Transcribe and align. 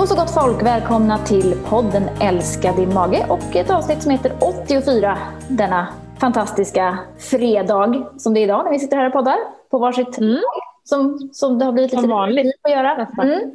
Då 0.00 0.06
så 0.06 0.14
gott 0.14 0.34
folk, 0.34 0.62
välkomna 0.62 1.18
till 1.18 1.54
podden 1.64 2.02
Älska 2.20 2.72
din 2.72 2.94
mage 2.94 3.26
och 3.28 3.56
ett 3.56 3.70
avsnitt 3.70 4.02
som 4.02 4.10
heter 4.10 4.32
84 4.66 5.18
denna 5.48 5.88
fantastiska 6.20 6.98
fredag 7.18 8.10
som 8.16 8.34
det 8.34 8.40
är 8.40 8.44
idag 8.44 8.64
när 8.64 8.72
vi 8.72 8.78
sitter 8.78 8.96
här 8.96 9.06
och 9.06 9.12
poddar 9.12 9.36
på 9.70 9.78
varsitt 9.78 10.18
mm. 10.18 10.38
som, 10.84 11.30
som 11.32 11.58
det 11.58 11.64
har 11.64 11.72
blivit 11.72 11.92
lite 11.92 12.08
vanligt 12.08 12.54
att 12.62 12.70
göra. 12.70 13.06
Mm. 13.22 13.50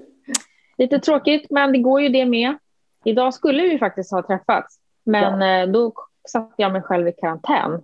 Lite 0.77 0.99
tråkigt 0.99 1.47
men 1.49 1.71
det 1.71 1.77
går 1.77 2.01
ju 2.01 2.09
det 2.09 2.25
med. 2.25 2.57
Idag 3.05 3.33
skulle 3.33 3.63
vi 3.63 3.79
faktiskt 3.79 4.11
ha 4.11 4.23
träffats 4.23 4.79
men 5.03 5.41
ja. 5.41 5.61
Eh, 5.61 5.67
då 5.67 5.93
satte 6.27 6.53
jag 6.57 6.71
mig 6.71 6.81
själv 6.81 7.07
i 7.07 7.11
karantän 7.11 7.81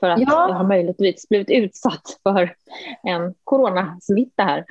för 0.00 0.08
att 0.08 0.20
ja. 0.20 0.48
jag 0.48 0.54
har 0.54 0.64
möjligtvis 0.64 1.28
blivit 1.28 1.50
utsatt 1.50 2.18
för 2.22 2.54
en 3.02 3.34
coronasmitta 3.44 4.42
här. 4.42 4.64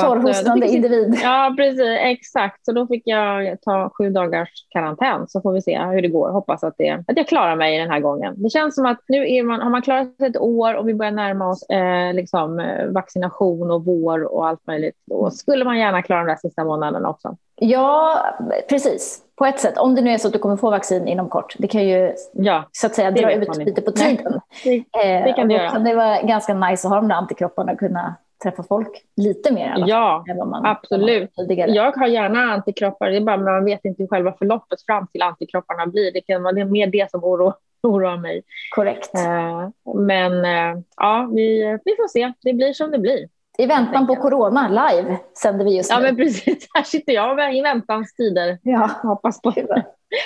Torrhostande 0.00 0.66
jag, 0.66 0.74
individ. 0.74 1.18
Ja, 1.22 1.54
precis. 1.56 1.98
Exakt. 2.00 2.64
Så 2.64 2.72
då 2.72 2.86
fick 2.86 3.02
jag 3.06 3.60
ta 3.60 3.90
sju 3.98 4.10
dagars 4.10 4.48
karantän 4.68 5.28
så 5.28 5.40
får 5.40 5.52
vi 5.52 5.62
se 5.62 5.78
hur 5.78 6.02
det 6.02 6.08
går. 6.08 6.30
Hoppas 6.30 6.64
att, 6.64 6.74
det, 6.78 7.04
att 7.08 7.16
jag 7.16 7.28
klarar 7.28 7.56
mig 7.56 7.78
den 7.78 7.90
här 7.90 8.00
gången. 8.00 8.42
Det 8.42 8.50
känns 8.50 8.74
som 8.74 8.86
att 8.86 9.00
nu 9.08 9.32
är 9.32 9.42
man, 9.42 9.60
har 9.60 9.70
man 9.70 9.82
klarat 9.82 10.16
sig 10.16 10.26
ett 10.26 10.36
år 10.36 10.74
och 10.74 10.88
vi 10.88 10.94
börjar 10.94 11.12
närma 11.12 11.48
oss 11.48 11.70
eh, 11.70 12.14
liksom, 12.14 12.60
eh, 12.60 12.86
vaccination 12.86 13.70
och 13.70 13.84
vår 13.84 14.34
och 14.34 14.48
allt 14.48 14.66
möjligt. 14.66 14.96
Då 15.06 15.30
skulle 15.30 15.64
man 15.64 15.78
gärna 15.78 16.02
klara 16.02 16.20
de 16.20 16.26
där 16.26 16.36
sista 16.36 16.64
månaderna 16.64 17.08
också. 17.08 17.36
Ja, 17.56 18.24
precis 18.68 19.22
på 19.40 19.46
ett 19.46 19.60
sätt, 19.60 19.78
om 19.78 19.94
det 19.94 20.02
nu 20.02 20.10
är 20.10 20.18
så 20.18 20.26
att 20.26 20.32
du 20.32 20.38
kommer 20.38 20.56
få 20.56 20.70
vaccin 20.70 21.08
inom 21.08 21.28
kort, 21.28 21.54
det 21.58 21.68
kan 21.68 21.88
ju 21.88 22.12
ja, 22.32 22.64
så 22.72 22.86
att 22.86 22.94
säga 22.94 23.10
dra 23.10 23.32
ut 23.32 23.56
lite 23.56 23.82
på 23.82 23.92
tiden. 23.92 24.40
Det, 24.64 24.84
det 25.02 25.32
kan 25.36 25.48
det 25.48 25.54
göra. 25.54 25.78
Det 25.78 25.94
var 25.94 26.26
ganska 26.26 26.54
nice 26.54 26.86
att 26.86 26.92
ha 26.92 27.00
de 27.00 27.08
där 27.08 27.16
antikropparna 27.40 27.72
och 27.72 27.78
kunna 27.78 28.16
träffa 28.42 28.62
folk 28.62 29.04
lite 29.16 29.52
mer. 29.52 29.78
I 29.78 29.90
ja, 29.90 30.24
man, 30.46 30.66
absolut. 30.66 31.30
Jag 31.66 31.92
har 31.92 32.06
gärna 32.06 32.38
antikroppar, 32.38 33.10
det 33.10 33.16
är 33.16 33.20
bara 33.20 33.36
man 33.36 33.64
vet 33.64 33.84
inte 33.84 34.02
hur 34.02 34.08
själva 34.08 34.32
förloppet 34.32 34.82
fram 34.86 35.06
till 35.06 35.22
antikropparna 35.22 35.86
blir. 35.86 36.12
Det 36.12 36.20
kan 36.20 36.42
vara 36.42 36.64
mer 36.64 36.86
det 36.86 37.10
som 37.10 37.24
oroar, 37.24 37.54
oroar 37.82 38.16
mig. 38.16 38.42
Korrekt. 38.74 39.10
Uh, 39.14 39.94
men 39.94 40.32
uh, 40.32 40.82
ja, 40.96 41.30
vi, 41.34 41.78
vi 41.84 41.96
får 41.96 42.08
se. 42.08 42.32
Det 42.42 42.52
blir 42.52 42.72
som 42.72 42.90
det 42.90 42.98
blir. 42.98 43.28
I 43.58 43.66
väntan 43.66 44.06
på 44.06 44.16
corona 44.16 44.68
live 44.68 45.18
sänder 45.42 45.64
vi 45.64 45.76
just 45.76 45.90
nu. 45.90 45.96
Ja, 45.96 46.00
men 46.00 46.16
precis. 46.16 46.68
Här 46.74 46.82
sitter 46.82 47.12
jag 47.12 47.56
i 47.56 47.62
väntans 47.62 48.14
tider. 48.14 48.58
Ja. 48.62 48.90
Hoppas 49.02 49.42
på, 49.42 49.52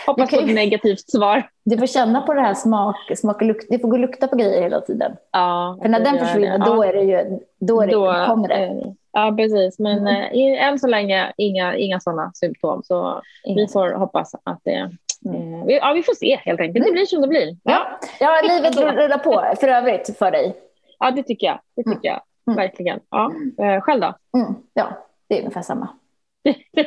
hoppas 0.07 0.31
på 0.31 0.37
ett 0.37 0.55
negativt 0.55 1.11
svar. 1.11 1.49
Du 1.65 1.79
får 1.79 1.87
känna 1.87 2.21
på 2.21 2.35
det 2.35 2.41
här 2.41 2.55
smak, 2.55 2.97
smak 3.17 3.37
och 3.37 3.47
lukt. 3.47 3.67
Du 3.71 3.79
får 3.79 3.89
gå 3.89 3.95
och 3.95 4.01
lukta 4.01 4.29
på 4.29 4.37
grejer 4.37 4.63
hela 4.63 4.81
tiden. 4.81 5.17
Ja, 5.33 5.79
För 5.83 5.89
när 5.89 6.01
den 6.01 6.19
försvinner, 6.19 6.59
ja. 6.59 6.65
då 6.65 6.83
är 6.83 6.93
det 6.93 7.03
ju, 7.03 7.39
då, 7.61 7.81
är 7.81 7.87
det, 7.87 7.93
då 7.93 8.25
kommer 8.27 8.49
det. 8.49 8.95
Ja, 9.13 9.35
precis. 9.37 9.79
Men 9.79 9.99
mm. 9.99 10.55
äh, 10.55 10.69
än 10.69 10.79
så 10.79 10.87
länge 10.87 11.33
inga, 11.37 11.77
inga 11.77 12.01
sådana 12.01 12.33
symptom. 12.35 12.83
Så 12.85 13.23
inga. 13.45 13.57
vi 13.57 13.69
får 13.69 13.93
hoppas 13.93 14.35
att 14.45 14.61
det 14.65 14.91
Mm. 15.27 15.69
Eh, 15.69 15.77
ja, 15.77 15.93
vi 15.93 16.03
får 16.03 16.15
se 16.15 16.37
helt 16.37 16.61
enkelt. 16.61 16.87
Det 16.87 16.93
blir 16.93 17.07
som 17.07 17.21
det 17.21 17.29
blir. 17.29 17.57
Ja, 17.63 17.99
ja 18.21 18.41
livet 18.49 18.77
rullar 18.77 19.19
på 19.19 19.57
för 19.61 19.69
övrigt 19.69 20.19
för 20.19 20.31
dig. 20.31 20.57
Ja, 20.99 21.11
det 21.11 21.23
tycker 21.23 21.47
jag. 21.47 21.61
Det 21.77 21.83
tycker 21.83 22.09
jag. 22.09 22.21
Mm. 22.47 22.57
Verkligen. 22.57 23.01
Ja. 23.11 23.33
Eh, 23.59 23.81
själv 23.81 24.01
då? 24.01 24.39
Mm. 24.39 24.55
Ja, 24.75 25.07
det 25.29 25.35
är 25.35 25.39
ungefär 25.39 25.63
samma. 25.63 25.89
det 26.43 26.81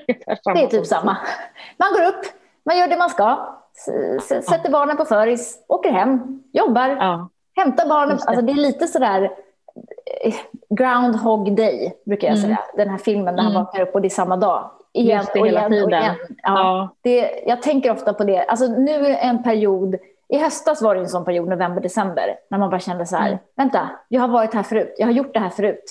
är 0.45 0.67
typ 0.67 0.85
samma. 0.85 1.17
Man 1.77 1.93
går 1.93 2.07
upp, 2.07 2.25
man 2.67 2.77
gör 2.77 2.87
det 2.87 2.97
man 2.97 3.09
ska, 3.09 3.55
sätter 4.27 4.71
barnen 4.71 4.97
på 4.97 5.05
föris, 5.05 5.65
åker 5.67 5.91
hem, 5.91 6.43
jobbar, 6.53 6.89
ja. 6.89 7.29
hämtar 7.55 7.89
barnen. 7.89 8.17
Det. 8.17 8.23
Alltså 8.27 8.45
det 8.45 8.51
är 8.51 8.55
lite 8.55 8.87
sådär 8.87 9.31
eh, 10.21 10.33
Groundhog 10.69 11.55
Day, 11.55 11.93
brukar 12.05 12.27
jag 12.27 12.37
mm. 12.37 12.49
säga. 12.49 12.59
Den 12.77 12.89
här 12.89 12.97
filmen 12.97 13.35
där 13.35 13.43
mm. 13.43 13.45
han 13.45 13.63
vaknar 13.63 13.81
upp 13.81 13.95
och 13.95 14.01
det 14.01 14.07
är 14.07 14.09
samma 14.09 14.37
dag. 14.37 14.71
Igen 14.93 15.25
och 15.39 15.47
igen 15.47 15.71
tiden. 15.71 15.85
och 15.85 15.91
igen. 15.91 16.15
Ja, 16.27 16.35
ja. 16.43 16.89
Det, 17.01 17.43
jag 17.45 17.61
tänker 17.61 17.91
ofta 17.91 18.13
på 18.13 18.23
det. 18.23 18.43
Alltså 18.43 18.67
nu 18.67 19.05
är 19.05 19.17
en 19.17 19.43
period 19.43 19.95
i 20.29 20.37
höstas 20.37 20.81
var 20.81 20.95
det 20.95 21.01
en 21.01 21.09
sån 21.09 21.25
period, 21.25 21.49
november, 21.49 21.81
december, 21.81 22.35
när 22.49 22.57
man 22.57 22.69
bara 22.69 22.79
kände 22.79 23.05
så 23.05 23.15
här, 23.15 23.27
mm. 23.27 23.39
vänta, 23.55 23.89
jag 24.07 24.21
har 24.21 24.27
varit 24.27 24.53
här 24.53 24.63
förut, 24.63 24.95
jag 24.97 25.07
har 25.07 25.13
gjort 25.13 25.33
det 25.33 25.39
här 25.39 25.49
förut. 25.49 25.83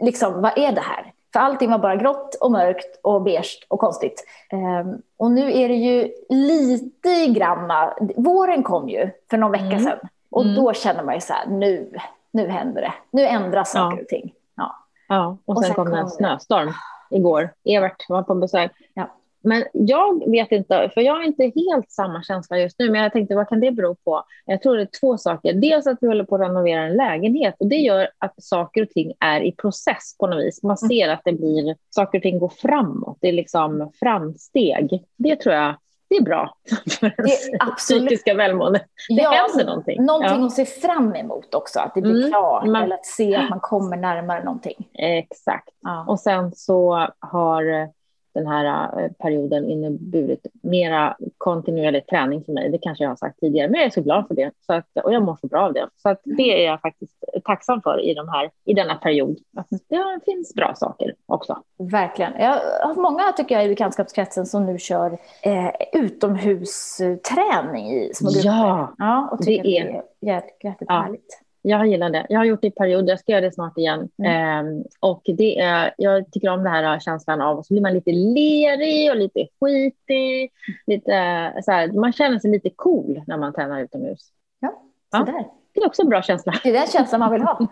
Liksom, 0.00 0.42
vad 0.42 0.58
är 0.58 0.72
det 0.72 0.80
här? 0.80 1.12
För 1.34 1.40
allting 1.40 1.70
var 1.70 1.78
bara 1.78 1.96
grått 1.96 2.34
och 2.34 2.52
mörkt 2.52 3.00
och 3.02 3.22
beige 3.22 3.66
och 3.68 3.80
konstigt. 3.80 4.24
Um, 4.52 5.02
och 5.16 5.30
nu 5.30 5.52
är 5.52 5.68
det 5.68 5.74
ju 5.74 6.12
lite 6.28 7.26
granna, 7.26 7.94
våren 8.16 8.62
kom 8.62 8.88
ju 8.88 9.10
för 9.30 9.36
någon 9.36 9.52
vecka 9.52 9.64
mm. 9.64 9.80
sedan. 9.80 9.98
Och 10.30 10.42
mm. 10.42 10.54
då 10.54 10.72
känner 10.72 11.04
man 11.04 11.14
ju 11.14 11.20
så 11.20 11.32
här, 11.32 11.46
nu, 11.46 11.98
nu 12.30 12.48
händer 12.48 12.82
det. 12.82 12.92
Nu 13.10 13.26
ändras 13.26 13.72
saker 13.72 13.96
ja. 13.96 14.02
och 14.02 14.08
ting. 14.08 14.32
Ja. 14.54 14.76
ja, 15.08 15.36
och 15.44 15.54
sen, 15.54 15.56
och 15.56 15.64
sen 15.64 15.74
kom 15.74 15.90
det 15.90 15.98
en 15.98 16.10
snöstorm 16.10 16.72
igår. 17.10 17.50
Evert 17.64 18.08
var 18.08 18.22
på 18.22 18.34
besök. 18.34 18.72
Ja. 18.94 19.10
Men 19.44 19.64
jag 19.72 20.30
vet 20.30 20.52
inte, 20.52 20.90
för 20.94 21.00
jag 21.00 21.14
har 21.14 21.22
inte 21.22 21.42
helt 21.42 21.90
samma 21.90 22.22
känsla 22.22 22.58
just 22.58 22.78
nu, 22.78 22.90
men 22.90 23.02
jag 23.02 23.12
tänkte 23.12 23.34
vad 23.34 23.48
kan 23.48 23.60
det 23.60 23.70
bero 23.70 23.94
på? 23.94 24.24
Jag 24.46 24.62
tror 24.62 24.76
det 24.76 24.82
är 24.82 25.00
två 25.00 25.18
saker. 25.18 25.52
Dels 25.52 25.86
att 25.86 25.98
vi 26.00 26.06
håller 26.06 26.24
på 26.24 26.34
att 26.34 26.40
renovera 26.40 26.82
en 26.82 26.96
lägenhet 26.96 27.54
och 27.58 27.66
det 27.66 27.76
gör 27.76 28.08
att 28.18 28.42
saker 28.42 28.82
och 28.82 28.90
ting 28.90 29.12
är 29.20 29.40
i 29.40 29.52
process 29.52 30.16
på 30.18 30.26
något 30.26 30.44
vis. 30.44 30.62
Man 30.62 30.78
ser 30.78 31.08
att 31.08 31.22
det 31.24 31.32
blir, 31.32 31.76
saker 31.90 32.18
och 32.18 32.22
ting 32.22 32.38
går 32.38 32.52
framåt, 32.62 33.18
det 33.20 33.28
är 33.28 33.32
liksom 33.32 33.92
framsteg. 34.00 35.04
Det 35.16 35.36
tror 35.36 35.54
jag 35.54 35.74
det 36.08 36.16
är 36.16 36.22
bra 36.22 36.56
för 37.00 37.14
det 37.16 37.76
psykiska 37.76 38.34
välmåendet. 38.34 38.82
Det 39.08 39.22
ja, 39.22 39.46
händer 39.48 39.66
någonting. 39.66 40.04
Någonting 40.04 40.40
ja. 40.40 40.46
att 40.46 40.52
se 40.52 40.64
fram 40.64 41.14
emot 41.14 41.54
också, 41.54 41.80
att 41.80 41.94
det 41.94 42.00
blir 42.00 42.16
mm. 42.16 42.30
klart 42.30 42.66
man, 42.66 42.82
eller 42.82 42.94
att 42.94 43.06
se 43.06 43.36
att 43.36 43.50
man 43.50 43.60
kommer 43.60 43.96
närmare 43.96 44.44
någonting. 44.44 44.88
Exakt. 44.92 45.68
Ja. 45.82 46.04
Och 46.08 46.20
sen 46.20 46.52
så 46.54 47.08
har 47.18 47.88
den 48.34 48.46
här 48.46 49.00
eh, 49.00 49.10
perioden 49.12 49.64
inneburit 49.64 50.46
mera 50.62 51.16
kontinuerlig 51.38 52.06
träning 52.06 52.44
för 52.44 52.52
mig. 52.52 52.70
Det 52.70 52.78
kanske 52.78 53.04
jag 53.04 53.10
har 53.10 53.16
sagt 53.16 53.40
tidigare, 53.40 53.68
men 53.68 53.80
jag 53.80 53.86
är 53.86 53.90
så 53.90 54.02
glad 54.02 54.28
för 54.28 54.34
det. 54.34 54.50
Så 54.66 54.72
att, 54.72 54.86
och 55.04 55.12
jag 55.12 55.22
mår 55.22 55.36
så 55.40 55.46
bra 55.46 55.60
av 55.60 55.72
det. 55.72 55.88
Så 55.96 56.08
att 56.08 56.20
det 56.24 56.64
är 56.64 56.66
jag 56.66 56.80
faktiskt 56.80 57.24
tacksam 57.44 57.82
för 57.82 58.00
i, 58.00 58.14
de 58.14 58.28
här, 58.28 58.50
i 58.64 58.74
denna 58.74 58.94
period. 58.94 59.38
Att 59.56 59.66
det 59.70 60.20
finns 60.24 60.54
bra 60.54 60.74
saker 60.74 61.14
också. 61.26 61.62
Verkligen. 61.78 62.32
Jag 62.38 62.60
har 62.82 62.94
många 62.94 63.32
tycker 63.32 63.54
jag, 63.54 63.64
i 63.64 63.68
bekantskapskretsen 63.68 64.46
som 64.46 64.66
nu 64.66 64.78
kör 64.78 65.18
eh, 65.42 65.70
utomhusträning 65.92 67.90
i 67.90 68.10
små 68.14 68.30
grupper. 68.30 68.48
Ja, 68.48 68.94
ja 68.98 69.28
och 69.32 69.42
tycker 69.42 69.62
det 69.62 69.78
är, 69.78 70.02
det 70.20 70.30
är 70.30 70.42
jäkligt 70.62 70.88
ja. 70.88 71.00
härligt. 71.00 71.43
Jag 71.66 71.86
gillar 71.86 72.10
det. 72.10 72.26
Jag 72.28 72.38
har 72.38 72.44
gjort 72.44 72.60
det 72.60 72.66
i 72.66 72.70
perioder, 72.70 73.08
jag 73.08 73.20
ska 73.20 73.32
göra 73.32 73.40
det 73.40 73.52
snart 73.52 73.78
igen. 73.78 74.08
Mm. 74.18 74.66
Um, 74.66 74.84
och 75.00 75.22
det 75.24 75.60
är, 75.60 75.94
jag 75.96 76.32
tycker 76.32 76.48
om 76.48 76.64
den 76.64 76.72
här 76.72 77.00
känslan 77.00 77.40
av 77.40 77.58
att 77.58 77.66
så 77.66 77.74
blir 77.74 77.82
man 77.82 77.94
lite 77.94 78.12
lerig 78.12 79.10
och 79.10 79.16
lite 79.16 79.46
skitig. 79.60 80.52
Lite, 80.86 81.52
så 81.64 81.72
här, 81.72 81.92
man 81.92 82.12
känner 82.12 82.38
sig 82.38 82.50
lite 82.50 82.70
cool 82.76 83.22
när 83.26 83.36
man 83.36 83.52
tränar 83.52 83.80
utomhus. 83.80 84.30
Ja, 84.60 84.68
så 85.10 85.32
ja. 85.32 85.54
Det 85.74 85.80
är 85.80 85.86
också 85.86 86.02
en 86.02 86.08
bra 86.08 86.22
känsla. 86.22 86.54
Det 86.62 86.68
är 86.68 86.72
den 86.72 86.86
känslan 86.86 87.20
man 87.20 87.32
vill 87.32 87.42
ha. 87.42 87.58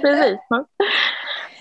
Precis. 0.00 0.38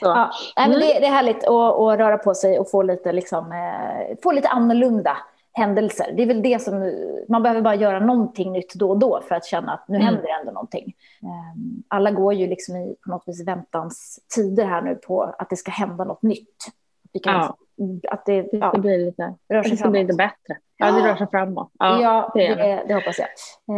Ja. 0.02 0.31
Nej, 0.58 0.70
men 0.70 0.80
det, 0.80 0.86
det, 0.86 1.06
är 1.06 1.12
härligt 1.12 1.44
att, 1.44 1.80
att, 1.80 2.00
röra 2.00 2.18
på 2.18 2.34
sig 2.34 2.59
och 2.59 2.72
få 2.72 2.81
lite, 2.81 3.12
liksom, 3.12 3.52
eh, 3.52 4.18
få 4.24 4.31
lite 4.31 4.47
annorlunda 4.47 5.18
händelser. 5.53 6.13
Det 6.16 6.23
är 6.23 6.28
väl 6.28 6.41
det 6.41 6.62
som, 6.62 6.94
man 7.29 7.44
behöver 7.44 7.62
bara 7.62 7.75
göra 7.75 8.00
någonting 8.00 8.51
nytt 8.51 8.73
då 8.73 8.89
och 8.89 9.00
då 9.00 9.22
för 9.28 9.35
att 9.35 9.45
känna 9.45 9.73
att 9.73 9.88
nu 9.88 9.95
mm. 9.95 10.07
händer 10.07 10.29
ändå 10.39 10.51
någonting. 10.51 10.94
Ehm, 11.23 11.84
alla 11.88 12.12
går 12.12 12.34
ju 12.34 12.47
liksom 12.47 12.75
i 12.75 12.95
på 13.06 13.12
något 13.12 13.23
vis 13.25 13.47
väntans 13.47 14.19
tider 14.35 14.66
här 14.66 14.81
nu 14.81 14.95
på 14.95 15.35
att 15.38 15.50
det 15.50 15.56
ska 15.56 15.72
hända 15.72 16.03
något 16.03 16.23
nytt. 16.23 16.57
Ja. 17.13 17.57
att 18.09 18.25
det, 18.25 18.41
det, 18.41 18.57
ska 18.57 18.78
bli 18.79 19.06
lite, 19.06 19.34
rör 19.50 19.63
sig 19.63 19.72
det 19.72 19.78
ska 19.78 19.90
bli 19.90 20.01
lite 20.01 20.13
bättre. 20.13 20.57
Ja, 20.78 20.91
det 20.91 21.07
rör 21.07 21.16
sig 21.16 21.28
framåt. 21.31 21.72
Ja, 21.79 22.01
ja 22.01 22.31
det, 22.35 22.56
det, 22.56 22.84
det, 22.88 22.94
hoppas 22.94 23.19
jag. 23.19 23.28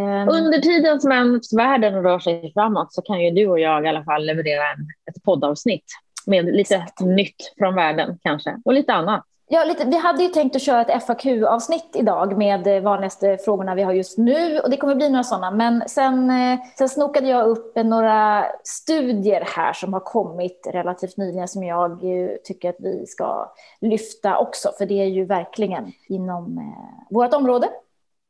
Um, 0.00 0.28
Under 0.28 0.58
tiden 0.58 1.00
som 1.00 1.40
världen 1.56 2.02
rör 2.02 2.18
sig 2.18 2.52
framåt 2.52 2.92
så 2.92 3.02
kan 3.02 3.20
ju 3.20 3.30
du 3.30 3.48
och 3.48 3.60
jag 3.60 3.84
i 3.84 3.88
alla 3.88 4.04
fall 4.04 4.26
leverera 4.26 4.62
en, 4.62 4.86
ett 5.10 5.22
poddavsnitt 5.22 5.84
med 6.26 6.44
lite 6.44 6.76
exakt. 6.76 7.00
nytt 7.00 7.54
från 7.58 7.74
världen 7.74 8.18
kanske 8.22 8.60
och 8.64 8.72
lite 8.72 8.92
annat. 8.92 9.24
Ja, 9.54 9.64
lite, 9.64 9.84
vi 9.84 9.96
hade 9.96 10.22
ju 10.22 10.28
tänkt 10.28 10.56
att 10.56 10.62
köra 10.62 10.80
ett 10.80 11.06
FAQ-avsnitt 11.06 11.96
idag 11.96 12.38
med 12.38 12.60
de 12.60 12.80
vanligaste 12.80 13.38
frågorna 13.44 13.74
vi 13.74 13.82
har 13.82 13.92
just 13.92 14.18
nu 14.18 14.58
och 14.58 14.70
det 14.70 14.76
kommer 14.76 14.94
bli 14.94 15.08
några 15.08 15.22
sådana. 15.22 15.50
Men 15.50 15.88
sen, 15.88 16.30
eh, 16.30 16.58
sen 16.78 16.88
snokade 16.88 17.28
jag 17.28 17.46
upp 17.46 17.76
några 17.76 18.44
studier 18.64 19.44
här 19.56 19.72
som 19.72 19.92
har 19.92 20.00
kommit 20.00 20.66
relativt 20.72 21.16
nyligen 21.16 21.48
som 21.48 21.62
jag 21.62 22.00
tycker 22.44 22.68
att 22.68 22.76
vi 22.78 23.06
ska 23.06 23.52
lyfta 23.80 24.38
också. 24.38 24.70
För 24.78 24.86
det 24.86 25.00
är 25.00 25.06
ju 25.06 25.24
verkligen 25.24 25.92
inom 26.08 26.58
eh, 26.58 27.14
vårt 27.14 27.34
område, 27.34 27.68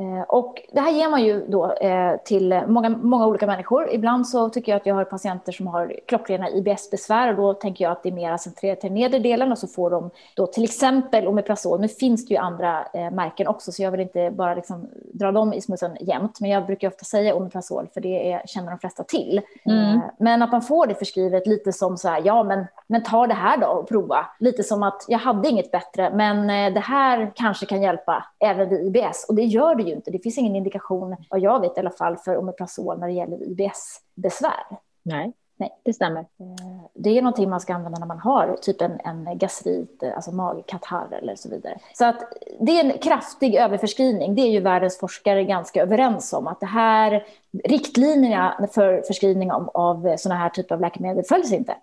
Eh, 0.00 0.22
och 0.22 0.62
det 0.72 0.80
här 0.80 0.92
ger 0.92 1.08
man 1.08 1.24
ju 1.24 1.46
då 1.48 1.72
eh, 1.72 2.16
till 2.24 2.62
många, 2.66 2.88
många 2.88 3.26
olika 3.26 3.46
människor. 3.46 3.92
Ibland 3.92 4.28
så 4.28 4.48
tycker 4.48 4.72
jag 4.72 4.76
att 4.76 4.86
jag 4.86 4.94
har 4.94 5.04
patienter 5.04 5.52
som 5.52 5.66
har 5.66 5.94
klockrena 6.06 6.50
IBS-besvär 6.50 7.28
och 7.28 7.36
då 7.36 7.54
tänker 7.54 7.84
jag 7.84 7.92
att 7.92 8.02
det 8.02 8.08
är 8.08 8.12
mer 8.12 8.36
centrerat 8.36 8.80
till 8.80 8.92
nedre 8.92 9.18
delen 9.18 9.52
och 9.52 9.58
så 9.58 9.66
får 9.66 9.90
de 9.90 10.10
då 10.34 10.46
till 10.46 10.64
exempel 10.64 11.26
Omeprazol. 11.26 11.80
Nu 11.80 11.88
finns 11.88 12.26
det 12.26 12.34
ju 12.34 12.38
andra 12.38 12.86
eh, 12.94 13.10
märken 13.10 13.46
också 13.46 13.72
så 13.72 13.82
jag 13.82 13.90
vill 13.90 14.00
inte 14.00 14.30
bara 14.30 14.54
liksom 14.54 14.88
dra 15.12 15.32
dem 15.32 15.52
i 15.52 15.60
smutsen 15.60 15.96
jämt 16.00 16.40
men 16.40 16.50
jag 16.50 16.66
brukar 16.66 16.88
ofta 16.88 17.04
säga 17.04 17.34
Omeprazol 17.34 17.88
för 17.94 18.00
det 18.00 18.32
är, 18.32 18.42
känner 18.46 18.70
de 18.70 18.78
flesta 18.78 19.04
till. 19.04 19.40
Mm. 19.64 20.00
Men 20.18 20.42
att 20.42 20.52
man 20.52 20.62
får 20.62 20.86
det 20.86 20.94
förskrivet 20.94 21.46
lite 21.46 21.72
som 21.72 21.96
så 21.96 22.08
här, 22.08 22.22
ja 22.24 22.42
men, 22.42 22.66
men 22.86 23.02
ta 23.02 23.26
det 23.26 23.34
här 23.34 23.56
då 23.56 23.66
och 23.66 23.88
prova. 23.88 24.26
Lite 24.40 24.62
som 24.62 24.82
att 24.82 25.04
jag 25.08 25.18
hade 25.18 25.48
inget 25.48 25.70
bättre 25.70 26.10
men 26.10 26.46
det 26.74 26.80
här 26.80 27.32
kanske 27.34 27.66
kan 27.66 27.82
hjälpa 27.82 28.24
även 28.38 28.68
vid 28.68 28.96
IBS 28.96 29.26
och 29.28 29.34
det 29.34 29.42
gör 29.42 29.74
det 29.74 29.85
ju 29.86 29.94
inte. 29.94 30.10
Det 30.10 30.18
finns 30.18 30.38
ingen 30.38 30.56
indikation, 30.56 31.16
vad 31.30 31.40
jag 31.40 31.60
vet 31.60 31.76
i 31.76 31.80
alla 31.80 31.90
fall, 31.90 32.16
för 32.16 32.36
Omeprazol 32.36 32.98
när 32.98 33.06
det 33.06 33.12
gäller 33.12 33.42
IBS-besvär. 33.42 34.78
Nej. 35.02 35.32
Nej, 35.58 35.70
det 35.82 35.92
stämmer. 35.92 36.20
Eh, 36.20 36.84
det 36.94 37.18
är 37.18 37.22
någonting 37.22 37.50
man 37.50 37.60
ska 37.60 37.74
använda 37.74 37.98
när 37.98 38.06
man 38.06 38.18
har 38.18 38.56
typ 38.62 38.80
en, 38.80 39.00
en 39.04 39.38
gastrit, 39.38 40.02
alltså 40.16 40.32
magkatarr 40.32 41.18
eller 41.22 41.36
så 41.36 41.48
vidare. 41.48 41.78
Så 41.94 42.04
att 42.04 42.32
det 42.60 42.80
är 42.80 42.84
en 42.84 42.98
kraftig 42.98 43.54
överförskrivning. 43.54 44.34
Det 44.34 44.42
är 44.42 44.50
ju 44.50 44.60
världens 44.60 44.98
forskare 44.98 45.44
ganska 45.44 45.82
överens 45.82 46.32
om 46.32 46.46
att 46.46 46.60
det 46.60 46.66
här 46.66 47.26
riktlinjerna 47.64 48.68
för 48.72 49.02
förskrivning 49.06 49.52
av, 49.52 49.70
av 49.74 50.16
sådana 50.16 50.40
här 50.40 50.50
typer 50.50 50.74
av 50.74 50.80
läkemedel 50.80 51.24
följs 51.24 51.52
inte. 51.52 51.76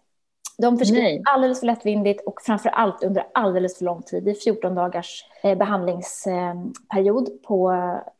De 0.58 0.78
förskrivs 0.78 1.22
alldeles 1.26 1.60
för 1.60 1.68
lättvindigt 1.68 2.28
och 2.28 2.42
framför 2.42 2.70
allt 2.70 3.04
under 3.04 3.24
alldeles 3.34 3.78
för 3.78 3.86
lång 3.86 4.02
tid. 4.02 4.24
Det 4.24 4.32
är 4.32 4.36
14 4.36 4.76
dagars 4.76 5.26
eh, 5.44 5.58
behandlingsperiod 5.58 7.44
på, 7.44 7.76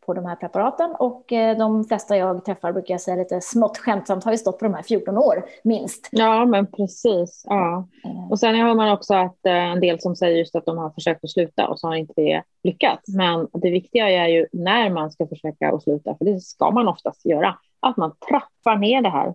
på 0.06 0.14
de 0.14 0.26
här 0.26 0.36
preparaten 0.36 0.96
och 1.00 1.34
eh, 1.34 1.58
de 1.58 1.84
flesta 1.84 2.18
jag 2.18 2.46
träffar 2.46 2.72
brukar 2.72 2.94
jag 2.94 3.02
säga 3.02 3.18
lite 3.18 3.42
smått 3.42 3.78
skämtsamt 3.78 4.24
har 4.24 4.32
ju 4.32 4.38
stått 4.38 4.60
på 4.60 4.66
de 4.66 4.74
här 4.74 4.84
14 4.84 5.18
år 5.18 5.46
minst. 5.64 6.10
Ja, 6.12 6.46
men 6.46 6.68
precis. 6.68 7.46
Ja. 7.48 7.88
Eh. 8.06 8.32
Och 8.32 8.40
sen 8.40 8.56
hör 8.56 8.74
man 8.74 8.92
också 8.92 9.14
att 9.14 9.46
en 9.46 9.80
del 9.80 10.02
som 10.02 10.16
säger 10.16 10.38
just 10.38 10.56
att 10.56 10.66
de 10.66 10.78
har 10.78 10.90
försökt 10.90 11.24
att 11.24 11.32
sluta 11.32 11.68
och 11.68 11.80
så 11.80 11.88
har 11.88 11.96
inte 11.96 12.14
det 12.16 12.44
lyckats. 12.64 13.08
Men 13.08 13.48
det 13.54 13.70
viktiga 13.70 14.10
är 14.10 14.28
ju 14.28 14.48
när 14.52 14.90
man 14.90 15.12
ska 15.12 15.28
försöka 15.28 15.72
att 15.72 15.84
sluta, 15.84 16.16
för 16.16 16.26
det 16.26 16.40
ska 16.40 16.72
man 16.72 16.88
oftast 16.88 17.26
göra, 17.26 17.58
att 17.80 17.98
man 17.98 18.16
trappar 18.30 18.76
ner 18.76 19.02
det 19.02 19.10
här 19.10 19.34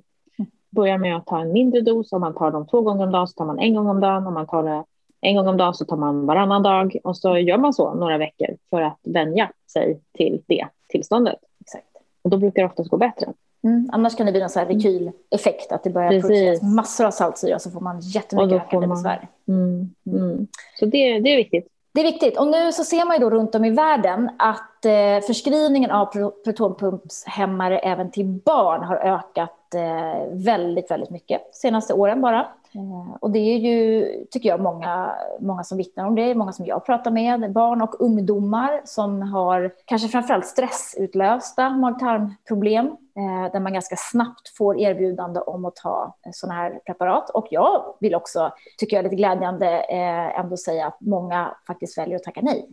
börjar 0.70 0.98
med 0.98 1.16
att 1.16 1.26
ta 1.26 1.40
en 1.40 1.52
mindre 1.52 1.80
dos. 1.80 2.12
Om 2.12 2.20
man 2.20 2.34
tar 2.34 2.50
dem 2.50 2.66
två 2.66 2.80
gånger 2.80 3.06
om 3.06 3.12
dagen 3.12 3.28
så 3.28 3.34
tar 3.34 3.44
man 3.44 3.58
en 3.58 3.74
gång 3.74 3.88
om 3.88 4.00
dagen. 4.00 4.26
Om 4.26 4.34
man 4.34 4.46
tar 4.46 4.62
det 4.62 4.84
en 5.20 5.36
gång 5.36 5.48
om 5.48 5.56
dagen 5.56 5.74
så 5.74 5.84
tar 5.84 5.96
man 5.96 6.26
varannan 6.26 6.62
dag. 6.62 6.96
Och 7.04 7.16
så 7.16 7.38
gör 7.38 7.58
man 7.58 7.74
så 7.74 7.94
några 7.94 8.18
veckor 8.18 8.56
för 8.70 8.82
att 8.82 8.98
vänja 9.02 9.50
sig 9.72 10.00
till 10.12 10.42
det 10.46 10.66
tillståndet. 10.88 11.38
Exakt. 11.60 11.86
Och 12.22 12.30
då 12.30 12.36
brukar 12.36 12.62
det 12.62 12.68
oftast 12.68 12.90
gå 12.90 12.96
bättre. 12.96 13.26
Mm, 13.64 13.88
annars 13.92 14.16
kan 14.16 14.26
det 14.26 14.32
bli 14.32 14.40
en 14.40 14.50
sån 14.50 14.60
här 14.60 14.66
rekyleffekt, 14.66 15.72
att 15.72 15.84
det 15.84 15.90
börjar 15.90 16.10
produceras 16.10 16.62
massor 16.62 17.04
av 17.04 17.10
saltsyra 17.10 17.58
så 17.58 17.70
får 17.70 17.80
man 17.80 18.00
jättemycket 18.00 18.62
ökade 18.62 18.86
man... 18.86 18.96
besvär. 18.96 19.28
Mm, 19.48 19.90
mm. 20.06 20.46
Så 20.78 20.86
det, 20.86 21.18
det 21.18 21.32
är 21.32 21.36
viktigt. 21.36 21.68
Det 21.94 22.00
är 22.00 22.04
viktigt. 22.04 22.38
Och 22.38 22.46
nu 22.46 22.72
så 22.72 22.84
ser 22.84 23.06
man 23.06 23.16
ju 23.16 23.20
då 23.20 23.30
runt 23.30 23.54
om 23.54 23.64
i 23.64 23.70
världen 23.70 24.30
att 24.38 24.77
eh, 24.88 25.20
förskrivningen 25.20 25.90
av 25.90 26.06
protonpumpshämmare 26.44 27.78
även 27.78 28.10
till 28.10 28.26
barn 28.26 28.84
har 28.84 28.96
ökat 28.96 29.74
eh, 29.74 30.32
väldigt, 30.32 30.90
väldigt 30.90 31.10
mycket 31.10 31.40
de 31.52 31.58
senaste 31.58 31.94
åren 31.94 32.20
bara. 32.20 32.48
Eh, 32.74 33.16
och 33.20 33.30
det 33.30 33.38
är 33.38 33.58
ju, 33.58 34.06
tycker 34.30 34.48
jag, 34.48 34.60
många, 34.60 35.14
många 35.40 35.64
som 35.64 35.78
vittnar 35.78 36.06
om 36.06 36.14
det, 36.14 36.34
många 36.34 36.52
som 36.52 36.66
jag 36.66 36.86
pratar 36.86 37.10
med, 37.10 37.52
barn 37.52 37.82
och 37.82 38.00
ungdomar 38.00 38.80
som 38.84 39.22
har 39.22 39.72
kanske 39.84 40.08
framförallt 40.08 40.46
stressutlösta 40.46 41.70
mag-tarmproblem, 41.70 42.86
eh, 42.86 43.52
där 43.52 43.60
man 43.60 43.72
ganska 43.72 43.96
snabbt 43.98 44.56
får 44.56 44.80
erbjudande 44.80 45.40
om 45.40 45.64
att 45.64 45.76
ta 45.76 46.16
sådana 46.32 46.54
här 46.54 46.80
preparat. 46.86 47.30
Och 47.30 47.46
jag 47.50 47.94
vill 48.00 48.14
också, 48.14 48.52
tycker 48.78 48.96
jag 48.96 49.00
är 49.00 49.10
lite 49.10 49.16
glädjande, 49.16 49.68
eh, 49.80 50.40
ändå 50.40 50.56
säga 50.56 50.86
att 50.86 51.00
många 51.00 51.56
faktiskt 51.66 51.98
väljer 51.98 52.16
att 52.16 52.22
tacka 52.22 52.40
nej 52.42 52.68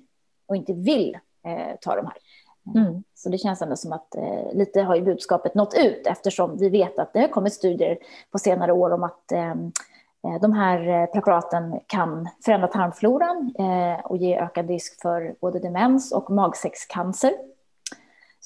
och 0.48 0.56
inte 0.56 0.74
vill 0.74 1.18
ta 1.82 1.96
de 1.96 2.06
här. 2.06 2.18
Mm. 2.76 3.04
Så 3.16 3.30
det 3.30 3.38
känns 3.38 3.62
ändå 3.62 3.76
som 3.76 3.94
att 3.94 4.16
eh, 4.16 4.54
lite 4.54 4.82
har 4.82 4.96
ju 4.96 5.02
budskapet 5.02 5.56
nått 5.56 5.74
ut 5.78 6.08
eftersom 6.08 6.58
vi 6.58 6.70
vet 6.70 7.00
att 7.00 7.14
det 7.14 7.20
har 7.20 7.28
kommit 7.28 7.54
studier 7.54 7.98
på 8.32 8.40
senare 8.40 8.74
år 8.74 8.92
om 8.92 9.04
att 9.04 9.32
ehm, 9.32 9.72
eh, 10.28 10.42
de 10.42 10.54
här 10.54 10.88
eh, 10.88 11.06
preparaten 11.06 11.80
kan 11.88 12.30
förändra 12.46 12.68
tarmfloran 12.68 13.54
eh, 13.60 14.06
och 14.06 14.18
ge 14.18 14.38
ökad 14.38 14.68
risk 14.68 15.02
för 15.02 15.36
både 15.42 15.60
demens 15.60 16.12
och 16.12 16.32
magsäckscancer. 16.32 17.34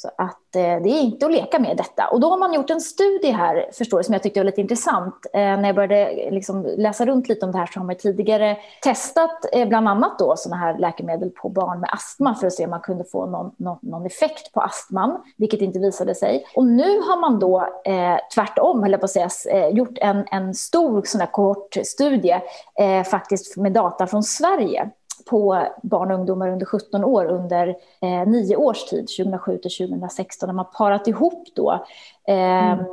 Så 0.01 0.07
att 0.18 0.56
eh, 0.56 0.62
det 0.62 0.90
är 0.90 1.01
inte 1.01 1.25
att 1.25 1.31
leka 1.31 1.60
med 1.60 1.78
detta. 1.78 2.07
Och 2.07 2.19
då 2.19 2.30
har 2.30 2.38
man 2.38 2.54
gjort 2.54 2.69
en 2.69 2.81
studie 2.81 3.31
här, 3.31 3.69
förstår 3.74 3.98
du, 3.98 4.04
som 4.04 4.13
jag 4.13 4.24
tyckte 4.24 4.40
var 4.40 4.46
lite 4.46 4.62
intressant. 4.62 5.25
Eh, 5.34 5.40
när 5.40 5.66
jag 5.66 5.75
började 5.75 6.07
eh, 6.07 6.34
liksom 6.34 6.66
läsa 6.78 7.06
runt 7.06 7.30
lite 7.30 7.46
om 7.46 7.51
det 7.51 7.57
här 7.57 7.66
så 7.66 7.80
har 7.80 7.86
man 7.86 7.96
tidigare 7.96 8.57
testat 8.84 9.46
eh, 9.54 9.68
bland 9.68 9.90
annat 9.90 10.19
då 10.19 10.36
sådana 10.38 10.62
här 10.62 10.78
läkemedel 10.78 11.30
på 11.30 11.50
barn 11.50 11.80
med 11.80 11.90
astma 11.94 12.36
för 12.36 12.48
att 12.48 12.54
se 12.54 12.63
om 12.63 12.69
man 12.69 12.80
kunde 12.80 13.04
få 13.04 13.25
någon, 13.25 13.51
någon, 13.57 13.78
någon 13.81 14.06
effekt 14.06 14.54
på 14.54 14.62
astman, 14.62 15.24
vilket 15.38 15.62
inte 15.62 15.80
visade 15.80 16.16
sig. 16.16 16.45
Och 16.56 16.66
nu 16.66 17.00
har 17.00 17.22
man 17.22 17.40
då 17.40 17.68
eh, 17.86 18.18
tvärtom, 18.36 18.84
höll 18.84 18.92
jag 18.92 19.02
på 19.02 19.06
att 19.06 19.12
säga, 19.12 19.30
eh, 19.52 19.68
gjort 19.68 19.98
en, 20.02 20.25
en 20.31 20.54
stor 20.54 21.02
sån 21.06 21.22
här 21.22 21.31
kohortstudie, 21.31 22.42
eh, 22.80 23.04
faktiskt 23.04 23.57
med 23.57 23.71
data 23.71 24.07
från 24.07 24.24
Sverige 24.24 24.90
på 25.30 25.68
barn 25.83 26.12
och 26.12 26.19
ungdomar 26.19 26.50
under 26.50 26.66
17 26.66 27.04
år 27.04 27.26
under 27.26 27.68
eh, 28.02 28.28
nio 28.28 28.56
års 28.56 28.83
tid, 28.86 29.07
2007 29.18 29.57
till 29.57 29.88
2016, 29.88 30.48
när 30.48 30.54
man 30.54 30.66
parat 30.78 31.07
ihop 31.07 31.48
då, 31.56 31.86
eh, 32.28 32.71
mm. 32.71 32.86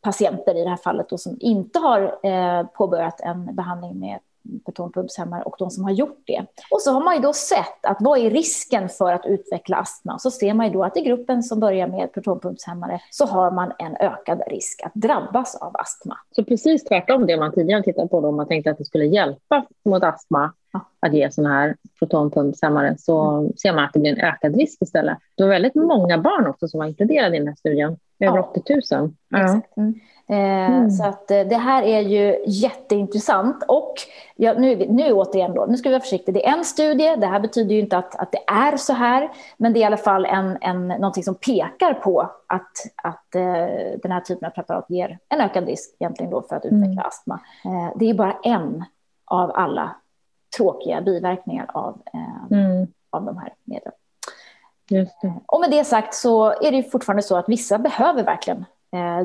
patienter 0.00 0.54
i 0.54 0.62
det 0.62 0.70
här 0.70 0.76
fallet 0.76 1.08
då, 1.08 1.18
som 1.18 1.36
inte 1.40 1.78
har 1.78 2.18
eh, 2.22 2.66
påbörjat 2.66 3.20
en 3.20 3.54
behandling 3.54 3.98
med 3.98 4.18
protonpumpshämmare 4.64 5.42
och 5.42 5.56
de 5.58 5.70
som 5.70 5.84
har 5.84 5.90
gjort 5.90 6.22
det. 6.26 6.46
Och 6.70 6.82
så 6.82 6.92
har 6.92 7.04
man 7.04 7.14
ju 7.14 7.20
då 7.20 7.32
sett 7.32 7.86
att 7.86 7.96
vad 8.00 8.18
är 8.18 8.30
risken 8.30 8.88
för 8.88 9.12
att 9.12 9.26
utveckla 9.26 9.76
astma? 9.76 10.18
Så 10.18 10.30
ser 10.30 10.54
man 10.54 10.66
ju 10.66 10.72
då 10.72 10.84
att 10.84 10.96
i 10.96 11.00
gruppen 11.00 11.42
som 11.42 11.60
börjar 11.60 11.88
med 11.88 12.12
protonpumpshämmare 12.12 13.00
så 13.10 13.26
har 13.26 13.50
man 13.50 13.72
en 13.78 13.96
ökad 13.96 14.42
risk 14.46 14.82
att 14.84 14.94
drabbas 14.94 15.54
av 15.54 15.76
astma. 15.76 16.16
Så 16.30 16.44
precis 16.44 16.84
tvärtom 16.84 17.26
det 17.26 17.36
man 17.36 17.52
tidigare 17.52 17.82
tittat 17.82 18.10
på 18.10 18.20
då, 18.20 18.32
man 18.32 18.48
tänkte 18.48 18.70
att 18.70 18.78
det 18.78 18.84
skulle 18.84 19.04
hjälpa 19.04 19.66
mot 19.84 20.02
astma 20.02 20.52
ja. 20.72 20.80
att 21.00 21.14
ge 21.14 21.30
sådana 21.30 21.54
här 21.54 21.76
protonpumpshämmare 21.98 22.96
så 22.98 23.30
mm. 23.30 23.52
ser 23.52 23.72
man 23.72 23.84
att 23.84 23.92
det 23.92 24.00
blir 24.00 24.12
en 24.12 24.24
ökad 24.24 24.56
risk 24.56 24.82
istället. 24.82 25.18
Det 25.36 25.42
var 25.42 25.50
väldigt 25.50 25.74
många 25.74 26.18
barn 26.18 26.46
också 26.46 26.68
som 26.68 26.78
var 26.78 26.86
inkluderade 26.86 27.36
i 27.36 27.38
den 27.38 27.48
här 27.48 27.54
studien, 27.54 27.96
över 28.20 28.36
ja. 28.36 28.52
80 28.54 28.96
000. 28.96 29.12
Ja. 29.28 29.60
Mm. 30.28 30.40
Eh, 30.40 30.76
mm. 30.76 30.90
Så 30.90 31.04
att 31.04 31.30
eh, 31.30 31.40
det 31.40 31.56
här 31.56 31.82
är 31.82 32.00
ju 32.00 32.44
jätteintressant. 32.46 33.64
Och 33.68 33.94
ja, 34.36 34.52
nu, 34.52 34.86
nu 34.88 35.12
återigen 35.12 35.54
då, 35.54 35.66
nu 35.66 35.76
ska 35.76 35.88
vi 35.88 35.92
vara 35.92 36.02
försiktiga. 36.02 36.32
Det 36.32 36.46
är 36.46 36.56
en 36.56 36.64
studie, 36.64 37.16
det 37.16 37.26
här 37.26 37.40
betyder 37.40 37.74
ju 37.74 37.80
inte 37.80 37.98
att, 37.98 38.16
att 38.16 38.32
det 38.32 38.44
är 38.46 38.76
så 38.76 38.92
här, 38.92 39.30
men 39.56 39.72
det 39.72 39.78
är 39.78 39.80
i 39.80 39.84
alla 39.84 39.96
fall 39.96 40.24
en, 40.24 40.58
en, 40.60 40.88
någonting 40.88 41.24
som 41.24 41.34
pekar 41.34 41.94
på 41.94 42.20
att, 42.46 42.72
att 43.02 43.34
eh, 43.34 43.42
den 44.02 44.12
här 44.12 44.20
typen 44.20 44.46
av 44.46 44.50
preparat 44.50 44.86
ger 44.88 45.18
en 45.28 45.40
ökad 45.40 45.66
risk 45.66 45.96
egentligen 46.00 46.30
då 46.30 46.42
för 46.42 46.56
att 46.56 46.64
utveckla 46.64 46.86
mm. 46.86 47.04
astma. 47.06 47.40
Det 47.94 48.10
är 48.10 48.14
bara 48.14 48.36
en 48.42 48.84
av 49.24 49.52
alla 49.54 49.96
tråkiga 50.56 51.00
biverkningar 51.00 51.66
av, 51.74 52.02
mm. 52.50 52.86
av 53.10 53.24
de 53.24 53.38
här 53.38 53.54
medlen. 53.64 53.92
Och 55.46 55.60
med 55.60 55.70
det 55.70 55.84
sagt 55.84 56.14
så 56.14 56.50
är 56.50 56.72
det 56.72 56.82
fortfarande 56.82 57.22
så 57.22 57.36
att 57.36 57.48
vissa 57.48 57.78
behöver 57.78 58.24
verkligen 58.24 58.64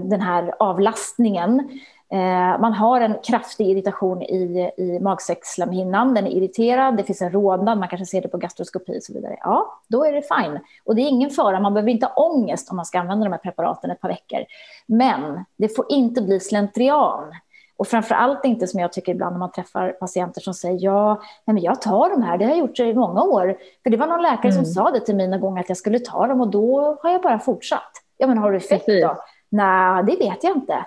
den 0.01 0.21
här 0.21 0.53
avlastningen. 0.59 1.81
Eh, 2.13 2.59
man 2.59 2.73
har 2.73 3.01
en 3.01 3.15
kraftig 3.23 3.69
irritation 3.69 4.21
i, 4.21 4.71
i 4.77 4.99
magsäcksslemhinnan, 4.99 6.13
den 6.13 6.27
är 6.27 6.31
irriterad, 6.31 6.97
det 6.97 7.03
finns 7.03 7.21
en 7.21 7.31
rodnad, 7.31 7.79
man 7.79 7.87
kanske 7.87 8.05
ser 8.05 8.21
det 8.21 8.27
på 8.27 8.37
gastroskopi 8.37 8.99
och 8.99 9.03
så 9.03 9.13
vidare. 9.13 9.37
Ja, 9.39 9.81
då 9.87 10.05
är 10.05 10.13
det 10.13 10.21
fine. 10.21 10.59
Och 10.85 10.95
det 10.95 11.01
är 11.01 11.09
ingen 11.09 11.29
fara, 11.29 11.59
man 11.59 11.73
behöver 11.73 11.91
inte 11.91 12.05
ha 12.05 12.13
ångest 12.13 12.69
om 12.69 12.75
man 12.75 12.85
ska 12.85 12.99
använda 12.99 13.23
de 13.23 13.31
här 13.31 13.39
preparaten 13.39 13.91
ett 13.91 14.01
par 14.01 14.09
veckor. 14.09 14.39
Men 14.85 15.45
det 15.57 15.75
får 15.75 15.85
inte 15.89 16.21
bli 16.21 16.39
slentrian 16.39 17.33
Och 17.77 17.87
framför 17.87 18.15
allt 18.15 18.45
inte 18.45 18.67
som 18.67 18.79
jag 18.79 18.93
tycker 18.93 19.11
ibland 19.11 19.33
när 19.33 19.39
man 19.39 19.51
träffar 19.51 19.89
patienter 19.89 20.41
som 20.41 20.53
säger 20.53 20.79
ja, 20.81 21.21
nej 21.45 21.53
men 21.53 21.63
jag 21.63 21.81
tar 21.81 22.09
de 22.09 22.21
här, 22.21 22.37
det 22.37 22.45
har 22.45 22.51
jag 22.51 22.59
gjort 22.59 22.79
i 22.79 22.93
många 22.93 23.23
år. 23.23 23.57
För 23.83 23.89
det 23.89 23.97
var 23.97 24.07
någon 24.07 24.21
läkare 24.21 24.51
mm. 24.51 24.65
som 24.65 24.73
sa 24.73 24.91
det 24.91 24.99
till 24.99 25.15
mig 25.15 25.27
någon 25.27 25.41
gång 25.41 25.59
att 25.59 25.69
jag 25.69 25.77
skulle 25.77 25.99
ta 25.99 26.27
dem 26.27 26.41
och 26.41 26.47
då 26.47 26.97
har 27.03 27.11
jag 27.11 27.21
bara 27.21 27.39
fortsatt. 27.39 27.91
Ja 28.17 28.27
men 28.27 28.37
har 28.37 28.51
du 28.51 28.57
effekt 28.57 28.85
då? 28.87 29.17
Nej, 29.53 30.03
det 30.03 30.15
vet 30.15 30.43
jag 30.43 30.55
inte. 30.55 30.85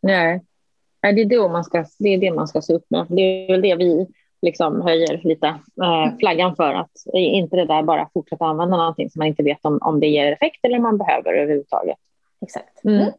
Nej, 0.00 0.44
det 1.00 1.08
är, 1.08 1.24
det 1.24 1.48
man 1.48 1.64
ska, 1.64 1.84
det 1.98 2.08
är 2.08 2.18
det 2.18 2.30
man 2.30 2.48
ska 2.48 2.62
se 2.62 2.74
upp 2.74 2.86
med. 2.88 3.06
Det 3.08 3.22
är 3.22 3.52
väl 3.52 3.62
det 3.62 3.74
vi 3.74 4.06
liksom 4.42 4.82
höjer 4.82 5.20
lite 5.24 5.46
eh, 5.46 6.16
flaggan 6.18 6.56
för. 6.56 6.74
Att 6.74 6.90
inte 7.14 7.56
det 7.56 7.64
där 7.64 7.82
bara 7.82 8.08
fortsätta 8.14 8.44
använda 8.44 8.76
någonting 8.76 9.10
som 9.10 9.20
man 9.20 9.28
inte 9.28 9.42
vet 9.42 9.58
om, 9.62 9.78
om 9.82 10.00
det 10.00 10.06
ger 10.06 10.32
effekt 10.32 10.58
eller 10.62 10.78
man 10.78 10.98
behöver 10.98 11.32
överhuvudtaget. 11.32 11.96
Exakt. 12.42 12.84
Mm. 12.84 13.00
Mm. 13.00 13.12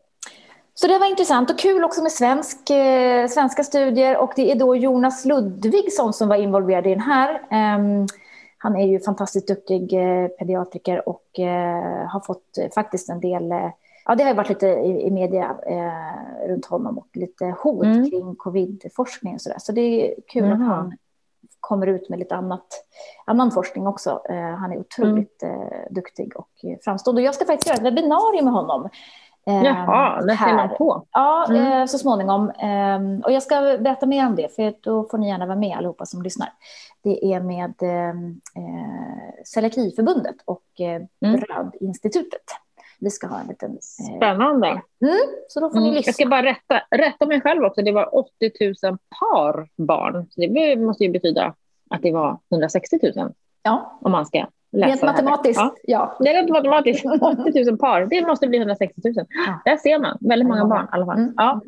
Så 0.73 0.87
det 0.87 0.97
var 0.97 1.09
intressant 1.09 1.51
och 1.51 1.59
kul 1.59 1.83
också 1.83 2.01
med 2.01 2.11
svensk, 2.11 2.69
eh, 2.69 3.27
svenska 3.27 3.63
studier 3.63 4.17
och 4.17 4.33
det 4.35 4.51
är 4.51 4.55
då 4.55 4.75
Jonas 4.75 5.25
Ludvigsson 5.25 6.13
som 6.13 6.29
var 6.29 6.35
involverad 6.35 6.87
i 6.87 6.89
den 6.89 6.99
här. 6.99 7.33
Um, 7.75 8.07
han 8.57 8.75
är 8.75 8.87
ju 8.87 8.99
fantastiskt 8.99 9.47
duktig 9.47 9.93
eh, 9.93 10.27
pediatriker 10.27 11.09
och 11.09 11.39
eh, 11.39 12.07
har 12.07 12.19
fått 12.19 12.57
eh, 12.57 12.71
faktiskt 12.75 13.09
en 13.09 13.19
del 13.19 13.51
eh, 13.51 13.69
Ja, 14.09 14.15
det 14.15 14.23
har 14.23 14.33
varit 14.33 14.49
lite 14.49 14.67
i, 14.67 15.07
i 15.07 15.11
media 15.11 15.55
eh, 15.67 16.47
runt 16.47 16.65
honom 16.65 16.97
och 16.97 17.07
lite 17.13 17.55
hot 17.63 17.85
mm. 17.85 18.09
kring 18.09 18.35
covidforskning 18.35 19.33
och 19.33 19.41
så 19.41 19.49
där. 19.49 19.59
Så 19.59 19.71
det 19.71 19.81
är 19.81 20.15
kul 20.27 20.43
mm. 20.43 20.61
att 20.61 20.67
han 20.67 20.97
kommer 21.59 21.87
ut 21.87 22.09
med 22.09 22.19
lite 22.19 22.35
annat, 22.35 22.65
annan 23.25 23.51
forskning 23.51 23.87
också. 23.87 24.21
Eh, 24.29 24.35
han 24.35 24.71
är 24.71 24.79
otroligt 24.79 25.43
mm. 25.43 25.67
duktig 25.89 26.35
och 26.35 26.49
framstående. 26.83 27.21
Och 27.21 27.25
jag 27.25 27.35
ska 27.35 27.45
faktiskt 27.45 27.67
göra 27.67 27.77
ett 27.77 27.93
webbinarium 27.93 28.45
med 28.45 28.53
honom 28.53 28.89
Eh, 29.49 29.63
Jaha, 29.63 30.21
när 30.25 30.35
ser 30.35 30.53
man 30.53 30.69
på? 30.77 31.05
Ja, 31.11 31.45
mm. 31.49 31.81
Eh, 31.81 31.85
så 31.85 31.97
småningom. 31.97 32.51
Ehm, 32.59 33.21
och 33.25 33.31
jag 33.31 33.43
ska 33.43 33.55
berätta 33.61 34.05
mer 34.05 34.27
om 34.27 34.35
det, 34.35 34.55
för 34.55 34.73
då 34.81 35.03
får 35.03 35.17
ni 35.17 35.27
gärna 35.27 35.45
vara 35.45 35.57
med 35.57 35.77
allihopa 35.77 36.05
som 36.05 36.21
lyssnar. 36.21 36.49
Det 37.03 37.33
är 37.33 37.39
med 37.39 37.73
ehm, 37.81 38.41
eh, 38.55 39.43
Celiakiförbundet 39.45 40.35
och 40.45 40.63
mm. 40.79 41.39
Brödinstitutet. 41.39 42.43
Vi 42.99 43.09
ska 43.09 43.27
ha 43.27 43.39
en 43.39 43.47
liten... 43.47 43.77
Spännande. 44.17 44.67
Mm, 44.67 45.17
så 45.47 45.59
då 45.59 45.69
får 45.69 45.79
ni 45.79 45.85
mm. 45.85 45.95
lyssna. 45.95 46.09
Jag 46.09 46.15
ska 46.15 46.25
bara 46.25 46.43
rätta, 46.43 46.81
rätta 46.91 47.25
mig 47.25 47.41
själv 47.41 47.63
också. 47.63 47.81
Det 47.81 47.91
var 47.91 48.15
80 48.15 48.51
000 48.83 48.97
par 49.19 49.69
barn. 49.75 50.25
Så 50.29 50.41
det 50.41 50.75
måste 50.75 51.03
ju 51.03 51.11
betyda 51.11 51.53
att 51.89 52.01
det 52.01 52.11
var 52.11 52.39
160 52.51 52.99
000. 53.15 53.33
Ja. 53.63 53.99
Om 54.01 54.11
man 54.11 54.25
ska 54.25 54.47
Rent 54.71 55.03
matematiskt, 55.03 55.61
ja. 55.61 55.75
ja. 55.83 56.17
Det 56.19 56.29
är 56.29 56.33
rent 56.33 56.49
matematiskt. 56.49 57.05
80 57.21 57.65
000 57.65 57.77
par, 57.77 58.05
det 58.05 58.27
måste 58.27 58.47
bli 58.47 58.57
160 58.57 59.01
000. 59.03 59.13
Ja. 59.15 59.25
Där 59.65 59.77
ser 59.77 59.99
man, 59.99 60.17
väldigt 60.21 60.47
många 60.47 60.65
barn 60.65 60.85
i 60.85 60.87
alla 60.91 61.05
fall. 61.05 61.17
Mm. 61.17 61.33
Ja, 61.37 61.61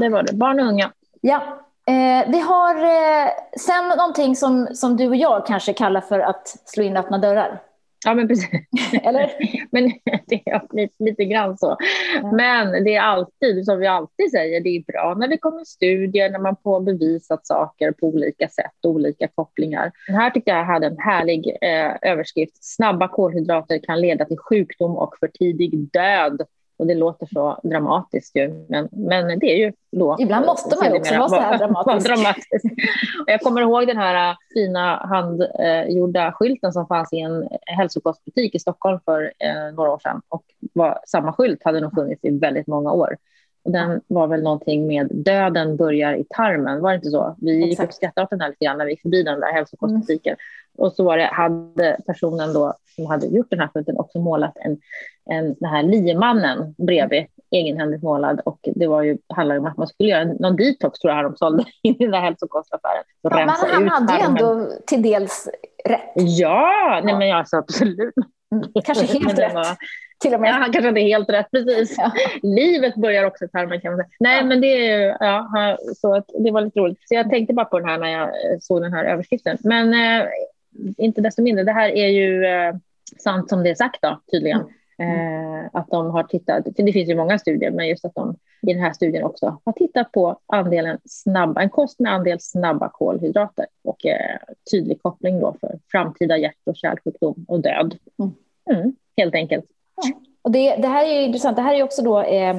det 0.00 0.08
var 0.08 0.22
det. 0.22 0.32
Barn 0.32 0.60
och 0.60 0.66
unga. 0.66 0.90
Ja. 1.20 1.42
Eh, 1.86 2.30
vi 2.30 2.40
har 2.40 2.74
eh, 2.74 3.30
sen 3.58 3.88
någonting 3.88 4.36
som, 4.36 4.68
som 4.72 4.96
du 4.96 5.08
och 5.08 5.16
jag 5.16 5.46
kanske 5.46 5.72
kallar 5.72 6.00
för 6.00 6.20
att 6.20 6.48
slå 6.64 6.82
in 6.82 6.96
öppna 6.96 7.18
dörrar. 7.18 7.60
Ja, 8.04 8.14
men 8.14 8.28
precis. 8.28 8.50
Eller? 9.02 9.30
men 9.70 9.92
det 10.26 10.42
är 10.46 10.76
lite, 10.76 11.04
lite 11.04 11.24
grann 11.24 11.58
så. 11.58 11.76
Ja. 12.22 12.32
Men 12.32 12.84
det 12.84 12.94
är 12.94 13.00
alltid, 13.00 13.64
som 13.64 13.78
vi 13.78 13.86
alltid 13.86 14.30
säger, 14.30 14.60
det 14.60 14.68
är 14.68 14.82
bra 14.92 15.14
när 15.18 15.28
det 15.28 15.38
kommer 15.38 15.64
studier, 15.64 16.30
när 16.30 16.38
man 16.38 16.56
får 16.62 16.80
bevisat 16.80 17.46
saker 17.46 17.92
på 17.92 18.06
olika 18.06 18.48
sätt, 18.48 18.86
olika 18.86 19.28
kopplingar. 19.28 19.92
Den 20.06 20.16
här 20.16 20.30
tyckte 20.30 20.50
jag 20.50 20.64
hade 20.64 20.86
en 20.86 20.98
härlig 20.98 21.56
eh, 21.60 22.10
överskrift. 22.10 22.64
Snabba 22.64 23.08
kolhydrater 23.08 23.78
kan 23.78 24.00
leda 24.00 24.24
till 24.24 24.38
sjukdom 24.38 24.96
och 24.96 25.14
för 25.20 25.28
tidig 25.28 25.88
död. 25.92 26.42
Och 26.80 26.86
det 26.86 26.94
låter 26.94 27.26
så 27.26 27.60
dramatiskt 27.62 28.36
ju, 28.36 28.66
men, 28.68 28.88
men 28.92 29.38
det 29.38 29.46
är 29.46 29.56
ju 29.56 29.72
då... 29.92 30.16
Ibland 30.20 30.46
måste 30.46 30.76
man 30.76 30.92
ju 30.92 30.98
också 30.98 31.18
vara 31.18 31.28
så 31.28 31.34
här 31.34 31.58
dramatisk. 31.58 32.06
dramatisk. 32.08 32.64
Och 33.26 33.30
jag 33.30 33.40
kommer 33.40 33.60
ihåg 33.60 33.86
den 33.86 33.96
här 33.96 34.30
äh, 34.30 34.36
fina 34.54 34.96
handgjorda 34.96 36.32
skylten 36.32 36.72
som 36.72 36.86
fanns 36.86 37.12
i 37.12 37.20
en 37.20 37.48
hälsokostbutik 37.66 38.54
i 38.54 38.58
Stockholm 38.58 39.00
för 39.04 39.32
eh, 39.38 39.74
några 39.74 39.90
år 39.90 39.98
sedan. 39.98 40.22
Och 40.28 40.42
var, 40.72 40.98
samma 41.06 41.32
skylt 41.32 41.64
hade 41.64 41.80
nog 41.80 41.94
funnits 41.94 42.24
i 42.24 42.38
väldigt 42.38 42.66
många 42.66 42.92
år. 42.92 43.16
Och 43.64 43.70
den 43.70 44.00
var 44.06 44.26
väl 44.26 44.42
någonting 44.42 44.86
med 44.86 45.08
döden 45.10 45.76
börjar 45.76 46.14
i 46.14 46.24
tarmen, 46.24 46.80
var 46.80 46.90
det 46.90 46.96
inte 46.96 47.10
så? 47.10 47.36
Vi 47.40 47.66
gick 47.66 47.80
och 47.80 47.94
skrattade 47.94 48.24
åt 48.24 48.30
den 48.30 48.40
här 48.40 48.48
lite 48.48 48.64
grann 48.64 48.78
när 48.78 48.84
vi 48.84 48.90
gick 48.90 49.02
förbi 49.02 49.22
den 49.22 49.40
där 49.40 49.52
hälsokostbutiken. 49.52 50.32
Mm. 50.32 50.38
Och 50.80 50.92
så 50.92 51.04
var 51.04 51.16
det, 51.16 51.24
hade 51.32 51.96
personen 52.06 52.52
då 52.52 52.74
som 52.94 53.06
hade 53.06 53.26
gjort 53.26 53.50
den 53.50 53.60
här 53.60 53.68
skylten 53.74 53.98
också 53.98 54.18
målat 54.18 54.52
en, 54.56 54.78
en 55.30 55.54
den 55.60 55.70
här 55.70 55.82
liemannen 55.82 56.74
bredvid, 56.78 57.26
egenhändigt 57.50 58.02
målad. 58.02 58.40
Och 58.44 58.58
det 58.62 58.86
var 58.86 59.02
ju, 59.02 59.18
handlade 59.28 59.60
om 59.60 59.66
att 59.66 59.76
man 59.76 59.86
skulle 59.86 60.08
göra 60.08 60.24
någon 60.24 60.56
detox 60.56 60.98
tror 60.98 61.14
jag 61.14 61.24
de 61.24 61.36
sålde 61.36 61.64
i 61.82 61.92
den 61.92 62.10
där 62.10 62.20
hälsokostaffären. 62.20 63.04
Ja, 63.22 63.30
men 63.30 63.48
han 63.48 63.88
hade 63.88 64.12
ju 64.12 64.20
ändå 64.20 64.68
till 64.86 65.02
dels 65.02 65.48
rätt. 65.84 66.12
Ja, 66.14 67.00
nej, 67.04 67.14
men 67.14 67.36
alltså, 67.36 67.56
absolut. 67.56 68.14
Mm, 68.52 68.64
kanske 68.84 69.06
helt 69.18 69.38
rätt. 69.38 69.54
Var, 69.54 69.66
till 70.20 70.34
och 70.34 70.40
med. 70.40 70.48
Ja, 70.48 70.52
han 70.52 70.72
kanske 70.72 70.88
hade 70.88 71.00
helt 71.00 71.30
rätt, 71.30 71.50
precis. 71.50 71.94
Ja. 71.98 72.12
Livet 72.42 72.94
börjar 72.94 73.24
också 73.24 73.44
i 73.44 73.48
tarmen 73.48 73.80
kan 73.80 73.92
man 73.92 73.98
säga. 73.98 74.08
Nej, 74.20 74.38
ja. 74.38 74.44
men 74.44 74.60
det, 74.60 74.76
ja, 75.20 75.76
så 75.96 76.14
att, 76.14 76.26
det 76.44 76.50
var 76.50 76.60
lite 76.60 76.80
roligt. 76.80 76.98
Så 77.08 77.14
jag 77.14 77.30
tänkte 77.30 77.54
bara 77.54 77.66
på 77.66 77.78
den 77.78 77.88
här 77.88 77.98
när 77.98 78.08
jag 78.08 78.30
såg 78.62 78.82
den 78.82 78.92
här 78.92 79.04
överskriften. 79.04 79.58
Men 79.60 79.94
eh, 79.94 80.26
inte 80.96 81.20
desto 81.20 81.42
mindre, 81.42 81.64
det 81.64 81.72
här 81.72 81.88
är 81.88 82.08
ju 82.08 82.44
eh, 82.44 82.74
sant 83.18 83.48
som 83.48 83.62
det 83.62 83.70
är 83.70 83.74
sagt 83.74 84.02
då, 84.02 84.20
tydligen. 84.30 84.64
Mm. 84.98 85.54
Eh, 85.54 85.70
att 85.72 85.90
de 85.90 86.10
har 86.10 86.22
tittat, 86.22 86.64
för 86.76 86.82
det 86.82 86.92
finns 86.92 87.08
ju 87.08 87.16
många 87.16 87.38
studier, 87.38 87.70
men 87.70 87.88
just 87.88 88.04
att 88.04 88.14
de 88.14 88.36
i 88.62 88.72
den 88.74 88.82
här 88.82 88.92
studien 88.92 89.24
också 89.24 89.58
har 89.64 89.72
tittat 89.72 90.12
på 90.12 90.38
andelen 90.46 90.98
snabba, 91.04 91.62
en 91.62 91.70
kost 91.70 92.00
med 92.00 92.12
andel 92.12 92.40
snabba 92.40 92.88
kolhydrater 92.88 93.66
och 93.84 94.06
eh, 94.06 94.36
tydlig 94.70 95.02
koppling 95.02 95.40
då 95.40 95.56
för 95.60 95.78
framtida 95.90 96.38
hjärt 96.38 96.56
och 96.66 96.76
kärlsjukdom 96.76 97.44
och 97.48 97.60
död. 97.60 97.96
Mm. 98.18 98.32
Mm, 98.70 98.96
helt 99.16 99.34
enkelt. 99.34 99.64
Ja. 99.96 100.02
Och 100.42 100.50
det, 100.50 100.76
det, 100.76 100.88
här 100.88 101.04
är 101.04 101.22
intressant, 101.22 101.56
det 101.56 101.62
här 101.62 101.74
är 101.74 101.82
också 101.82 102.02
då 102.02 102.20
eh, 102.20 102.56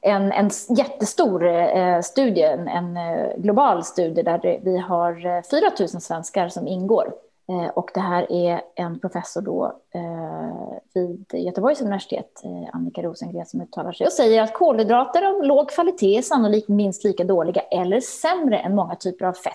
en, 0.00 0.32
en 0.32 0.50
jättestor 0.76 1.46
eh, 1.46 2.00
studie, 2.00 2.42
en, 2.42 2.68
en 2.68 2.96
eh, 2.96 3.36
global 3.36 3.84
studie 3.84 4.22
där 4.22 4.60
vi 4.64 4.78
har 4.78 5.42
4 5.50 5.70
000 5.78 5.88
svenskar 5.88 6.48
som 6.48 6.66
ingår. 6.66 7.12
Eh, 7.48 7.68
och 7.68 7.90
det 7.94 8.00
här 8.00 8.32
är 8.32 8.60
en 8.74 9.00
professor 9.00 9.40
då 9.40 9.80
eh, 9.94 10.78
vid 10.94 11.24
Göteborgs 11.32 11.80
universitet, 11.80 12.40
eh, 12.44 12.76
Annika 12.76 13.02
Rosengren, 13.02 13.46
som 13.46 13.60
uttalar 13.60 13.92
sig 13.92 14.06
och 14.06 14.12
säger 14.12 14.42
att 14.42 14.54
kolhydrater 14.54 15.22
av 15.22 15.44
låg 15.44 15.70
kvalitet 15.70 16.18
är 16.18 16.22
sannolikt 16.22 16.68
minst 16.68 17.04
lika 17.04 17.24
dåliga 17.24 17.60
eller 17.60 18.00
sämre 18.00 18.58
än 18.58 18.74
många 18.74 18.94
typer 18.94 19.24
av 19.24 19.32
fett. 19.32 19.54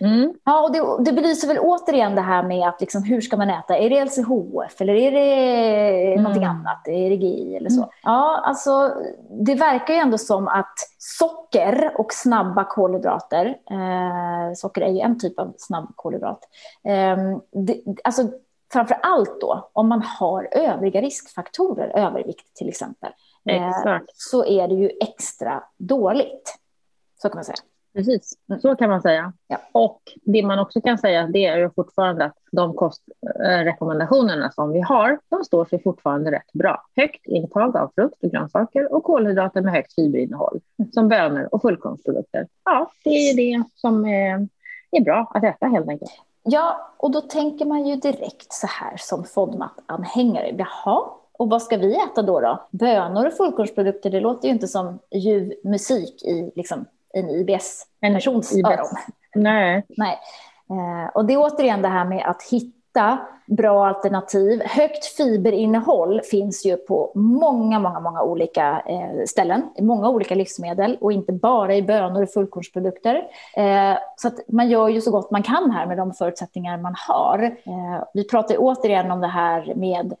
Mm. 0.00 0.34
Ja, 0.44 0.62
och 0.62 0.72
det, 0.72 1.10
det 1.10 1.12
belyser 1.12 1.48
väl 1.48 1.58
återigen 1.58 2.14
det 2.14 2.20
här 2.20 2.42
med 2.42 2.68
att 2.68 2.80
liksom, 2.80 3.02
hur 3.02 3.20
ska 3.20 3.36
man 3.36 3.50
äta? 3.50 3.78
Är 3.78 3.90
det 3.90 4.04
LCHF 4.04 4.80
eller 4.80 4.94
är 4.94 5.10
det 5.10 6.12
mm. 6.12 6.22
någonting 6.22 6.44
annat? 6.44 6.88
Är 6.88 7.10
det 7.10 7.16
GI 7.16 7.56
eller 7.56 7.70
så? 7.70 7.80
Mm. 7.80 7.88
Ja, 8.02 8.42
alltså 8.44 8.94
det 9.30 9.54
verkar 9.54 9.94
ju 9.94 10.00
ändå 10.00 10.18
som 10.18 10.48
att 10.48 10.74
socker 10.98 11.92
och 11.98 12.12
snabba 12.12 12.64
kolhydrater, 12.64 13.46
eh, 13.70 14.54
socker 14.54 14.80
är 14.80 14.90
ju 14.90 15.00
en 15.00 15.18
typ 15.18 15.38
av 15.38 15.54
snabb 15.58 15.92
kolhydrat, 15.96 16.40
eh, 16.84 17.16
det, 17.52 17.80
alltså 18.04 18.22
framför 18.72 18.98
allt 19.02 19.40
då 19.40 19.70
om 19.72 19.88
man 19.88 20.02
har 20.02 20.48
övriga 20.52 21.00
riskfaktorer, 21.00 21.88
övervikt 21.88 22.54
till 22.54 22.68
exempel, 22.68 23.12
eh, 23.48 23.98
så 24.14 24.44
är 24.44 24.68
det 24.68 24.74
ju 24.74 24.90
extra 25.00 25.62
dåligt. 25.78 26.58
Så 27.22 27.28
kan 27.28 27.36
man 27.36 27.44
säga. 27.44 27.56
Precis, 27.96 28.38
så 28.62 28.76
kan 28.76 28.90
man 28.90 29.02
säga. 29.02 29.32
Ja. 29.48 29.58
Och 29.72 30.00
det 30.22 30.42
man 30.42 30.58
också 30.58 30.80
kan 30.80 30.98
säga 30.98 31.26
det 31.26 31.46
är 31.46 31.58
ju 31.58 31.70
fortfarande 31.70 32.24
att 32.24 32.36
de 32.52 32.74
kostrekommendationerna 32.74 34.50
som 34.50 34.72
vi 34.72 34.80
har, 34.80 35.18
de 35.28 35.44
står 35.44 35.64
sig 35.64 35.82
fortfarande 35.82 36.30
rätt 36.30 36.52
bra. 36.52 36.82
Högt 36.96 37.26
intag 37.26 37.76
av 37.76 37.92
frukt 37.94 38.24
och 38.24 38.30
grönsaker 38.30 38.94
och 38.94 39.04
kolhydrater 39.04 39.60
med 39.60 39.72
högt 39.72 39.94
fiberinnehåll 39.94 40.60
som 40.94 41.08
bönor 41.08 41.48
och 41.52 41.62
fullkornsprodukter. 41.62 42.46
Ja, 42.64 42.90
det 43.04 43.10
är 43.10 43.36
det 43.36 43.64
som 43.74 44.04
är, 44.06 44.48
är 44.90 45.00
bra 45.00 45.30
att 45.34 45.44
äta 45.44 45.66
helt 45.66 45.88
enkelt. 45.88 46.10
Ja, 46.42 46.94
och 46.96 47.10
då 47.10 47.20
tänker 47.20 47.66
man 47.66 47.86
ju 47.86 47.96
direkt 47.96 48.52
så 48.52 48.66
här 48.66 48.96
som 48.96 49.24
FODMAP-anhängare. 49.24 50.54
Jaha, 50.58 51.04
och 51.32 51.50
vad 51.50 51.62
ska 51.62 51.76
vi 51.76 51.96
äta 51.96 52.22
då? 52.22 52.40
då? 52.40 52.68
Bönor 52.70 53.26
och 53.26 53.36
fullkornsprodukter, 53.36 54.10
det 54.10 54.20
låter 54.20 54.48
ju 54.48 54.54
inte 54.54 54.68
som 54.68 54.98
ljuv 55.14 55.52
musik 55.64 56.24
i 56.24 56.52
liksom, 56.56 56.84
en 57.16 57.30
IBS-persons 57.30 58.52
öron. 58.64 58.86
Nej. 59.34 59.84
Nej. 59.88 60.18
Eh, 60.70 61.10
och 61.14 61.24
det 61.24 61.34
är 61.34 61.38
återigen 61.38 61.82
det 61.82 61.88
här 61.88 62.04
med 62.04 62.26
att 62.26 62.42
hitta 62.42 63.18
bra 63.46 63.86
alternativ. 63.86 64.62
Högt 64.64 65.04
fiberinnehåll 65.04 66.20
finns 66.20 66.66
ju 66.66 66.76
på 66.76 67.12
många, 67.14 67.78
många, 67.78 68.00
många 68.00 68.22
olika 68.22 68.82
eh, 68.86 69.24
ställen, 69.26 69.62
i 69.76 69.82
många 69.82 70.08
olika 70.08 70.34
livsmedel 70.34 70.96
och 71.00 71.12
inte 71.12 71.32
bara 71.32 71.74
i 71.74 71.82
bönor 71.82 72.22
och 72.22 72.30
fullkornsprodukter. 72.30 73.14
Eh, 73.56 73.98
så 74.16 74.30
man 74.48 74.68
gör 74.68 74.88
ju 74.88 75.00
så 75.00 75.10
gott 75.10 75.30
man 75.30 75.42
kan 75.42 75.70
här 75.70 75.86
med 75.86 75.96
de 75.96 76.12
förutsättningar 76.12 76.78
man 76.78 76.94
har. 77.08 77.56
Vi 78.14 78.28
pratar 78.28 78.56
återigen 78.58 79.10
om 79.10 79.20
det 79.20 79.26
här 79.26 79.74
med 79.76 80.14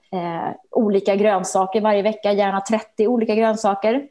olika 0.70 1.16
grönsaker 1.16 1.80
varje 1.80 2.02
vecka, 2.02 2.32
gärna 2.32 2.60
30 2.60 3.08
olika 3.08 3.34
grönsaker. 3.34 4.08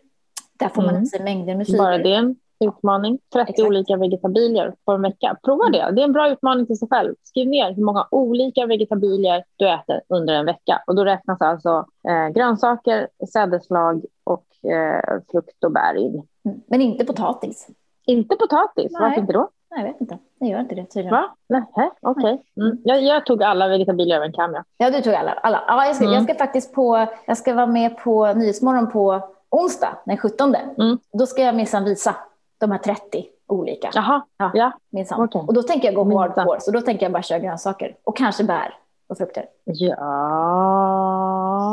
Där 0.59 0.69
får 0.69 0.81
man 0.81 0.91
mm. 0.91 1.03
i 1.03 1.05
sig 1.05 1.23
mängder 1.23 1.55
med 1.55 1.65
fibrer. 1.65 1.83
Bara 1.83 1.97
det 1.97 2.35
utmaning. 2.59 3.19
30 3.33 3.51
Exakt. 3.51 3.67
olika 3.67 3.97
vegetabilier 3.97 4.73
på 4.85 4.91
en 4.91 5.01
vecka. 5.01 5.37
Prova 5.43 5.69
det. 5.69 5.91
Det 5.91 6.01
är 6.01 6.05
en 6.05 6.13
bra 6.13 6.29
utmaning 6.29 6.65
till 6.65 6.77
sig 6.77 6.87
själv. 6.91 7.15
Skriv 7.23 7.47
ner 7.47 7.73
hur 7.73 7.83
många 7.83 8.07
olika 8.11 8.65
vegetabilier 8.65 9.43
du 9.55 9.69
äter 9.69 10.01
under 10.09 10.33
en 10.33 10.45
vecka. 10.45 10.83
Och 10.87 10.95
då 10.95 11.03
räknas 11.03 11.41
alltså 11.41 11.85
eh, 12.07 12.27
grönsaker, 12.27 13.07
sädesslag 13.33 14.05
och 14.23 14.71
eh, 14.71 15.21
frukt 15.31 15.63
och 15.63 15.71
bär 15.71 15.95
in. 15.95 16.23
Mm. 16.45 16.61
Men 16.67 16.81
inte 16.81 17.05
potatis? 17.05 17.67
Inte 18.05 18.35
potatis. 18.35 18.91
Nej. 18.91 19.01
Varför 19.01 19.21
inte 19.21 19.33
då? 19.33 19.49
Nej, 19.71 19.85
jag 19.85 19.91
vet 19.91 20.01
inte. 20.01 20.17
Det 20.39 20.45
gör 20.45 20.59
inte 20.59 20.75
det 20.75 20.85
tydligen. 20.85 21.11
Va? 21.11 21.35
Nej, 21.49 21.63
okej. 21.75 21.91
Okay. 22.01 22.37
Mm. 22.65 22.77
Jag, 22.83 23.03
jag, 23.03 23.25
tog 23.25 23.43
alla 23.43 23.67
vegetabilier 23.67 24.15
över 24.15 24.25
en 24.25 24.33
kam. 24.33 24.53
Ja. 24.53 24.63
ja, 24.77 24.91
du 24.91 25.01
tog 25.01 25.13
alla. 25.13 25.31
alla. 25.31 25.63
Ja, 25.67 25.85
jag, 25.85 25.95
ska, 25.95 26.05
mm. 26.05 26.15
jag 26.15 26.23
ska 26.23 26.35
faktiskt 26.35 26.73
på, 26.73 27.07
jag 27.25 27.37
ska 27.37 27.53
vara 27.53 27.65
med 27.65 27.97
på 27.97 28.33
Nyhetsmorgon 28.33 28.91
på 28.91 29.21
onsdag 29.49 29.97
den 30.05 30.17
17. 30.17 30.55
Mm. 30.55 30.99
Då 31.13 31.25
ska 31.25 31.41
jag 31.41 31.55
minsann 31.55 31.83
visa 31.83 32.15
de 32.57 32.71
här 32.71 32.77
30 32.77 33.25
olika. 33.47 33.89
Jaha, 33.93 34.21
ja. 34.37 34.51
ja. 34.53 34.71
Minsann. 34.89 35.21
Okay. 35.21 35.41
Och 35.41 35.53
då 35.53 35.63
tänker 35.63 35.91
jag 35.91 35.95
gå 35.95 36.19
hardcore, 36.19 36.59
så 36.59 36.71
då 36.71 36.81
tänker 36.81 37.05
jag 37.05 37.13
bara 37.13 37.23
köra 37.23 37.39
grönsaker. 37.39 37.97
Och 38.03 38.17
kanske 38.17 38.43
bär 38.43 38.73
och 39.07 39.17
frukter. 39.17 39.45
Ja, 39.63 39.95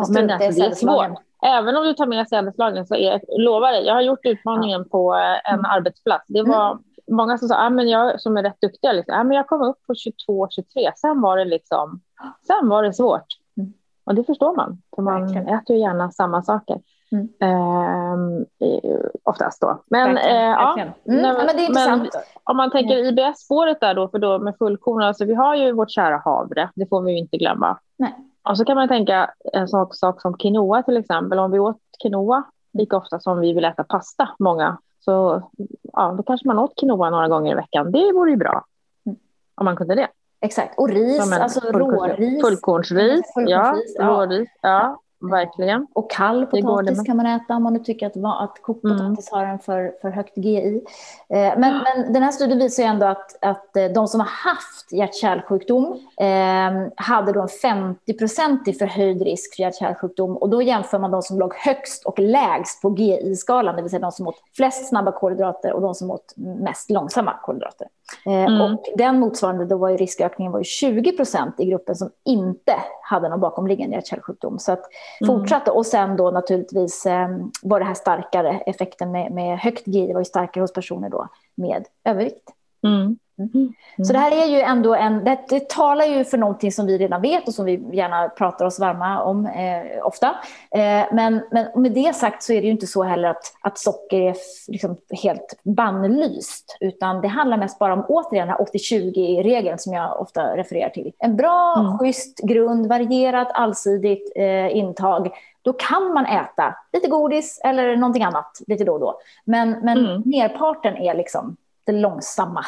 men 0.08 0.30
alltså, 0.30 0.60
det 0.60 0.66
är 0.66 0.74
svårt. 0.74 1.18
Även 1.42 1.76
om 1.76 1.84
du 1.84 1.94
tar 1.94 2.06
med 2.06 2.28
sädeslagen 2.28 2.86
så 2.86 2.94
är, 2.94 3.20
lovar 3.38 3.72
dig, 3.72 3.86
jag 3.86 3.94
har 3.94 4.00
gjort 4.00 4.26
utmaningen 4.26 4.80
ja. 4.80 4.88
på 4.90 5.14
en 5.44 5.54
mm. 5.54 5.64
arbetsplats. 5.64 6.24
Det 6.28 6.42
var 6.42 6.70
mm. 6.70 6.82
många 7.10 7.38
som 7.38 7.48
sa, 7.48 7.66
ah, 7.66 7.70
men 7.70 7.88
jag, 7.88 8.20
som 8.20 8.36
är 8.36 8.42
rätt 8.42 8.60
duktiga, 8.60 8.92
liksom, 8.92 9.14
ah, 9.14 9.24
men 9.24 9.36
jag 9.36 9.46
kom 9.46 9.62
upp 9.62 9.86
på 9.86 9.94
22, 9.94 10.48
23. 10.50 10.92
Sen 10.96 11.20
var 11.20 11.36
det 11.36 11.44
liksom, 11.44 12.00
sen 12.46 12.68
var 12.68 12.82
det 12.82 12.92
svårt. 12.92 13.26
Mm. 13.56 13.72
Och 14.04 14.14
det 14.14 14.24
förstår 14.24 14.56
man, 14.56 14.82
för 14.94 15.02
man 15.02 15.22
Verkligen. 15.22 15.48
äter 15.48 15.76
ju 15.76 15.82
gärna 15.82 16.10
samma 16.10 16.42
saker. 16.42 16.80
Mm. 17.12 17.28
Eh, 17.40 19.00
oftast 19.22 19.60
då. 19.60 19.82
Men, 19.86 20.16
eh. 20.16 20.34
Ja, 20.34 20.78
mm. 20.78 20.92
men, 21.04 21.56
det 21.56 21.66
är 21.66 21.72
men 21.72 22.08
om 22.44 22.56
man 22.56 22.70
tänker 22.70 22.98
mm. 22.98 23.08
IBS-spåret 23.08 23.80
där 23.80 23.94
då, 23.94 24.08
för 24.08 24.18
då 24.18 24.38
med 24.38 24.56
fullkorn, 24.58 25.02
alltså 25.02 25.24
vi 25.24 25.34
har 25.34 25.54
ju 25.54 25.72
vårt 25.72 25.90
kära 25.90 26.22
havre, 26.24 26.70
det 26.74 26.86
får 26.86 27.02
vi 27.02 27.12
ju 27.12 27.18
inte 27.18 27.36
glömma. 27.36 27.78
Nej. 27.96 28.14
Och 28.48 28.58
så 28.58 28.64
kan 28.64 28.76
man 28.76 28.88
tänka 28.88 29.30
en 29.52 29.68
sak, 29.68 29.94
sak 29.94 30.20
som 30.20 30.36
quinoa 30.36 30.82
till 30.82 30.96
exempel, 30.96 31.38
om 31.38 31.50
vi 31.50 31.58
åt 31.58 31.80
quinoa 32.02 32.42
lika 32.72 32.96
ofta 32.96 33.20
som 33.20 33.40
vi 33.40 33.52
vill 33.52 33.64
äta 33.64 33.84
pasta, 33.84 34.28
många, 34.38 34.78
så 35.04 35.42
ja, 35.82 36.14
då 36.16 36.22
kanske 36.22 36.48
man 36.48 36.58
åt 36.58 36.80
quinoa 36.80 37.10
några 37.10 37.28
gånger 37.28 37.52
i 37.52 37.54
veckan. 37.54 37.92
Det 37.92 38.12
vore 38.12 38.30
ju 38.30 38.36
bra 38.36 38.64
mm. 39.06 39.18
om 39.54 39.64
man 39.64 39.76
kunde 39.76 39.94
det. 39.94 40.08
Exakt, 40.40 40.78
och 40.78 40.88
ris, 40.88 41.32
alltså 41.32 41.60
råris. 41.60 42.42
Fullkornsris, 42.42 43.32
ja, 43.34 43.76
ja. 43.98 44.06
råris, 44.06 44.48
ja. 44.62 45.00
Verkligen. 45.30 45.86
Och 45.92 46.10
kall 46.10 46.46
potatis 46.46 47.02
kan 47.02 47.16
man 47.16 47.26
äta 47.26 47.56
om 47.56 47.62
man 47.62 47.72
nu 47.72 47.78
tycker 47.78 48.06
att, 48.06 48.16
att 48.16 48.62
kokt 48.62 48.82
potatis 48.82 49.32
mm. 49.32 49.40
har 49.40 49.44
en 49.44 49.58
för, 49.58 49.92
för 50.02 50.10
högt 50.10 50.36
GI. 50.36 50.82
Eh, 51.28 51.38
men, 51.58 51.58
men 51.58 52.12
den 52.12 52.22
här 52.22 52.30
studien 52.30 52.58
visar 52.58 52.82
ju 52.82 52.88
ändå 52.88 53.06
att, 53.06 53.44
att 53.44 53.76
eh, 53.76 53.84
de 53.84 54.08
som 54.08 54.20
har 54.20 54.28
haft 54.28 54.92
hjärt-kärlsjukdom 54.92 55.98
eh, 56.20 56.88
hade 56.96 57.32
då 57.32 57.40
en 57.40 57.48
50-procentig 57.48 58.78
förhöjd 58.78 59.22
risk 59.22 59.56
för 59.56 59.62
hjärt-kärlsjukdom. 59.62 60.36
Och 60.36 60.48
då 60.48 60.62
jämför 60.62 60.98
man 60.98 61.10
de 61.10 61.22
som 61.22 61.38
låg 61.38 61.54
högst 61.54 62.06
och 62.06 62.18
lägst 62.18 62.82
på 62.82 62.96
GI-skalan, 62.96 63.76
det 63.76 63.82
vill 63.82 63.90
säga 63.90 64.00
de 64.00 64.12
som 64.12 64.28
åt 64.28 64.42
flest 64.56 64.88
snabba 64.88 65.12
kolhydrater 65.12 65.72
och 65.72 65.82
de 65.82 65.94
som 65.94 66.10
åt 66.10 66.34
mest 66.36 66.90
långsamma 66.90 67.34
kolhydrater. 67.42 67.88
Eh, 68.26 68.44
mm. 68.44 68.60
Och 68.60 68.84
den 68.96 69.20
motsvarande, 69.20 69.64
då 69.64 69.76
var 69.76 69.88
ju 69.88 69.96
riskökningen 69.96 70.52
var 70.52 70.60
ju 70.60 70.64
20 70.64 71.12
procent 71.12 71.54
i 71.58 71.64
gruppen 71.64 71.96
som 71.96 72.10
inte 72.24 72.74
hade 73.02 73.28
någon 73.28 73.40
bakomliggande 73.40 73.96
hjärt-kärlsjukdom. 73.96 74.58
Så 74.58 74.72
att 74.72 74.82
mm. 75.20 75.34
Och 75.72 75.86
sen 75.86 76.16
då 76.16 76.30
naturligtvis 76.30 77.06
eh, 77.06 77.28
var 77.62 77.78
det 77.78 77.84
här 77.84 77.94
starkare, 77.94 78.60
effekten 78.66 79.12
med, 79.12 79.32
med 79.32 79.58
högt 79.58 79.86
GI 79.86 80.12
var 80.12 80.20
ju 80.20 80.24
starkare 80.24 80.62
hos 80.62 80.72
personer 80.72 81.08
då 81.08 81.28
med 81.54 81.84
övervikt. 82.04 82.50
Mm. 82.84 83.18
Mm. 83.38 83.72
Så 84.02 84.12
det 84.12 84.18
här 84.18 84.42
är 84.42 84.46
ju 84.46 84.60
ändå 84.60 84.94
en, 84.94 85.24
det, 85.24 85.38
det, 85.48 85.68
talar 85.68 86.04
ju 86.04 86.24
för 86.24 86.38
någonting 86.38 86.72
som 86.72 86.86
vi 86.86 86.98
redan 86.98 87.22
vet 87.22 87.48
och 87.48 87.54
som 87.54 87.64
vi 87.64 87.84
gärna 87.92 88.28
pratar 88.28 88.64
oss 88.64 88.78
varma 88.78 89.22
om 89.22 89.46
eh, 89.46 90.06
ofta. 90.06 90.26
Eh, 90.70 91.04
men, 91.12 91.42
men 91.50 91.66
med 91.82 91.92
det 91.92 92.16
sagt 92.16 92.42
så 92.42 92.52
är 92.52 92.60
det 92.60 92.66
ju 92.66 92.72
inte 92.72 92.86
så 92.86 93.02
heller 93.02 93.28
att, 93.28 93.54
att 93.60 93.78
socker 93.78 94.20
är 94.20 94.36
liksom 94.68 94.96
helt 95.22 95.60
bannlyst, 95.62 96.76
utan 96.80 97.20
det 97.20 97.28
handlar 97.28 97.56
mest 97.56 97.78
bara 97.78 97.92
om 97.92 98.04
återigen 98.08 98.48
den 98.48 98.56
här 98.56 98.64
80-20-regeln 98.64 99.78
som 99.78 99.92
jag 99.92 100.20
ofta 100.20 100.56
refererar 100.56 100.90
till. 100.90 101.12
En 101.18 101.36
bra, 101.36 101.76
mm. 101.78 101.98
schysst 101.98 102.38
grund, 102.38 102.86
varierat, 102.86 103.48
allsidigt 103.54 104.32
eh, 104.36 104.76
intag 104.76 105.30
då 105.62 105.72
kan 105.72 106.12
man 106.14 106.26
äta 106.26 106.74
lite 106.92 107.08
godis 107.08 107.60
eller 107.64 107.96
någonting 107.96 108.22
annat 108.22 108.60
lite 108.66 108.84
då 108.84 108.92
och 108.92 109.00
då. 109.00 109.20
Men, 109.44 109.70
men 109.70 109.98
mm. 109.98 110.22
merparten 110.24 110.96
är 110.96 111.14
liksom 111.14 111.56
det 111.84 111.92
långsamma 111.92 112.64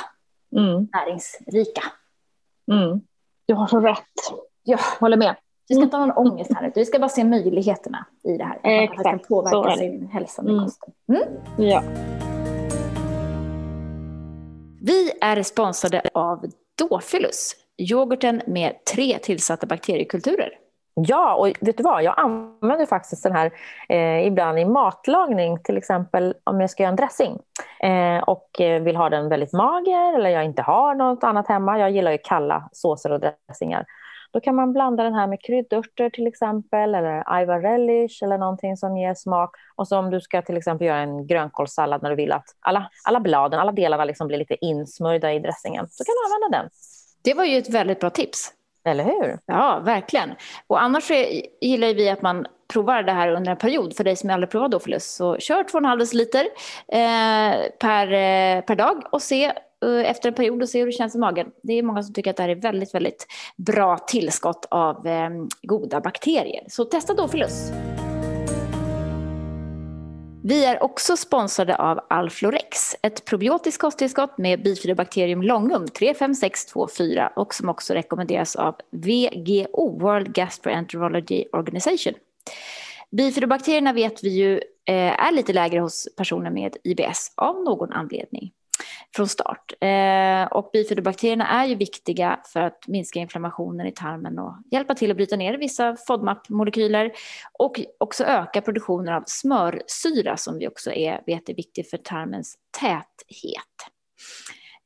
mm. 0.57 0.89
näringsrika. 0.93 1.83
Mm. 2.73 3.01
Du 3.47 3.55
har 3.55 3.67
så 3.67 3.81
rätt. 3.81 3.99
Ja. 4.63 4.79
Håller 5.01 5.17
med. 5.17 5.37
Vi 5.69 5.75
ska 5.75 5.85
inte 5.85 5.97
ha 5.97 6.07
någon 6.07 6.27
ångest 6.27 6.51
här, 6.55 6.73
vi 6.75 6.85
ska 6.85 6.99
bara 6.99 7.09
se 7.09 7.25
möjligheterna 7.25 8.07
i 8.25 8.37
det 8.37 8.45
här. 8.45 8.61
Exakt. 8.63 8.99
Att 8.99 9.05
man 9.05 9.19
kan 9.19 9.29
påverka 9.29 9.77
sin 9.77 10.09
hälsa 10.09 10.43
med 10.43 10.53
mm. 10.53 10.65
kosten. 10.65 10.93
Mm. 11.09 11.23
Ja. 11.57 11.83
Vi 14.81 15.13
är 15.21 15.43
sponsrade 15.43 16.03
av 16.15 16.47
Dofilus, 16.79 17.57
yoghurten 17.79 18.43
med 18.47 18.85
tre 18.85 19.19
tillsatta 19.19 19.67
bakteriekulturer. 19.67 20.51
Ja, 20.95 21.35
och 21.35 21.47
vet 21.61 21.77
du 21.77 21.83
vad? 21.83 22.03
Jag 22.03 22.15
använder 22.17 22.87
faktiskt 22.87 23.23
den 23.23 23.33
här 23.33 23.51
eh, 23.89 24.27
ibland 24.27 24.59
i 24.59 24.65
matlagning, 24.65 25.63
till 25.63 25.77
exempel 25.77 26.35
om 26.45 26.61
jag 26.61 26.71
ska 26.71 26.83
göra 26.83 26.91
en 26.91 26.97
dressing 26.97 27.39
eh, 27.83 28.19
och 28.19 28.61
eh, 28.61 28.83
vill 28.83 28.97
ha 28.97 29.11
den 29.11 29.29
väldigt 29.29 29.53
mager 29.53 30.15
eller 30.15 30.31
jag 30.31 30.45
inte 30.45 30.63
har 30.63 30.95
något 30.95 31.25
annat 31.25 31.49
hemma. 31.49 31.79
Jag 31.79 31.91
gillar 31.91 32.11
ju 32.11 32.19
kalla 32.19 32.69
såser 32.73 33.13
och 33.13 33.21
dressingar. 33.21 33.87
Då 34.33 34.41
kan 34.41 34.55
man 34.55 34.73
blanda 34.73 35.03
den 35.03 35.15
här 35.15 35.27
med 35.27 35.43
kryddörter 35.43 36.11
till 36.11 36.27
exempel 36.27 36.95
eller 36.95 37.43
Ivar 37.43 37.61
relish 37.61 38.23
eller 38.23 38.39
någonting 38.39 38.77
som 38.77 38.97
ger 38.97 39.15
smak. 39.15 39.51
Och 39.77 39.89
så 39.89 39.99
om 39.99 40.11
du 40.11 40.21
ska 40.21 40.43
till 40.43 40.57
exempel 40.57 40.87
göra 40.87 40.99
en 40.99 41.27
grönkålssallad 41.27 42.03
när 42.03 42.11
du 42.11 42.17
vill 42.17 42.33
att 42.33 42.45
alla, 42.61 42.91
alla 43.05 43.21
bladen, 43.21 43.61
alla 43.61 43.73
delarna 43.73 44.05
liksom 44.05 44.29
blir 44.29 44.39
lite 44.39 44.65
insmörjda 44.65 45.33
i 45.33 45.39
dressingen, 45.39 45.89
så 45.91 46.05
kan 46.05 46.13
du 46.13 46.35
använda 46.35 46.59
den. 46.59 46.71
Det 47.25 47.35
var 47.35 47.45
ju 47.45 47.59
ett 47.59 47.75
väldigt 47.75 48.01
bra 48.01 48.11
tips. 48.11 48.53
Eller 48.85 49.05
hur? 49.05 49.39
Ja, 49.47 49.81
verkligen. 49.85 50.35
Och 50.67 50.83
annars 50.83 51.11
gillar 51.61 51.95
vi 51.95 52.09
att 52.09 52.23
man 52.23 52.47
provar 52.69 53.03
det 53.03 53.13
här 53.13 53.29
under 53.29 53.51
en 53.51 53.57
period. 53.57 53.97
För 53.97 54.05
dig 54.05 54.17
som 54.17 54.31
aldrig 54.31 54.51
provat 54.51 54.71
Dofilus, 54.71 55.15
så 55.15 55.39
kör 55.39 55.63
2,5 55.63 55.99
deciliter 55.99 56.47
eh, 56.89 57.71
per, 57.79 58.07
eh, 58.13 58.65
per 58.65 58.75
dag 58.77 59.03
och 59.13 59.23
se 59.23 59.45
eh, 59.45 60.11
efter 60.11 60.29
en 60.29 60.35
period 60.35 60.63
och 60.63 60.69
se 60.69 60.79
hur 60.79 60.87
det 60.87 60.93
känns 60.93 61.15
i 61.15 61.19
magen. 61.19 61.51
Det 61.63 61.73
är 61.73 61.83
många 61.83 62.03
som 62.03 62.15
tycker 62.15 62.31
att 62.31 62.37
det 62.37 62.43
här 62.43 62.51
är 62.51 62.55
väldigt, 62.55 62.95
väldigt 62.95 63.27
bra 63.57 63.99
tillskott 63.99 64.67
av 64.71 65.07
eh, 65.07 65.31
goda 65.63 66.01
bakterier. 66.01 66.65
Så 66.69 66.85
testa 66.85 67.15
Dofilus. 67.15 67.73
Vi 70.47 70.65
är 70.65 70.83
också 70.83 71.17
sponsrade 71.17 71.77
av 71.77 72.01
Alflorex, 72.09 72.97
ett 73.03 73.25
probiotiskt 73.25 73.81
kosttillskott 73.81 74.39
med 74.39 74.63
bifidobakterium 74.63 75.43
longum 75.43 75.89
35624 75.89 77.33
och 77.37 77.55
som 77.55 77.69
också 77.69 77.95
rekommenderas 77.95 78.57
av 78.57 78.77
VGO, 78.91 79.99
World 80.01 80.35
Gastroenterology 80.35 81.45
Organization. 81.53 82.15
Bifidobakterierna 83.11 83.93
vet 83.93 84.25
vi 84.25 84.29
ju 84.29 84.55
eh, 84.85 85.27
är 85.27 85.33
lite 85.33 85.53
lägre 85.53 85.81
hos 85.81 86.09
personer 86.17 86.51
med 86.51 86.77
IBS 86.85 87.33
av 87.35 87.65
någon 87.65 87.93
anledning 87.93 88.53
från 89.17 89.29
start. 89.29 89.73
Eh, 89.81 90.53
och 90.53 90.71
bifidobakterierna 90.73 91.49
är 91.49 91.67
ju 91.67 91.75
viktiga 91.75 92.41
för 92.53 92.61
att 92.61 92.89
minska 92.89 93.19
inflammationen 93.19 93.87
i 93.87 93.93
tarmen 93.93 94.39
och 94.39 94.55
hjälpa 94.71 94.95
till 94.95 95.11
att 95.11 95.17
bryta 95.17 95.37
ner 95.37 95.59
vissa 95.59 95.97
FODMAP-molekyler 96.09 97.13
och 97.53 97.81
också 97.99 98.25
öka 98.25 98.61
produktionen 98.61 99.15
av 99.15 99.25
smörsyra 99.27 100.37
som 100.37 100.59
vi 100.59 100.69
också 100.69 100.93
är, 100.93 101.23
vet 101.27 101.49
är 101.49 101.55
viktig 101.55 101.91
för 101.91 101.97
tarmens 101.97 102.59
täthet. 102.81 103.95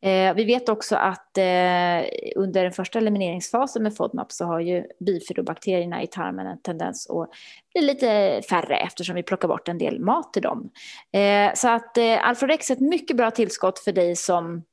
Eh, 0.02 0.34
vi 0.34 0.44
vet 0.44 0.68
också 0.68 0.96
att 0.96 1.38
eh, 1.38 2.08
under 2.36 2.62
den 2.62 2.72
första 2.72 2.98
elimineringsfasen 2.98 3.82
med 3.82 3.96
FODMAP 3.96 4.32
så 4.32 4.44
har 4.44 4.60
ju 4.60 4.84
bifidobakterierna 5.00 6.02
i 6.02 6.06
tarmen 6.06 6.46
en 6.46 6.62
tendens 6.62 7.10
att 7.10 7.30
bli 7.74 7.82
lite 7.82 8.42
färre 8.50 8.76
eftersom 8.76 9.14
vi 9.14 9.22
plockar 9.22 9.48
bort 9.48 9.68
en 9.68 9.78
del 9.78 10.00
mat 10.00 10.32
till 10.32 10.42
dem. 10.42 10.70
Eh, 11.12 11.54
så 11.54 11.68
att 11.68 11.98
eh, 11.98 12.28
Alfredex 12.28 12.70
är 12.70 12.74
ett 12.74 12.80
mycket 12.80 13.16
bra 13.16 13.30
tillskott 13.30 13.78
för 13.78 13.92
dig 13.92 14.16
som 14.16 14.64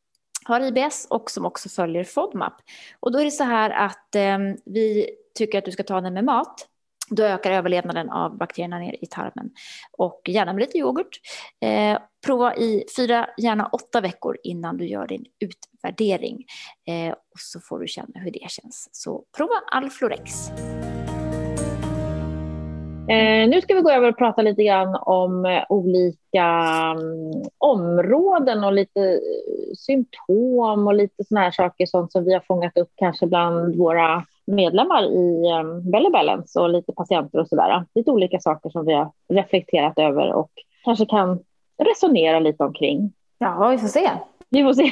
har 0.44 0.62
IBS 0.62 1.08
och 1.10 1.32
som 1.32 1.46
också 1.46 1.70
följer 1.70 2.04
FODMAP. 2.04 2.54
Och 3.00 3.12
då 3.12 3.20
är 3.20 3.26
det 3.26 3.32
så 3.32 3.44
här 3.44 3.70
att 3.70 4.16
eh, 4.16 4.38
vi 4.66 5.10
tycker 5.38 5.58
att 5.58 5.66
du 5.66 5.72
ska 5.72 5.84
ta 5.84 6.02
den 6.02 6.14
med 6.14 6.24
mat 6.24 6.68
då 7.10 7.24
ökar 7.24 7.52
överlevnaden 7.52 8.10
av 8.10 8.38
bakterierna 8.38 8.80
ner 8.80 8.96
i 9.04 9.06
tarmen. 9.06 9.52
Och 9.98 10.22
gärna 10.28 10.54
med 10.54 10.62
lite 10.62 10.78
yoghurt. 10.78 11.20
Eh, 11.66 11.98
prova 12.26 12.56
i 12.56 12.84
fyra, 12.98 13.30
gärna 13.38 13.66
åtta 13.66 14.02
veckor 14.02 14.38
innan 14.44 14.78
du 14.78 14.88
gör 14.88 15.08
din 15.08 15.26
utvärdering. 15.40 16.46
Eh, 16.88 17.12
och 17.12 17.40
så 17.40 17.60
får 17.60 17.80
du 17.80 17.88
känna 17.88 18.20
hur 18.20 18.32
det 18.32 18.52
känns. 18.52 18.90
Så 18.92 19.24
prova 19.38 19.56
Alflorex. 19.72 20.52
Eh, 23.10 23.50
nu 23.50 23.62
ska 23.62 23.76
vi 23.76 23.82
gå 23.82 23.92
över 23.92 24.10
och 24.10 24.18
prata 24.18 24.42
lite 24.42 24.64
grann 24.64 24.96
om 24.96 25.46
eh, 25.46 25.64
olika 25.70 26.48
um, 26.98 27.44
områden 27.58 28.64
och 28.64 28.74
lite 28.74 29.02
eh, 29.02 29.74
symptom 29.78 30.88
och 30.88 30.94
lite 30.94 31.24
såna 31.24 31.42
här 31.42 31.52
saker 31.52 31.86
sånt 31.86 32.12
som 32.12 32.26
vi 32.26 32.34
har 32.34 32.44
fångat 32.48 32.78
upp 32.78 32.92
kanske 32.96 33.28
bland 33.28 33.76
våra 33.76 34.26
medlemmar 34.46 35.04
i 35.04 35.44
Belly 35.92 36.10
Balance 36.10 36.60
och 36.60 36.70
lite 36.70 36.94
patienter 36.94 37.40
och 37.40 37.48
sådär. 37.48 37.86
Lite 37.96 38.12
olika 38.12 38.40
saker 38.40 38.70
som 38.70 38.86
vi 38.86 38.94
har 38.94 39.12
reflekterat 39.30 40.00
över 40.00 40.34
och 40.34 40.52
kanske 40.84 41.06
kan 41.06 41.40
resonera 41.84 42.40
lite 42.40 42.64
omkring. 42.64 43.14
Ja, 43.38 43.68
vi 43.70 43.78
får 43.78 43.88
se. 43.88 44.10
Vi 44.50 44.64
får 44.64 44.74
se. 44.74 44.92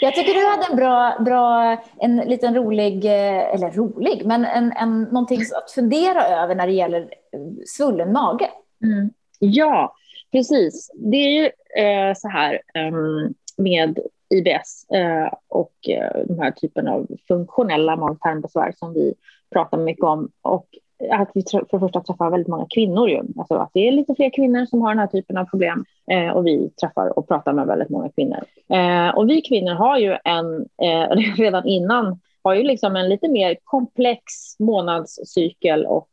Jag 0.00 0.14
tycker 0.14 0.34
du 0.34 0.46
hade 0.46 0.66
en 0.70 0.76
bra, 0.76 1.24
bra 1.24 1.76
en 2.00 2.16
liten 2.16 2.54
rolig, 2.54 3.04
eh, 3.04 3.54
eller 3.54 3.70
rolig, 3.70 4.22
men 4.26 4.44
en, 4.44 4.72
en, 4.72 5.02
någonting 5.02 5.40
att 5.40 5.70
fundera 5.70 6.26
över 6.26 6.54
när 6.54 6.66
det 6.66 6.72
gäller 6.72 7.00
eh, 7.00 7.40
svullen 7.66 8.12
mage. 8.12 8.50
Mm. 8.82 9.10
Ja, 9.38 9.94
precis. 10.32 10.90
Det 10.94 11.16
är 11.16 11.42
ju 11.42 11.44
eh, 11.84 12.14
så 12.16 12.28
här 12.28 12.60
um, 12.74 13.34
med 13.56 13.98
IBS 14.28 14.90
eh, 14.90 15.32
och 15.48 15.88
eh, 15.88 16.26
den 16.26 16.38
här 16.38 16.50
typen 16.50 16.88
av 16.88 17.06
funktionella 17.28 17.96
mag-tarmbesvär 17.96 18.72
som 18.76 18.94
vi 18.94 19.14
pratar 19.52 19.78
mycket 19.78 20.04
om. 20.04 20.30
Och 20.42 20.66
att 21.10 21.30
vi 21.34 21.42
för 21.50 21.66
det 21.70 21.78
första 21.80 22.00
träffar 22.00 22.30
väldigt 22.30 22.48
många 22.48 22.66
kvinnor. 22.74 23.08
Ju. 23.08 23.22
Alltså 23.38 23.54
att 23.54 23.70
det 23.72 23.88
är 23.88 23.92
lite 23.92 24.14
fler 24.14 24.30
kvinnor 24.30 24.66
som 24.66 24.82
har 24.82 24.88
den 24.88 24.98
här 24.98 25.06
typen 25.06 25.36
av 25.36 25.44
problem 25.44 25.84
eh, 26.10 26.28
och 26.28 26.46
vi 26.46 26.70
träffar 26.70 27.18
och 27.18 27.28
pratar 27.28 27.52
med 27.52 27.66
väldigt 27.66 27.90
många 27.90 28.08
kvinnor. 28.08 28.40
Eh, 28.68 29.08
och 29.08 29.30
vi 29.30 29.40
kvinnor 29.40 29.72
har 29.72 29.98
ju 29.98 30.16
en, 30.24 30.66
eh, 30.82 31.16
redan 31.36 31.66
innan, 31.66 32.20
har 32.42 32.54
ju 32.54 32.62
liksom 32.62 32.96
en 32.96 33.08
lite 33.08 33.28
mer 33.28 33.56
komplex 33.64 34.22
månadscykel 34.58 35.86
och 35.86 36.08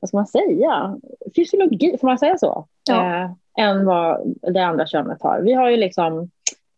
vad 0.00 0.08
ska 0.08 0.16
man 0.16 0.26
säga, 0.26 0.96
fysiologi, 1.36 1.96
får 2.00 2.06
man 2.06 2.18
säga 2.18 2.38
så? 2.38 2.66
Ja. 2.88 3.36
Än 3.58 3.86
vad 3.86 4.34
det 4.42 4.60
andra 4.60 4.86
könet 4.86 5.22
har. 5.22 5.40
Vi 5.40 5.52
har 5.52 5.70
ju 5.70 5.76
liksom 5.76 6.30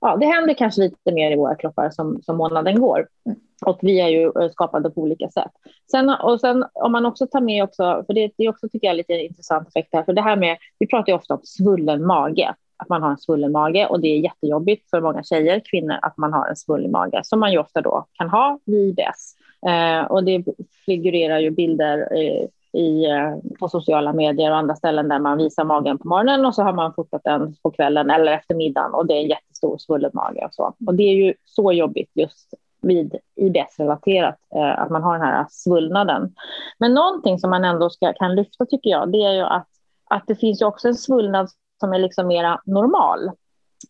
ja, 0.03 0.17
det 0.17 0.27
händer 0.27 0.55
kanske 0.55 0.83
lite 0.83 1.13
mer 1.13 1.31
i 1.31 1.37
våra 1.37 1.55
kroppar 1.55 1.91
som, 1.91 2.23
som 2.23 2.37
månaden 2.37 2.81
går. 2.81 3.09
Mm. 3.27 3.39
Och 3.67 3.79
vi 3.83 4.01
är 4.01 4.09
ju 4.09 4.33
eh, 4.41 4.51
skapade 4.51 4.91
på 4.91 5.01
olika 5.01 5.29
sätt. 5.29 5.51
Sen, 5.91 6.11
och 6.11 6.41
sen 6.41 6.65
om 6.73 6.93
man 6.93 7.07
också 7.07 7.27
tar 7.27 7.41
med 7.41 7.65
också, 7.65 8.05
för 8.07 8.15
det, 8.15 8.31
det 8.37 8.45
är 8.45 8.49
också 8.49 8.69
tycker 8.69 8.87
jag 8.87 8.97
lite 8.97 9.13
intressant 9.13 9.69
effekt 9.69 9.89
här, 9.93 10.03
för 10.03 10.13
det 10.13 10.23
här 10.23 10.37
med, 10.37 10.59
vi 10.79 10.87
pratar 10.87 11.13
ju 11.13 11.17
ofta 11.17 11.35
om 11.35 11.41
svullen 11.45 12.07
mage, 12.07 12.55
att 12.77 12.89
man 12.89 13.03
har 13.03 13.11
en 13.11 13.19
svullen 13.19 13.53
mage 13.53 13.87
och 13.87 14.01
det 14.01 14.09
är 14.09 14.19
jättejobbigt 14.19 14.91
för 14.91 15.01
många 15.01 15.23
tjejer, 15.23 15.63
kvinnor, 15.71 15.97
att 16.03 16.17
man 16.17 16.33
har 16.33 16.47
en 16.47 16.57
svullen 16.57 16.91
mage 16.91 17.21
som 17.25 17.41
man 17.41 17.53
ju 17.53 17.59
ofta 17.59 17.81
då 17.81 18.07
kan 18.13 18.31
ha 18.31 18.59
vid 18.65 18.89
IBS. 18.89 19.37
Eh, 19.67 20.05
och 20.05 20.25
det 20.25 20.45
figurerar 20.87 21.39
ju 21.39 21.51
bilder 21.51 21.99
eh, 21.99 22.49
i, 22.73 23.05
eh, 23.05 23.37
på 23.61 23.69
sociala 23.69 24.13
medier 24.13 24.51
och 24.51 24.57
andra 24.57 24.75
ställen 24.75 25.09
där 25.09 25.19
man 25.19 25.39
visar 25.39 25.65
magen 25.65 25.99
på 25.99 26.09
morgonen 26.09 26.47
och 26.47 26.55
så 26.55 26.63
har 26.63 26.73
man 26.73 26.95
fotat 26.95 27.25
den 27.25 27.55
på 27.63 27.71
kvällen 27.71 28.11
eller 28.11 28.33
eftermiddagen 28.33 28.95
och 28.95 29.07
det 29.07 29.15
är 29.15 29.23
en 29.23 29.29
jättestor 29.29 29.79
svullen 29.79 30.11
mage 30.15 30.45
och 30.45 30.55
så. 30.55 30.75
Och 30.87 30.95
det 30.95 31.03
är 31.03 31.15
ju 31.15 31.35
så 31.45 31.73
jobbigt 31.73 32.11
just 32.15 32.55
vid 32.83 33.17
IBS-relaterat, 33.37 34.39
eh, 34.55 34.81
att 34.81 34.91
man 34.91 35.03
har 35.03 35.19
den 35.19 35.27
här 35.27 35.47
svullnaden. 35.51 36.35
Men 36.79 36.95
någonting 36.95 37.39
som 37.39 37.51
man 37.51 37.65
ändå 37.65 37.91
ska, 37.91 38.13
kan 38.13 38.35
lyfta 38.35 38.67
tycker 38.67 38.91
jag, 38.91 39.13
det 39.13 39.25
är 39.25 39.33
ju 39.33 39.43
att, 39.43 39.69
att 40.11 40.25
det 40.27 40.35
finns 40.35 40.63
ju 40.63 40.67
också 40.67 40.89
en 40.89 40.95
svullnad 40.95 41.49
som 41.81 41.93
är 41.93 41.99
liksom 41.99 42.27
mera 42.27 42.61
normal. 42.65 43.31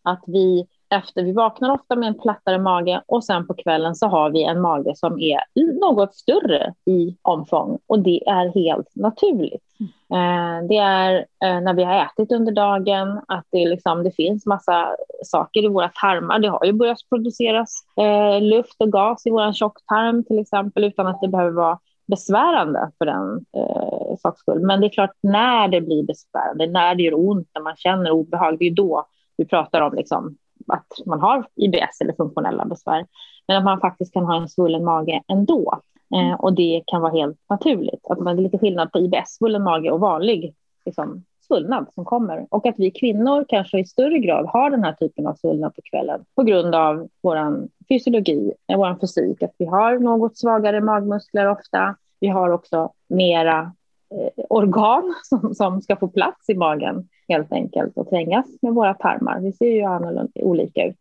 Att 0.03 0.23
vi 0.27 0.67
efter, 0.93 1.23
vi 1.23 1.31
vaknar 1.31 1.69
ofta 1.69 1.95
med 1.95 2.07
en 2.07 2.19
plattare 2.19 2.57
mage 2.57 3.01
och 3.05 3.23
sen 3.23 3.47
på 3.47 3.53
kvällen 3.53 3.95
så 3.95 4.07
har 4.07 4.29
vi 4.29 4.43
en 4.43 4.61
mage 4.61 4.95
som 4.95 5.19
är 5.19 5.39
något 5.79 6.15
större 6.15 6.73
i 6.85 7.17
omfång 7.21 7.79
och 7.87 7.99
det 7.99 8.29
är 8.29 8.53
helt 8.53 8.95
naturligt. 8.95 9.63
Mm. 9.79 10.67
Det 10.67 10.77
är 10.77 11.15
eh, 11.15 11.61
när 11.61 11.73
vi 11.73 11.83
har 11.83 12.05
ätit 12.05 12.31
under 12.31 12.51
dagen, 12.51 13.21
att 13.27 13.45
det, 13.51 13.69
liksom, 13.69 14.03
det 14.03 14.11
finns 14.11 14.45
massa 14.45 14.95
saker 15.23 15.63
i 15.63 15.67
våra 15.67 15.89
tarmar. 15.89 16.39
Det 16.39 16.47
har 16.47 16.65
ju 16.65 16.73
börjat 16.73 17.09
produceras 17.09 17.69
eh, 17.97 18.41
luft 18.41 18.81
och 18.81 18.91
gas 18.91 19.25
i 19.25 19.29
vår 19.29 19.53
tjocktarm 19.53 20.23
till 20.23 20.39
exempel 20.39 20.83
utan 20.83 21.07
att 21.07 21.21
det 21.21 21.27
behöver 21.27 21.51
vara 21.51 21.79
besvärande 22.07 22.91
för 22.97 23.05
den 23.05 23.45
eh, 23.57 24.17
saks 24.21 24.39
skull. 24.39 24.59
Men 24.59 24.81
det 24.81 24.87
är 24.87 24.89
klart, 24.89 25.17
när 25.23 25.67
det 25.67 25.81
blir 25.81 26.03
besvärande, 26.03 26.67
när 26.67 26.95
det 26.95 27.03
gör 27.03 27.29
ont, 27.29 27.47
när 27.55 27.61
man 27.61 27.75
känner 27.75 28.11
obehag, 28.11 28.59
det 28.59 28.65
är 28.65 28.71
då 28.71 29.05
vi 29.37 29.45
pratar 29.45 29.81
om 29.81 29.93
liksom, 29.93 30.37
att 30.67 30.87
man 31.05 31.21
har 31.21 31.47
IBS 31.55 32.01
eller 32.01 32.13
funktionella 32.13 32.65
besvär, 32.65 33.05
men 33.47 33.57
att 33.57 33.63
man 33.63 33.79
faktiskt 33.79 34.13
kan 34.13 34.25
ha 34.25 34.41
en 34.41 34.49
svullen 34.49 34.83
mage 34.83 35.21
ändå. 35.27 35.81
Eh, 36.15 36.39
och 36.39 36.53
det 36.53 36.83
kan 36.87 37.01
vara 37.01 37.11
helt 37.11 37.37
naturligt. 37.49 38.05
Att 38.09 38.19
man, 38.19 38.35
det 38.35 38.41
är 38.41 38.43
lite 38.43 38.57
skillnad 38.57 38.91
på 38.91 38.99
IBS, 38.99 39.35
svullen 39.37 39.63
mage 39.63 39.91
och 39.91 39.99
vanlig 39.99 40.55
liksom, 40.85 41.23
svullnad 41.47 41.87
som 41.93 42.05
kommer. 42.05 42.47
Och 42.49 42.65
att 42.65 42.75
vi 42.77 42.91
kvinnor 42.91 43.45
kanske 43.47 43.79
i 43.79 43.85
större 43.85 44.19
grad 44.19 44.45
har 44.45 44.69
den 44.69 44.83
här 44.83 44.93
typen 44.93 45.27
av 45.27 45.33
svullnad 45.33 45.75
på 45.75 45.81
kvällen 45.81 46.25
på 46.35 46.43
grund 46.43 46.75
av 46.75 47.07
vår 47.21 47.67
fysiologi, 47.89 48.53
eh, 48.67 48.77
vår 48.77 48.97
fysik. 49.01 49.43
Att 49.43 49.55
vi 49.57 49.65
har 49.65 49.99
något 49.99 50.37
svagare 50.37 50.81
magmuskler 50.81 51.47
ofta. 51.47 51.95
Vi 52.19 52.27
har 52.27 52.49
också 52.49 52.91
mera 53.09 53.71
eh, 54.11 54.43
organ 54.49 55.15
som, 55.23 55.55
som 55.55 55.81
ska 55.81 55.95
få 55.95 56.07
plats 56.07 56.49
i 56.49 56.55
magen 56.55 57.07
helt 57.27 57.51
enkelt 57.51 57.97
och 57.97 58.09
trängas 58.09 58.45
med 58.61 58.73
våra 58.73 58.93
tarmar. 58.93 59.39
Vi 59.39 59.51
ser 59.51 59.69
ju 59.69 59.81
annorlunda, 59.81 60.31
olika 60.35 60.85
ut. 60.85 60.97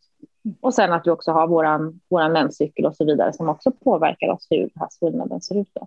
Och 0.61 0.75
sen 0.75 0.93
att 0.93 1.07
vi 1.07 1.11
också 1.11 1.33
har 1.33 1.47
våran, 1.47 2.01
våran 2.11 2.33
menscykel 2.33 2.87
och 2.87 2.97
så 2.97 3.05
vidare 3.05 3.33
som 3.33 3.49
också 3.49 3.71
påverkar 3.85 4.29
oss 4.29 4.47
hur 4.51 4.59
den 4.59 4.71
här 4.75 4.89
svullnaden 4.91 5.41
ser 5.41 5.61
ut. 5.61 5.71
Då. 5.75 5.87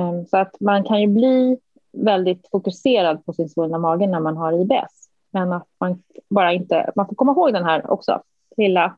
Um, 0.00 0.26
så 0.26 0.36
att 0.36 0.60
man 0.60 0.84
kan 0.84 1.00
ju 1.00 1.06
bli 1.06 1.58
väldigt 1.92 2.48
fokuserad 2.50 3.24
på 3.24 3.32
sin 3.32 3.48
svullna 3.48 3.78
mage 3.78 4.06
när 4.06 4.20
man 4.20 4.36
har 4.36 4.52
IBS. 4.52 5.08
Men 5.30 5.52
att 5.52 5.66
man 5.80 6.02
bara 6.30 6.52
inte, 6.52 6.92
man 6.96 7.06
får 7.06 7.14
komma 7.14 7.32
ihåg 7.32 7.52
den 7.52 7.64
här 7.64 7.90
också 7.90 8.22
lilla 8.56 8.96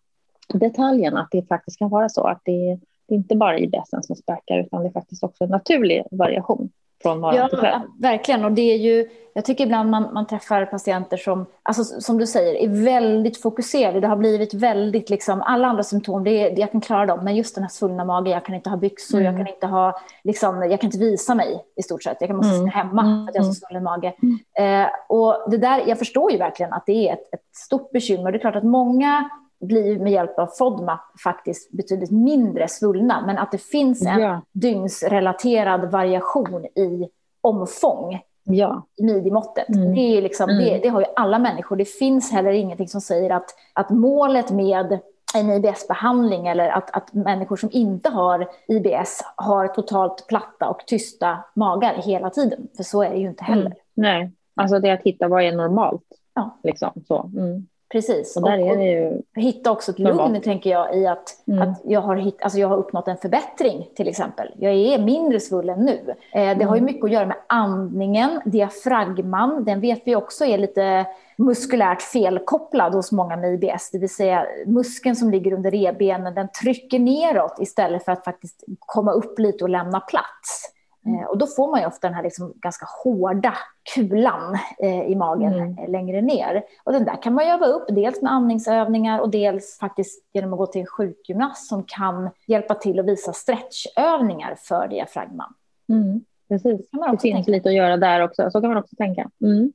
detaljen 0.54 1.16
att 1.16 1.28
det 1.30 1.48
faktiskt 1.48 1.78
kan 1.78 1.88
vara 1.88 2.08
så 2.08 2.26
att 2.26 2.40
det, 2.44 2.78
det 3.06 3.14
är 3.14 3.18
inte 3.18 3.36
bara 3.36 3.58
IBS 3.58 3.90
som 4.02 4.16
späkar 4.16 4.58
utan 4.58 4.82
det 4.82 4.88
är 4.88 4.92
faktiskt 4.92 5.24
också 5.24 5.44
en 5.44 5.50
naturlig 5.50 6.04
variation 6.10 6.70
från 7.02 7.20
morgon 7.20 7.36
ja, 7.36 7.48
till 7.48 7.58
kväll. 7.58 7.80
Verkligen, 7.98 8.44
och 8.44 8.52
det 8.52 8.72
är 8.72 8.76
ju, 8.76 9.08
jag 9.34 9.44
tycker 9.44 9.64
ibland 9.64 9.90
man, 9.90 10.14
man 10.14 10.26
träffar 10.26 10.66
patienter 10.66 11.16
som, 11.16 11.46
alltså, 11.62 11.84
som 11.84 12.18
du 12.18 12.26
säger, 12.26 12.54
är 12.54 12.84
väldigt 12.84 13.42
fokuserade. 13.42 14.00
Det 14.00 14.06
har 14.06 14.16
blivit 14.16 14.54
väldigt, 14.54 15.10
liksom, 15.10 15.42
alla 15.42 15.68
andra 15.68 15.82
symptom, 15.82 16.24
det 16.24 16.30
är, 16.30 16.58
jag 16.58 16.72
kan 16.72 16.80
klara 16.80 17.06
dem, 17.06 17.24
men 17.24 17.36
just 17.36 17.54
den 17.54 17.64
här 17.64 17.68
svullna 17.68 18.04
magen, 18.04 18.32
jag 18.32 18.44
kan 18.44 18.54
inte 18.54 18.70
ha 18.70 18.76
byxor, 18.76 19.20
mm. 19.20 19.26
jag 19.26 19.46
kan 19.46 19.54
inte 19.54 19.66
ha, 19.66 20.00
liksom, 20.24 20.62
jag 20.70 20.80
kan 20.80 20.88
inte 20.88 20.98
visa 20.98 21.34
mig 21.34 21.64
i 21.76 21.82
stort 21.82 22.02
sett. 22.02 22.16
Jag 22.20 22.28
kan 22.28 22.36
måste 22.36 22.54
mm. 22.54 22.66
sitta 22.66 22.78
hemma 22.78 23.02
för 23.02 23.30
att 23.30 23.34
jag 23.34 23.42
har 23.42 23.52
så 23.52 23.66
svullen 23.66 23.84
mage. 23.84 24.14
Mm. 24.22 24.82
Eh, 24.84 24.90
och 25.08 25.50
det 25.50 25.56
där, 25.56 25.82
jag 25.86 25.98
förstår 25.98 26.32
ju 26.32 26.38
verkligen 26.38 26.72
att 26.72 26.86
det 26.86 27.08
är 27.08 27.12
ett, 27.12 27.34
ett 27.34 27.56
stort 27.56 27.90
bekymmer. 27.90 28.32
Det 28.32 28.38
är 28.38 28.40
klart 28.40 28.56
att 28.56 28.64
många 28.64 29.30
blir 29.60 29.98
med 29.98 30.12
hjälp 30.12 30.38
av 30.38 30.46
FODMAP 30.46 31.20
faktiskt 31.24 31.70
betydligt 31.70 32.10
mindre 32.10 32.68
svullna, 32.68 33.26
men 33.26 33.38
att 33.38 33.52
det 33.52 33.62
finns 33.62 34.06
en 34.06 34.20
ja. 34.20 34.40
dygnsrelaterad 34.52 35.90
variation 35.90 36.64
i 36.64 37.08
omfång 37.40 38.20
ja. 38.44 38.86
i 38.96 39.04
midjemåttet. 39.04 39.68
Mm. 39.68 39.94
Det, 39.94 40.00
är 40.00 40.22
liksom, 40.22 40.50
mm. 40.50 40.64
det, 40.64 40.78
det, 40.78 40.88
har 40.88 41.00
ju 41.00 41.06
alla 41.16 41.38
människor. 41.38 41.76
Det 41.76 41.84
finns 41.84 42.32
heller 42.32 42.50
ingenting 42.50 42.88
som 42.88 43.00
säger 43.00 43.30
att, 43.30 43.54
att 43.72 43.90
målet 43.90 44.50
med 44.50 44.98
en 45.34 45.50
IBS-behandling 45.50 46.46
eller 46.46 46.68
att, 46.68 46.90
att 46.96 47.14
människor 47.14 47.56
som 47.56 47.68
inte 47.72 48.10
har 48.10 48.48
IBS 48.68 49.24
har 49.36 49.68
totalt 49.68 50.26
platta 50.28 50.68
och 50.68 50.86
tysta 50.86 51.38
magar 51.54 51.94
hela 51.94 52.30
tiden. 52.30 52.68
För 52.76 52.82
så 52.82 53.02
är 53.02 53.10
det 53.10 53.16
ju 53.16 53.28
inte 53.28 53.44
heller. 53.44 53.66
Mm. 53.66 53.78
Nej, 53.94 54.30
alltså 54.54 54.78
det 54.78 54.90
att 54.90 55.02
hitta 55.02 55.28
vad 55.28 55.42
är 55.42 55.52
normalt. 55.52 56.02
Ja. 56.34 56.58
Liksom, 56.62 56.90
så. 57.08 57.30
Mm. 57.36 57.66
Precis. 57.92 58.36
Och 58.36 58.42
där 58.42 58.58
är 58.58 58.76
det 58.76 58.84
ju... 58.84 59.22
Hitta 59.34 59.70
också 59.70 59.92
ett 59.92 59.98
lugn, 59.98 60.40
tänker 60.40 60.70
jag, 60.70 60.96
i 60.96 61.06
att, 61.06 61.42
mm. 61.48 61.62
att 61.62 61.80
jag, 61.84 62.00
har 62.00 62.16
hitt, 62.16 62.42
alltså 62.42 62.58
jag 62.58 62.68
har 62.68 62.76
uppnått 62.76 63.08
en 63.08 63.16
förbättring, 63.16 63.88
till 63.96 64.08
exempel. 64.08 64.48
Jag 64.58 64.72
är 64.72 64.98
mindre 64.98 65.40
svullen 65.40 65.78
nu. 65.78 66.00
Eh, 66.08 66.14
det 66.32 66.40
mm. 66.40 66.68
har 66.68 66.76
ju 66.76 66.82
mycket 66.82 67.04
att 67.04 67.10
göra 67.10 67.26
med 67.26 67.36
andningen, 67.46 68.40
diafragman. 68.44 69.64
Den 69.64 69.80
vet 69.80 70.02
vi 70.04 70.16
också 70.16 70.44
är 70.44 70.58
lite 70.58 71.06
muskulärt 71.36 72.02
felkopplad 72.02 72.94
hos 72.94 73.12
många 73.12 73.36
med 73.36 73.54
IBS, 73.54 73.90
det 73.90 73.98
vill 73.98 74.14
säga 74.14 74.46
muskeln 74.66 75.16
som 75.16 75.30
ligger 75.30 75.52
under 75.52 75.70
revbenen, 75.70 76.34
den 76.34 76.48
trycker 76.62 76.98
neråt 76.98 77.56
istället 77.60 78.04
för 78.04 78.12
att 78.12 78.24
faktiskt 78.24 78.64
komma 78.78 79.12
upp 79.12 79.38
lite 79.38 79.64
och 79.64 79.70
lämna 79.70 80.00
plats. 80.00 80.72
Mm. 81.06 81.26
Och 81.26 81.38
då 81.38 81.46
får 81.46 81.70
man 81.70 81.80
ju 81.80 81.86
ofta 81.86 82.06
den 82.06 82.14
här 82.14 82.22
liksom 82.22 82.52
ganska 82.56 82.86
hårda 83.04 83.54
kulan 83.94 84.58
eh, 84.78 85.02
i 85.02 85.16
magen 85.16 85.52
mm. 85.52 85.78
Eh, 85.78 85.90
längre 85.90 86.20
ner. 86.20 86.62
Och 86.84 86.92
den 86.92 87.04
där 87.04 87.22
kan 87.22 87.34
man 87.34 87.44
öva 87.44 87.66
upp, 87.66 87.84
dels 87.88 88.22
med 88.22 88.32
andningsövningar 88.32 89.20
och 89.20 89.30
dels 89.30 89.78
faktiskt 89.78 90.24
genom 90.32 90.52
att 90.52 90.58
gå 90.58 90.66
till 90.66 90.80
en 90.80 90.86
sjukgymnast 90.86 91.68
som 91.68 91.84
kan 91.86 92.30
hjälpa 92.46 92.74
till 92.74 93.00
att 93.00 93.06
visa 93.06 93.32
stretchövningar 93.32 94.54
för 94.58 94.88
diafragman. 94.88 95.54
Mm. 95.88 96.24
Precis, 96.48 96.90
det 96.90 97.18
finns 97.20 97.22
tänka. 97.22 97.50
lite 97.50 97.68
att 97.68 97.74
göra 97.74 97.96
där 97.96 98.20
också. 98.20 98.50
Så 98.50 98.60
kan 98.60 98.70
man 98.70 98.78
också 98.78 98.96
tänka. 98.96 99.30
Mm. 99.40 99.72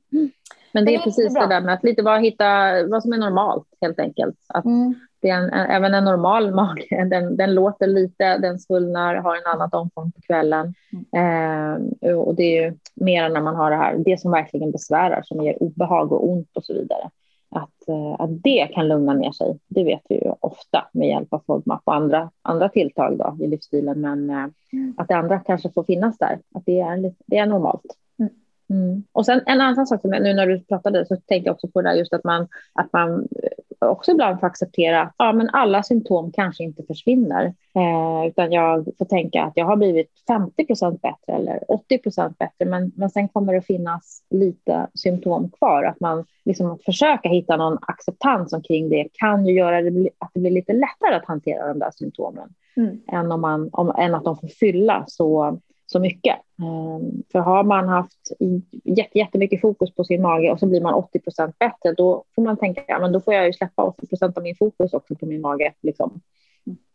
Men 0.72 0.84
det 0.84 0.94
är 0.94 0.98
precis 0.98 1.34
det 1.34 1.46
där 1.46 1.60
med 1.60 1.74
att 1.74 1.84
lite 1.84 2.02
bara 2.02 2.18
hitta 2.18 2.46
vad 2.86 3.02
som 3.02 3.12
är 3.12 3.18
normalt 3.18 3.66
helt 3.80 3.98
enkelt. 3.98 4.36
Att, 4.48 4.64
mm. 4.64 4.94
Det 5.20 5.30
är 5.30 5.38
en, 5.38 5.50
även 5.50 5.94
en 5.94 6.04
normal 6.04 6.54
mage, 6.54 7.04
den, 7.10 7.36
den 7.36 7.54
låter 7.54 7.86
lite, 7.86 8.38
den 8.38 8.58
svullnar, 8.58 9.14
har 9.14 9.36
en 9.36 9.52
annat 9.54 9.74
omfång 9.74 10.12
på 10.12 10.20
kvällen. 10.20 10.74
Mm. 11.12 11.92
Eh, 12.02 12.18
och 12.18 12.34
det 12.34 12.42
är 12.42 12.64
ju 12.64 12.76
mer 12.94 13.28
när 13.28 13.40
man 13.40 13.56
har 13.56 13.70
det 13.70 13.76
här, 13.76 13.96
det 13.98 14.20
som 14.20 14.30
verkligen 14.30 14.72
besvärar, 14.72 15.22
som 15.22 15.44
ger 15.44 15.62
obehag 15.62 16.12
och 16.12 16.28
ont 16.28 16.56
och 16.56 16.64
så 16.64 16.74
vidare. 16.74 17.10
Att, 17.50 17.88
eh, 17.88 18.12
att 18.18 18.42
det 18.42 18.68
kan 18.74 18.88
lugna 18.88 19.14
ner 19.14 19.32
sig, 19.32 19.58
det 19.68 19.84
vet 19.84 20.02
vi 20.08 20.14
ju 20.14 20.32
ofta 20.40 20.88
med 20.92 21.08
hjälp 21.08 21.32
av 21.32 21.42
FODMAP 21.46 21.82
och 21.84 21.94
andra, 21.94 22.30
andra 22.42 22.68
tilltag 22.68 23.18
då, 23.18 23.44
i 23.44 23.46
livsstilen. 23.46 24.00
Men 24.00 24.30
eh, 24.30 24.46
mm. 24.72 24.94
att 24.96 25.08
det 25.08 25.16
andra 25.16 25.38
kanske 25.38 25.70
får 25.70 25.84
finnas 25.84 26.18
där, 26.18 26.38
att 26.54 26.66
det 26.66 26.80
är, 26.80 27.14
det 27.26 27.38
är 27.38 27.46
normalt. 27.46 27.96
Mm. 28.70 29.02
Och 29.12 29.26
sen 29.26 29.40
en 29.46 29.60
annan 29.60 29.86
sak, 29.86 30.00
som 30.00 30.10
nu 30.10 30.34
när 30.34 30.46
du 30.46 30.60
pratade 30.60 31.06
så 31.06 31.16
tänkte 31.16 31.48
jag 31.48 31.54
också 31.54 31.68
på 31.68 31.82
det 31.82 31.88
där 31.88 31.96
just 31.96 32.12
att 32.12 32.24
man, 32.24 32.48
att 32.74 32.92
man 32.92 33.28
också 33.78 34.10
ibland 34.10 34.40
får 34.40 34.46
acceptera 34.46 35.02
att 35.02 35.14
ja, 35.18 35.32
men 35.32 35.50
alla 35.52 35.82
symptom 35.82 36.32
kanske 36.32 36.64
inte 36.64 36.82
försvinner. 36.82 37.44
Eh, 37.74 38.28
utan 38.28 38.52
jag 38.52 38.88
får 38.98 39.04
tänka 39.04 39.42
att 39.42 39.52
jag 39.56 39.66
har 39.66 39.76
blivit 39.76 40.10
50 40.26 40.66
procent 40.66 41.02
bättre 41.02 41.32
eller 41.32 41.70
80 41.72 41.98
procent 41.98 42.38
bättre. 42.38 42.64
Men, 42.64 42.92
men 42.96 43.10
sen 43.10 43.28
kommer 43.28 43.54
det 43.54 43.62
finnas 43.62 44.22
lite 44.30 44.86
symptom 44.94 45.50
kvar. 45.50 45.84
Att 45.84 46.00
man 46.00 46.24
liksom 46.44 46.78
försöka 46.84 47.28
hitta 47.28 47.56
någon 47.56 47.78
acceptans 47.80 48.52
omkring 48.52 48.88
det 48.88 49.08
kan 49.12 49.46
ju 49.46 49.54
göra 49.54 49.82
det, 49.82 50.08
att 50.18 50.30
det 50.34 50.40
blir 50.40 50.50
lite 50.50 50.72
lättare 50.72 51.14
att 51.14 51.26
hantera 51.26 51.68
de 51.68 51.78
där 51.78 51.90
symptomen. 51.94 52.48
Mm. 52.76 53.00
Än, 53.12 53.32
om 53.32 53.40
man, 53.40 53.68
om, 53.72 53.92
än 53.98 54.14
att 54.14 54.24
de 54.24 54.36
får 54.36 54.48
fylla 54.48 55.04
så 55.08 55.60
så 55.86 56.00
mycket. 56.00 56.36
Ehm, 56.62 57.22
för 57.32 57.38
har 57.38 57.64
man 57.64 57.88
haft 57.88 58.32
jättemycket 59.14 59.60
fokus 59.60 59.94
på 59.94 60.04
sin 60.04 60.22
mage 60.22 60.52
och 60.52 60.58
så 60.58 60.66
blir 60.66 60.80
man 60.80 60.94
80 60.94 61.18
procent 61.18 61.58
bättre, 61.58 61.92
då 61.92 62.24
får 62.34 62.42
man 62.42 62.56
tänka, 62.56 62.84
ja, 62.88 62.98
men 62.98 63.12
då 63.12 63.20
får 63.20 63.34
jag 63.34 63.46
ju 63.46 63.52
släppa 63.52 63.82
80 63.82 64.06
procent 64.06 64.36
av 64.36 64.42
min 64.42 64.56
fokus 64.56 64.92
också 64.92 65.14
på 65.14 65.26
min 65.26 65.40
mage. 65.40 65.72
Liksom. 65.82 66.20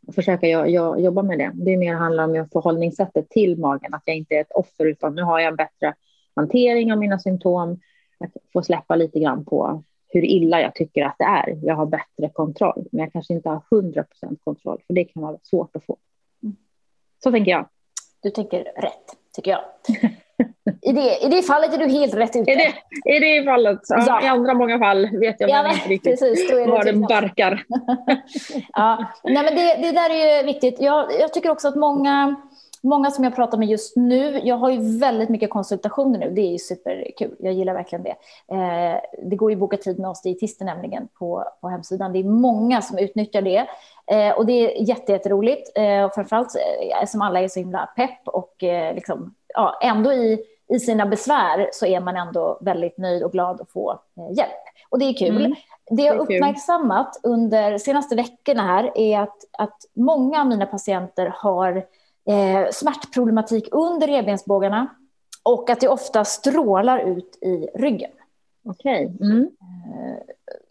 Och 0.07 0.15
försöka 0.15 0.47
jag, 0.47 0.69
jag, 0.69 1.01
jobba 1.01 1.21
med 1.21 1.39
det. 1.39 1.51
Det 1.53 1.73
är 1.73 1.77
mer 1.77 1.95
handlar 1.95 2.23
om 2.23 2.47
förhållningssättet 2.51 3.29
till 3.29 3.57
magen, 3.59 3.93
att 3.93 4.03
jag 4.05 4.15
inte 4.15 4.35
är 4.35 4.41
ett 4.41 4.51
offer, 4.51 4.85
utan 4.85 5.15
nu 5.15 5.21
har 5.21 5.39
jag 5.39 5.47
en 5.47 5.55
bättre 5.55 5.93
hantering 6.35 6.91
av 6.93 6.99
mina 6.99 7.19
symptom. 7.19 7.79
Att 8.19 8.31
få 8.53 8.61
släppa 8.61 8.95
lite 8.95 9.19
grann 9.19 9.45
på 9.45 9.83
hur 10.07 10.25
illa 10.25 10.61
jag 10.61 10.75
tycker 10.75 11.05
att 11.05 11.15
det 11.17 11.23
är. 11.23 11.59
Jag 11.63 11.75
har 11.75 11.85
bättre 11.85 12.29
kontroll, 12.33 12.87
men 12.91 13.03
jag 13.03 13.13
kanske 13.13 13.33
inte 13.33 13.49
har 13.49 13.63
100 13.71 14.03
procent 14.03 14.39
kontroll, 14.43 14.81
för 14.87 14.93
det 14.93 15.03
kan 15.03 15.23
vara 15.23 15.37
svårt 15.43 15.75
att 15.75 15.85
få. 15.85 15.97
Så 17.23 17.31
tänker 17.31 17.51
jag. 17.51 17.69
Du 18.23 18.29
tänker 18.29 18.63
rätt, 18.63 19.05
tycker 19.35 19.51
jag. 19.51 19.61
I 20.81 20.91
det, 20.91 21.17
I 21.25 21.27
det 21.29 21.41
fallet 21.41 21.73
är 21.73 21.77
du 21.77 21.87
helt 21.87 22.13
rätt 22.13 22.35
ute. 22.35 22.51
I 22.51 22.55
det, 22.55 23.15
i 23.15 23.19
det 23.19 23.43
fallet. 23.45 23.79
Ja, 23.89 24.03
ja. 24.07 24.23
I 24.23 24.27
andra 24.27 24.53
många 24.53 24.79
fall 24.79 25.17
vet 25.19 25.35
jag 25.39 25.49
ja, 25.49 25.73
inte 25.73 25.89
riktigt 25.89 26.19
precis, 26.19 26.51
var 26.51 26.83
det 26.83 26.93
barkar. 26.93 27.63
ja. 28.73 29.05
Nej, 29.23 29.43
men 29.43 29.55
det, 29.55 29.75
det 29.81 29.91
där 29.91 30.09
är 30.09 30.37
ju 30.37 30.45
viktigt. 30.45 30.75
Jag, 30.79 31.11
jag 31.19 31.33
tycker 31.33 31.49
också 31.49 31.67
att 31.67 31.75
många 31.75 32.35
Många 32.83 33.11
som 33.11 33.23
jag 33.23 33.35
pratar 33.35 33.57
med 33.57 33.67
just 33.67 33.95
nu, 33.95 34.39
jag 34.43 34.55
har 34.55 34.69
ju 34.69 34.99
väldigt 34.99 35.29
mycket 35.29 35.49
konsultationer 35.49 36.19
nu, 36.19 36.29
det 36.29 36.41
är 36.41 36.51
ju 36.51 36.57
superkul, 36.57 37.35
jag 37.39 37.53
gillar 37.53 37.73
verkligen 37.73 38.03
det. 38.03 38.15
Eh, 38.55 39.01
det 39.29 39.35
går 39.35 39.51
ju 39.51 39.55
att 39.55 39.59
boka 39.59 39.77
tid 39.77 39.99
med 39.99 40.09
oss 40.09 40.21
dietister 40.21 40.65
nämligen 40.65 41.07
på, 41.19 41.45
på 41.61 41.69
hemsidan, 41.69 42.13
det 42.13 42.19
är 42.19 42.23
många 42.23 42.81
som 42.81 42.97
utnyttjar 42.97 43.41
det. 43.41 43.67
Eh, 44.07 44.37
och 44.37 44.45
det 44.45 44.53
är 44.53 44.83
jätteroligt, 45.09 45.71
eh, 45.75 46.03
och 46.03 46.13
framförallt 46.13 46.55
eh, 46.55 47.05
som 47.07 47.21
alla 47.21 47.41
är 47.41 47.47
så 47.47 47.59
himla 47.59 47.89
pepp 47.95 48.27
och 48.27 48.63
eh, 48.63 48.95
liksom, 48.95 49.35
ja, 49.53 49.79
ändå 49.81 50.13
i, 50.13 50.45
i 50.67 50.79
sina 50.79 51.05
besvär 51.05 51.69
så 51.73 51.85
är 51.85 51.99
man 51.99 52.17
ändå 52.17 52.57
väldigt 52.61 52.97
nöjd 52.97 53.23
och 53.23 53.31
glad 53.31 53.61
att 53.61 53.71
få 53.71 53.91
eh, 53.91 54.37
hjälp. 54.37 54.61
Och 54.89 54.99
det 54.99 55.05
är 55.05 55.13
kul. 55.13 55.45
Mm. 55.45 55.55
Det 55.89 56.03
jag 56.03 56.17
uppmärksammat 56.17 57.19
under 57.23 57.71
de 57.71 57.79
senaste 57.79 58.15
veckorna 58.15 58.63
här 58.63 58.91
är 58.95 59.19
att, 59.19 59.37
att 59.57 59.77
många 59.93 60.41
av 60.41 60.47
mina 60.47 60.65
patienter 60.65 61.33
har 61.35 61.85
eh, 62.27 62.69
smärtproblematik 62.71 63.67
under 63.71 64.07
revbensbågarna 64.07 64.87
och 65.43 65.69
att 65.69 65.79
det 65.79 65.87
ofta 65.87 66.25
strålar 66.25 66.99
ut 66.99 67.37
i 67.41 67.67
ryggen. 67.75 68.11
Okej. 68.65 69.05
Okay. 69.05 69.27
Mm. 69.27 69.49
Eh, 69.63 70.17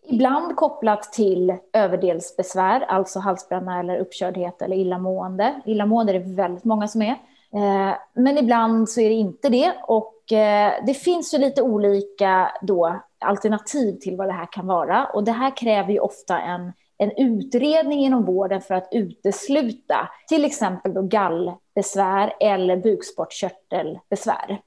ibland 0.07 0.57
kopplat 0.57 1.03
till 1.03 1.57
överdelsbesvär, 1.73 2.81
alltså 2.81 3.19
halsbränna 3.19 3.81
eller 3.81 3.99
uppkördhet 3.99 4.63
eller 4.63 4.77
illamående. 4.77 5.61
Illamående 5.65 6.13
är 6.13 6.19
det 6.21 6.35
väldigt 6.35 6.65
många 6.65 6.89
som 6.89 7.03
är. 7.03 7.17
Eh, 7.55 7.95
men 8.13 8.39
ibland 8.39 8.89
så 8.89 9.01
är 9.01 9.09
det 9.09 9.15
inte 9.15 9.49
det 9.49 9.73
och 9.83 10.33
eh, 10.33 10.73
det 10.87 10.95
finns 10.95 11.35
ju 11.35 11.39
lite 11.39 11.63
olika 11.63 12.53
då 12.63 13.01
alternativ 13.19 13.99
till 13.99 14.17
vad 14.17 14.29
det 14.29 14.33
här 14.33 14.53
kan 14.53 14.67
vara 14.67 15.05
och 15.05 15.25
det 15.25 15.33
här 15.33 15.57
kräver 15.57 15.93
ju 15.93 15.99
ofta 15.99 16.41
en 16.41 16.73
en 17.01 17.13
utredning 17.17 18.01
inom 18.01 18.25
vården 18.25 18.61
för 18.61 18.75
att 18.75 18.89
utesluta 18.93 20.09
till 20.29 20.45
exempel 20.45 20.95
då 20.95 21.03
gallbesvär 21.03 22.33
eller 22.41 22.77
bukspottkörtelbesvär. 22.77 24.61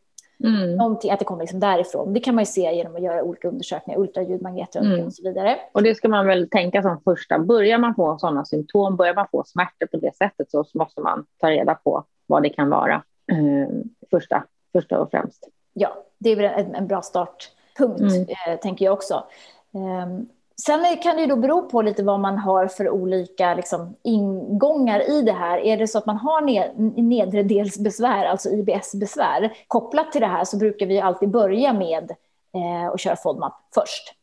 Mm. 0.43 0.75
Någonting, 0.75 1.11
att 1.11 1.19
det 1.19 1.25
kommer 1.25 1.41
liksom 1.43 1.59
därifrån. 1.59 2.13
Det 2.13 2.19
kan 2.19 2.35
man 2.35 2.41
ju 2.41 2.45
se 2.45 2.75
genom 2.75 2.95
att 2.95 3.01
göra 3.01 3.23
olika 3.23 3.47
undersökningar, 3.47 3.99
ultraljud, 3.99 4.41
magnetröntgen 4.41 4.93
mm. 4.93 5.05
och 5.05 5.13
så 5.13 5.23
vidare. 5.23 5.57
Och 5.71 5.83
det 5.83 5.95
ska 5.95 6.09
man 6.09 6.27
väl 6.27 6.49
tänka 6.49 6.81
som 6.81 7.01
första. 7.03 7.39
Börjar 7.39 7.77
man 7.77 7.95
få 7.95 8.17
sådana 8.17 8.45
symptom, 8.45 8.95
börjar 8.95 9.15
man 9.15 9.27
få 9.31 9.43
smärtor 9.45 9.85
på 9.85 9.97
det 9.97 10.15
sättet 10.15 10.51
så 10.51 10.65
måste 10.73 11.01
man 11.01 11.25
ta 11.37 11.49
reda 11.49 11.75
på 11.75 12.05
vad 12.25 12.43
det 12.43 12.49
kan 12.49 12.69
vara. 12.69 13.03
Eh, 13.31 13.67
första, 14.11 14.43
första 14.71 14.99
och 14.99 15.11
främst. 15.11 15.49
Ja, 15.73 16.05
det 16.17 16.29
är 16.29 16.35
väl 16.35 16.65
en, 16.65 16.75
en 16.75 16.87
bra 16.87 17.01
startpunkt, 17.01 18.01
mm. 18.01 18.21
eh, 18.47 18.59
tänker 18.59 18.85
jag 18.85 18.93
också. 18.93 19.23
Um, 19.71 20.29
Sen 20.61 20.97
kan 20.97 21.17
det 21.17 21.25
då 21.25 21.35
bero 21.35 21.69
på 21.69 21.81
lite 21.81 22.03
vad 22.03 22.19
man 22.19 22.37
har 22.37 22.67
för 22.67 22.89
olika 22.89 23.53
liksom, 23.53 23.95
ingångar 24.03 25.09
i 25.09 25.21
det 25.21 25.31
här. 25.31 25.57
Är 25.57 25.77
det 25.77 25.87
så 25.87 25.97
att 25.97 26.05
man 26.05 26.17
har 26.17 26.41
ned, 26.41 26.71
nedre 26.97 27.43
delsbesvär, 27.43 28.25
alltså 28.25 28.49
IBS-besvär, 28.49 29.57
kopplat 29.67 30.11
till 30.11 30.21
det 30.21 30.27
här 30.27 30.43
så 30.43 30.57
brukar 30.57 30.85
vi 30.85 30.99
alltid 30.99 31.29
börja 31.29 31.73
med 31.73 32.11
eh, 32.53 32.89
att 32.93 32.99
köra 32.99 33.15
FODMAP 33.15 33.53
först. 33.75 34.13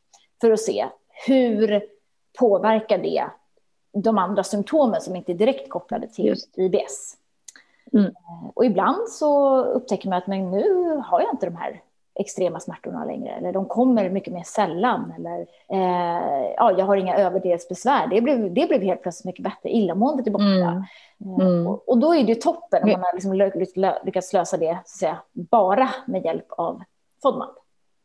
För 0.40 0.50
att 0.50 0.60
se 0.60 0.86
hur 1.26 1.82
påverkar 2.38 2.98
det 2.98 3.24
de 3.92 4.18
andra 4.18 4.44
symptomen 4.44 5.00
som 5.00 5.16
inte 5.16 5.32
är 5.32 5.36
direkt 5.36 5.70
kopplade 5.70 6.08
till 6.08 6.26
Just. 6.26 6.58
IBS. 6.58 7.16
Mm. 7.92 8.06
Eh, 8.06 8.50
och 8.54 8.64
ibland 8.64 9.08
så 9.08 9.62
upptäcker 9.64 10.08
man 10.08 10.18
att 10.18 10.26
men 10.26 10.50
nu 10.50 10.96
har 11.04 11.20
jag 11.20 11.30
inte 11.34 11.46
de 11.46 11.56
här 11.56 11.82
extrema 12.20 12.60
smärtorna 12.60 13.04
längre. 13.04 13.30
Eller 13.30 13.52
de 13.52 13.66
kommer 13.66 14.10
mycket 14.10 14.32
mer 14.32 14.42
sällan. 14.42 15.14
Eller 15.18 15.40
eh, 15.68 16.52
ja, 16.56 16.72
jag 16.78 16.86
har 16.86 16.96
inga 16.96 17.16
överdelsbesvär. 17.16 18.06
Det 18.06 18.20
blev, 18.20 18.54
det 18.54 18.68
blev 18.68 18.82
helt 18.82 19.02
plötsligt 19.02 19.24
mycket 19.24 19.44
bättre. 19.44 19.68
Illamåendet 19.68 20.26
är 20.26 20.30
borta. 20.30 20.44
Mm. 20.44 20.66
Eh, 20.68 21.46
mm. 21.46 21.66
Och, 21.66 21.88
och, 21.88 21.98
då 21.98 22.14
är 22.14 22.24
det 22.24 22.40
toppen 22.40 22.82
om 22.82 22.90
man 22.90 23.00
har 23.00 23.14
liksom 23.14 23.50
lyckats 24.04 24.32
lösa 24.32 24.56
det 24.56 24.78
så 24.84 24.98
säga, 24.98 25.18
bara 25.32 25.90
med 26.06 26.24
hjälp 26.24 26.46
av 26.48 26.82
FODMAP. 27.22 27.50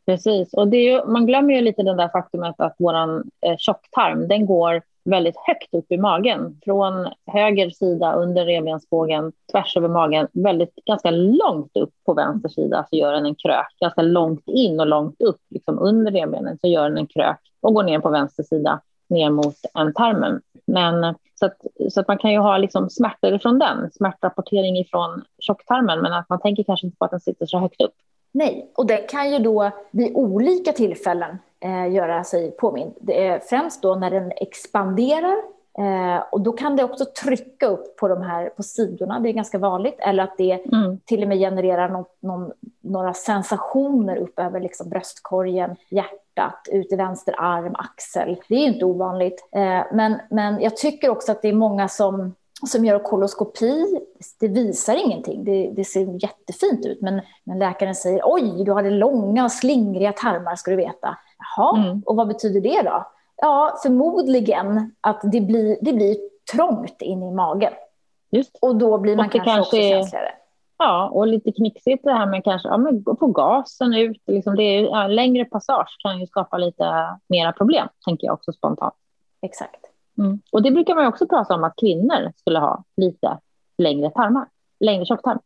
Precis, 0.06 0.54
och 0.54 0.68
det 0.68 0.76
är 0.76 0.92
ju, 0.92 1.04
man 1.06 1.26
glömmer 1.26 1.54
ju 1.54 1.60
lite 1.60 1.82
det 1.82 1.94
där 1.94 2.08
faktumet 2.08 2.54
att 2.58 2.76
vår 2.78 2.94
eh, 3.40 3.56
tjocktarm, 3.58 4.28
den 4.28 4.46
går 4.46 4.82
väldigt 5.06 5.36
högt 5.36 5.74
upp 5.74 5.92
i 5.92 5.96
magen. 5.96 6.60
Från 6.64 7.08
höger 7.26 7.70
sida 7.70 8.14
under 8.14 8.44
revbensbågen, 8.44 9.32
tvärs 9.52 9.76
över 9.76 9.88
magen, 9.88 10.28
väldigt, 10.32 10.74
ganska 10.84 11.10
långt 11.10 11.76
upp 11.76 11.92
på 12.06 12.14
vänster 12.14 12.48
sida 12.48 12.86
så 12.90 12.96
gör 12.96 13.12
den 13.12 13.26
en 13.26 13.34
krök. 13.34 13.76
Ganska 13.80 14.02
långt 14.02 14.48
in 14.48 14.80
och 14.80 14.86
långt 14.86 15.20
upp, 15.22 15.40
liksom 15.50 15.78
under 15.78 16.12
revbenen, 16.12 16.58
så 16.60 16.68
gör 16.68 16.88
den 16.88 16.98
en 16.98 17.06
krök 17.06 17.38
och 17.60 17.74
går 17.74 17.82
ner 17.82 17.98
på 17.98 18.10
vänster 18.10 18.42
sida 18.42 18.80
ner 19.08 19.30
mot 19.30 19.56
ändtarmen. 19.78 20.40
Men 20.66 21.14
så 21.34 21.46
att, 21.46 21.56
så 21.90 22.00
att 22.00 22.08
man 22.08 22.18
kan 22.18 22.32
ju 22.32 22.38
ha 22.38 22.58
liksom 22.58 22.90
smärtor 22.90 23.38
från 23.38 23.58
den, 23.58 23.90
smärtrapportering 23.92 24.78
ifrån 24.78 25.24
tjocktarmen, 25.38 26.00
men 26.00 26.12
att 26.12 26.28
man 26.28 26.40
tänker 26.40 26.62
kanske 26.62 26.86
inte 26.86 26.96
på 26.96 27.04
att 27.04 27.10
den 27.10 27.20
sitter 27.20 27.46
så 27.46 27.58
högt 27.58 27.80
upp. 27.80 27.94
Nej, 28.32 28.72
och 28.74 28.86
det 28.86 28.96
kan 28.96 29.32
ju 29.32 29.38
då 29.38 29.70
vid 29.90 30.14
olika 30.14 30.72
tillfällen 30.72 31.38
eh, 31.60 31.92
göra 31.92 32.24
sig 32.24 32.50
påmind. 32.50 32.94
Det 33.00 33.26
är 33.26 33.38
främst 33.38 33.82
då 33.82 33.94
när 33.94 34.10
den 34.10 34.32
expanderar 34.36 35.36
eh, 35.78 36.24
och 36.32 36.40
då 36.40 36.52
kan 36.52 36.76
det 36.76 36.84
också 36.84 37.04
trycka 37.04 37.66
upp 37.66 37.96
på 37.96 38.08
de 38.08 38.22
här 38.22 38.48
på 38.48 38.62
sidorna, 38.62 39.20
det 39.20 39.28
är 39.28 39.32
ganska 39.32 39.58
vanligt, 39.58 39.96
eller 39.98 40.22
att 40.22 40.38
det 40.38 40.52
mm. 40.52 40.98
till 41.04 41.22
och 41.22 41.28
med 41.28 41.38
genererar 41.38 41.88
någon, 41.88 42.04
någon, 42.20 42.52
några 42.80 43.14
sensationer 43.14 44.16
upp 44.16 44.38
över 44.38 44.60
liksom 44.60 44.88
bröstkorgen, 44.88 45.76
hjärtat, 45.88 46.68
ut 46.72 46.92
i 46.92 46.96
vänster 46.96 47.34
arm, 47.38 47.74
axel. 47.74 48.36
Det 48.48 48.54
är 48.54 48.66
inte 48.66 48.84
ovanligt. 48.84 49.48
Eh, 49.52 49.82
men, 49.92 50.16
men 50.30 50.60
jag 50.60 50.76
tycker 50.76 51.10
också 51.10 51.32
att 51.32 51.42
det 51.42 51.48
är 51.48 51.52
många 51.52 51.88
som 51.88 52.34
som 52.62 52.84
gör 52.84 52.98
koloskopi, 52.98 54.00
det 54.40 54.48
visar 54.48 54.96
ingenting. 55.06 55.44
Det, 55.44 55.70
det, 55.76 55.84
ser 55.84 56.22
jättefint 56.22 56.86
ut, 56.86 57.00
men, 57.00 57.20
men 57.44 57.58
läkaren 57.58 57.94
säger 57.94 58.20
oj, 58.24 58.64
du 58.64 58.72
hade 58.72 58.90
långa 58.90 59.44
och 59.44 59.52
slingriga 59.52 60.12
tarmar 60.12 60.56
ska 60.56 60.70
du 60.70 60.76
veta. 60.76 61.18
Jaha, 61.38 61.76
mm. 61.76 62.02
och 62.06 62.16
vad 62.16 62.28
betyder 62.28 62.60
det 62.60 62.82
då? 62.82 63.06
Ja, 63.36 63.78
förmodligen 63.82 64.94
att 65.00 65.20
det 65.22 65.40
blir, 65.40 65.78
det 65.80 65.92
blir 65.92 66.16
trångt 66.52 67.02
in 67.02 67.22
i 67.22 67.30
magen. 67.30 67.72
Just. 68.30 68.58
Och 68.60 68.76
då 68.76 68.98
blir 68.98 69.16
man 69.16 69.28
kanske, 69.28 69.50
kanske 69.50 69.60
också 69.60 69.76
känsligare. 69.76 70.32
Ja, 70.78 71.08
och 71.08 71.26
lite 71.26 71.52
knixigt 71.52 72.04
det 72.04 72.12
här 72.12 72.26
med 72.26 72.44
kanske 72.44 72.68
ja, 72.68 72.76
men 72.76 73.02
gå 73.02 73.14
på 73.14 73.26
gasen 73.26 73.94
ut. 73.94 74.22
Liksom 74.26 74.56
det 74.56 74.62
är, 74.62 74.82
ja, 74.82 75.06
längre 75.06 75.44
passage 75.44 75.96
kan 76.02 76.20
ju 76.20 76.26
skapa 76.26 76.58
lite 76.58 77.16
mera 77.28 77.52
problem, 77.52 77.88
tänker 78.04 78.26
jag 78.26 78.34
också 78.34 78.52
spontant. 78.52 78.94
Exakt. 79.42 79.84
Mm. 80.18 80.40
Och 80.52 80.62
det 80.62 80.70
brukar 80.70 80.94
man 80.94 81.06
också 81.06 81.26
prata 81.26 81.54
om 81.54 81.64
att 81.64 81.76
kvinnor 81.76 82.32
skulle 82.36 82.58
ha 82.58 82.84
lite 82.96 83.38
längre 83.78 84.10
tarmar, 84.10 84.46
längre 84.80 85.04
tjocktarm. 85.06 85.38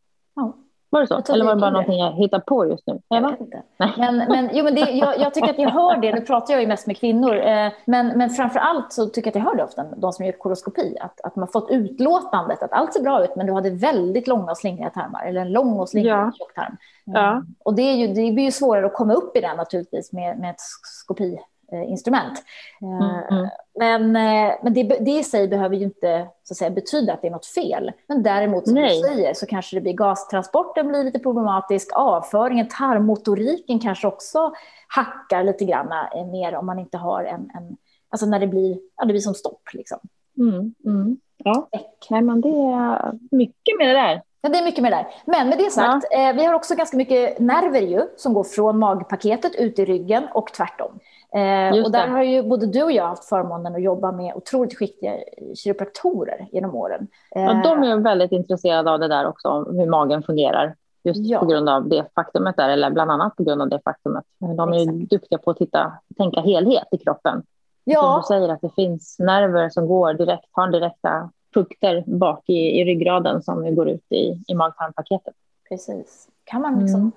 Var 0.91 1.01
det 1.01 1.07
så? 1.07 1.33
Eller 1.33 1.45
var 1.45 1.55
det 1.55 1.61
bara 1.61 1.71
någonting 1.71 1.99
jag 1.99 2.13
hittade 2.13 2.45
på 2.47 2.67
just 2.67 2.87
nu? 2.87 3.01
Jag 3.09 3.31
vet 3.31 3.41
inte. 3.41 3.63
Men, 3.77 4.17
men, 4.17 4.51
jo, 4.53 4.65
men 4.65 4.75
det, 4.75 4.81
jag, 4.81 5.21
jag, 5.21 5.35
tycker 5.35 5.51
att 5.51 5.59
jag 5.59 5.71
hör 5.71 5.97
det, 5.97 6.15
nu 6.15 6.21
pratar 6.21 6.55
jag 6.55 6.61
ju 6.61 6.69
mest 6.69 6.87
med 6.87 6.97
kvinnor, 6.97 7.37
eh, 7.37 7.73
men, 7.85 8.19
men 8.19 8.31
framför 8.31 8.61
allt 8.61 8.93
så 8.93 9.07
tycker 9.07 9.21
jag 9.21 9.29
att 9.29 9.35
jag 9.35 9.43
hör 9.43 9.57
det 9.57 9.65
ofta, 9.65 9.85
de 9.97 10.13
som 10.13 10.25
gör 10.27 10.33
koloskopi, 10.33 10.97
att, 11.01 11.21
att 11.21 11.37
man 11.37 11.49
fått 11.49 11.71
utlåtandet 11.71 12.63
att 12.63 12.73
allt 12.73 12.93
ser 12.93 13.03
bra 13.03 13.25
ut, 13.25 13.37
men 13.37 13.47
du 13.47 13.53
hade 13.53 13.71
väldigt 13.71 14.27
långa 14.27 14.51
och 14.51 14.59
slingriga 14.59 14.91
tarmar, 14.91 15.25
eller 15.25 15.41
en 15.41 15.53
lång 15.53 15.79
och 15.79 15.89
slingrig 15.89 16.13
ja. 16.13 16.33
tjocktarm. 16.39 16.77
Ja. 17.05 17.33
Eh, 17.33 17.41
och 17.65 17.75
det, 17.75 17.83
är 17.83 17.95
ju, 17.95 18.07
det 18.07 18.33
blir 18.33 18.45
ju 18.45 18.51
svårare 18.51 18.87
att 18.87 18.95
komma 18.95 19.15
upp 19.15 19.37
i 19.37 19.41
den 19.41 19.57
naturligtvis 19.57 20.13
med, 20.13 20.39
med 20.39 20.51
ett 20.51 20.61
skopi 20.83 21.39
instrument. 21.73 22.43
Mm, 22.81 23.03
eh, 23.03 23.33
mm. 23.33 23.49
Men, 23.79 24.17
eh, 24.17 24.55
men 24.63 24.75
det, 24.75 24.83
det 24.83 25.11
i 25.11 25.25
sig 25.25 25.49
behöver 25.49 25.77
ju 25.77 25.85
inte 25.85 26.29
så 26.43 26.53
att 26.53 26.59
säga, 26.59 26.71
betyda 26.71 27.13
att 27.13 27.23
det 27.23 27.29
är 27.29 27.33
något 27.33 27.47
fel. 27.47 27.93
Men 28.07 28.23
däremot 28.23 28.65
som 28.65 28.75
Nej. 28.75 29.03
du 29.03 29.09
säger 29.09 29.35
så 29.35 29.47
kanske 29.47 29.77
det 29.77 29.81
blir 29.81 29.93
gastransporten 29.93 30.89
blir 30.89 31.05
lite 31.05 31.19
problematisk, 31.19 31.91
avföringen, 31.93 32.69
tarmmotoriken 32.69 33.79
kanske 33.79 34.07
också 34.07 34.53
hackar 34.89 35.45
lite 35.45 35.65
grann 35.65 35.93
mer 36.33 36.55
om 36.55 36.67
man 36.67 36.79
inte 36.79 36.99
har 36.99 37.25
en, 37.25 37.51
en 37.55 37.77
alltså 38.11 38.27
när 38.27 38.39
det 38.39 38.47
blir, 38.47 38.79
ja, 38.97 39.05
det 39.05 39.13
blir 39.13 39.21
som 39.21 39.35
stopp 39.35 39.69
liksom. 39.73 39.99
Mm, 40.39 40.75
mm. 40.85 41.17
ja, 41.37 41.69
Nej, 42.11 42.23
men 42.23 42.41
det 42.41 42.49
är 42.49 43.19
mycket 43.31 43.79
med 43.79 43.89
det 43.89 43.93
där. 43.93 44.23
Ja, 44.43 44.49
det 44.49 44.59
är 44.59 44.65
mycket 44.65 44.83
mer 44.83 44.91
där. 44.91 45.07
Men 45.25 45.49
med 45.49 45.59
det 45.59 45.71
sagt, 45.71 46.07
ja. 46.11 46.29
eh, 46.29 46.37
vi 46.37 46.45
har 46.45 46.55
också 46.55 46.75
ganska 46.75 46.97
mycket 46.97 47.39
nerver 47.39 47.81
ju, 47.81 48.03
som 48.17 48.35
går 48.35 48.45
från 48.45 48.79
magpaketet 48.79 49.55
ut 49.55 49.79
i 49.79 49.85
ryggen 49.85 50.29
och 50.35 50.53
tvärtom. 50.53 50.99
Eh, 51.33 51.85
och 51.85 51.93
där 51.93 52.09
har 52.09 52.23
ju 52.23 52.43
både 52.43 52.67
du 52.67 52.83
och 52.83 52.93
jag 52.93 53.09
haft 53.09 53.25
förmånen 53.25 53.75
att 53.75 53.83
jobba 53.83 54.13
med 54.13 54.35
otroligt 54.35 54.79
skickliga 54.79 55.15
kiropraktorer 55.55 56.49
genom 56.53 56.75
åren. 56.75 57.09
Eh, 57.37 57.43
ja, 57.43 57.61
de 57.65 57.83
är 57.83 57.97
väldigt 57.97 58.33
intresserade 58.33 58.91
av 58.91 58.99
det 58.99 59.09
där 59.09 59.27
också, 59.27 59.49
om 59.49 59.79
hur 59.79 59.87
magen 59.87 60.23
fungerar. 60.23 60.75
Just 61.03 61.21
ja. 61.21 61.39
på 61.39 61.47
grund 61.47 61.69
av 61.69 61.89
det 61.89 62.07
faktumet 62.15 62.57
där, 62.57 62.69
eller 62.69 62.91
bland 62.91 63.11
annat 63.11 63.37
på 63.37 63.43
grund 63.43 63.63
av 63.63 63.69
det 63.69 63.81
faktumet. 63.85 64.25
De 64.57 64.73
är 64.73 64.79
ju 64.79 65.07
duktiga 65.07 65.39
på 65.39 65.51
att 65.51 65.57
titta, 65.57 65.93
tänka 66.17 66.41
helhet 66.41 66.89
i 66.91 66.99
kroppen. 66.99 67.43
Ja. 67.85 68.01
Som 68.01 68.21
du 68.21 68.41
säger, 68.41 68.55
att 68.55 68.61
det 68.61 68.75
finns 68.75 69.19
nerver 69.19 69.69
som 69.69 69.87
går 69.87 70.15
direkt, 70.15 70.49
har 70.53 70.69
direkta 70.69 71.31
punkter 71.55 72.05
bak 72.07 72.45
i, 72.47 72.81
i 72.81 72.85
ryggraden 72.85 73.43
som 73.43 73.75
går 73.75 73.89
ut 73.89 74.13
i, 74.13 74.45
i 74.49 74.55
mag-tarmpaketet. 74.55 75.35
Precis. 75.69 76.29
Kan 76.45 76.63
man 76.63 76.81
liksom 76.81 77.01
mm. 77.01 77.13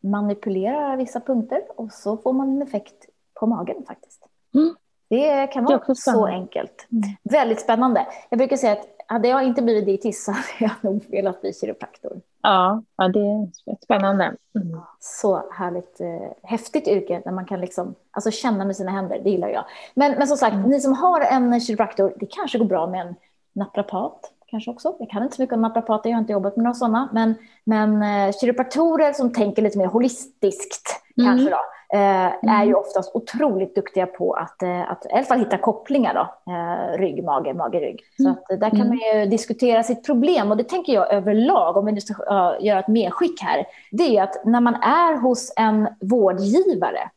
manipulera 0.00 0.96
vissa 0.96 1.20
punkter 1.20 1.62
och 1.76 1.92
så 1.92 2.16
får 2.16 2.32
man 2.32 2.48
en 2.48 2.62
effekt 2.62 3.06
på 3.40 3.46
magen 3.46 3.76
faktiskt. 3.86 4.22
Mm. 4.54 4.74
Det 5.08 5.46
kan 5.46 5.64
vara 5.64 5.82
det 5.86 5.96
så 5.96 6.26
enkelt. 6.26 6.86
Mm. 6.92 7.02
Väldigt 7.22 7.60
spännande. 7.60 8.06
Jag 8.30 8.38
brukar 8.38 8.56
säga 8.56 8.72
att 8.72 8.86
hade 9.08 9.28
jag 9.28 9.44
inte 9.44 9.62
blivit 9.62 9.86
dietist 9.86 10.24
så 10.24 10.32
hade 10.32 10.48
jag 10.58 10.70
nog 10.80 11.04
velat 11.08 11.40
bli 11.40 11.52
kiropraktor. 11.52 12.20
Ja, 12.42 12.82
ja 12.96 13.08
det 13.08 13.20
är 13.20 13.84
spännande. 13.84 14.24
Mm. 14.54 14.80
Så 15.00 15.42
härligt, 15.52 16.00
eh, 16.00 16.32
häftigt 16.42 16.88
yrke 16.88 17.22
när 17.24 17.32
man 17.32 17.44
kan 17.44 17.60
liksom, 17.60 17.94
alltså 18.10 18.30
känna 18.30 18.64
med 18.64 18.76
sina 18.76 18.90
händer, 18.90 19.20
det 19.24 19.30
gillar 19.30 19.48
jag. 19.48 19.64
Men, 19.94 20.12
men 20.12 20.28
som 20.28 20.36
sagt, 20.36 20.54
mm. 20.54 20.70
ni 20.70 20.80
som 20.80 20.92
har 20.92 21.20
en 21.20 21.60
kiropraktor, 21.60 22.12
det 22.16 22.26
kanske 22.26 22.58
går 22.58 22.64
bra 22.64 22.86
med 22.86 23.06
en 23.06 23.14
naprapat 23.52 24.32
kanske 24.46 24.70
också. 24.70 24.96
Jag 24.98 25.10
kan 25.10 25.22
inte 25.22 25.36
så 25.36 25.42
mycket 25.42 25.54
om 25.54 25.62
naprapater, 25.62 26.10
jag 26.10 26.16
har 26.16 26.20
inte 26.20 26.32
jobbat 26.32 26.56
med 26.56 26.64
några 26.64 26.74
sådana. 26.74 27.08
Men, 27.12 27.34
men 27.64 28.02
eh, 28.02 28.34
kiropraktorer 28.40 29.12
som 29.12 29.32
tänker 29.32 29.62
lite 29.62 29.78
mer 29.78 29.86
holistiskt 29.86 31.02
mm. 31.16 31.26
kanske 31.26 31.50
då. 31.50 31.60
Är 31.90 32.64
ju 32.64 32.74
oftast 32.74 33.14
otroligt 33.14 33.74
duktiga 33.74 34.06
på 34.06 34.32
att, 34.32 34.62
eh, 34.62 34.90
att 34.90 35.06
i 35.06 35.12
alla 35.12 35.22
fall 35.22 35.38
hitta 35.38 35.58
kopplingar 35.58 36.14
då, 36.14 36.52
eh, 36.52 36.98
rygg, 36.98 37.24
mage, 37.24 37.54
mage, 37.54 37.80
rygg. 37.80 38.00
Mm. 38.18 38.34
Så 38.34 38.54
att, 38.54 38.60
där 38.60 38.70
kan 38.70 38.88
man 38.88 38.98
ju 38.98 39.26
diskutera 39.26 39.82
sitt 39.82 40.06
problem 40.06 40.50
och 40.50 40.56
det 40.56 40.68
tänker 40.68 40.92
jag 40.92 41.12
överlag, 41.12 41.76
om 41.76 41.86
vi 41.86 41.92
nu 41.92 42.00
ska 42.00 42.14
göra 42.60 42.80
ett 42.80 42.88
medskick 42.88 43.42
här, 43.42 43.66
det 43.90 44.16
är 44.16 44.22
att 44.22 44.44
när 44.44 44.60
man 44.60 44.74
är 44.74 45.20
hos 45.20 45.52
en 45.56 45.88
vårdgivare, 46.00 47.10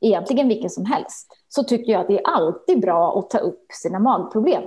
egentligen 0.00 0.48
vilken 0.48 0.70
som 0.70 0.86
helst, 0.86 1.26
så 1.48 1.62
tycker 1.62 1.92
jag 1.92 2.00
att 2.00 2.08
det 2.08 2.18
är 2.18 2.26
alltid 2.26 2.80
bra 2.80 3.18
att 3.18 3.30
ta 3.30 3.38
upp 3.38 3.66
sina 3.72 3.98
magproblem. 3.98 4.62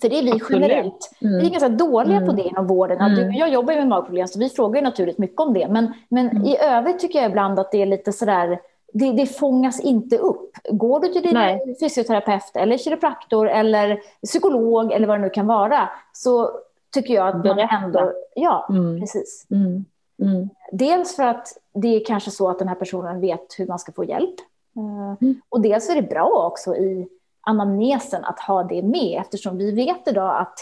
För 0.00 0.08
det 0.08 0.18
är 0.18 0.22
vi 0.22 0.40
generellt. 0.50 1.10
Mm. 1.20 1.40
Vi 1.40 1.46
är 1.46 1.50
ganska 1.50 1.68
dåliga 1.68 2.16
mm. 2.16 2.28
på 2.28 2.34
det 2.34 2.42
inom 2.42 2.66
vården. 2.66 2.98
Mm. 2.98 3.14
Du, 3.14 3.38
jag 3.38 3.50
jobbar 3.50 3.72
ju 3.72 3.78
med 3.78 3.88
magproblem 3.88 4.28
så 4.28 4.38
vi 4.38 4.48
frågar 4.48 4.80
ju 4.80 4.84
naturligt 4.84 5.18
mycket 5.18 5.40
om 5.40 5.54
det. 5.54 5.68
Men, 5.68 5.92
men 6.08 6.28
mm. 6.28 6.44
i 6.44 6.58
övrigt 6.58 6.98
tycker 6.98 7.18
jag 7.18 7.30
ibland 7.30 7.58
att 7.58 7.72
det 7.72 7.82
är 7.82 7.86
lite 7.86 8.12
sådär, 8.12 8.60
det, 8.92 9.12
det 9.12 9.26
fångas 9.26 9.80
inte 9.80 10.18
upp. 10.18 10.56
Går 10.70 11.00
du 11.00 11.08
till 11.08 11.22
din 11.22 11.34
Nej. 11.34 11.76
fysioterapeut 11.80 12.50
eller 12.54 12.78
kiropraktor 12.78 13.48
eller 13.48 14.00
psykolog 14.26 14.92
eller 14.92 15.06
vad 15.06 15.18
det 15.18 15.22
nu 15.22 15.30
kan 15.30 15.46
vara 15.46 15.88
så 16.12 16.50
tycker 16.94 17.14
jag 17.14 17.28
att 17.28 17.42
Berätta. 17.42 17.74
man 17.74 17.84
ändå... 17.84 18.12
Ja, 18.34 18.66
mm. 18.70 19.00
precis. 19.00 19.46
Mm. 19.50 19.84
Mm. 20.22 20.48
Dels 20.72 21.16
för 21.16 21.22
att 21.22 21.48
det 21.74 21.96
är 21.96 22.04
kanske 22.04 22.30
så 22.30 22.48
att 22.48 22.58
den 22.58 22.68
här 22.68 22.74
personen 22.74 23.20
vet 23.20 23.54
hur 23.58 23.66
man 23.66 23.78
ska 23.78 23.92
få 23.92 24.04
hjälp. 24.04 24.34
Uh, 24.76 25.30
och 25.48 25.60
dels 25.60 25.90
är 25.90 25.94
det 25.94 26.08
bra 26.08 26.46
också 26.46 26.76
i 26.76 27.08
anamnesen 27.40 28.24
att 28.24 28.40
ha 28.40 28.64
det 28.64 28.82
med 28.82 29.20
eftersom 29.20 29.58
vi 29.58 29.72
vet 29.72 30.08
idag 30.08 30.40
att 30.40 30.58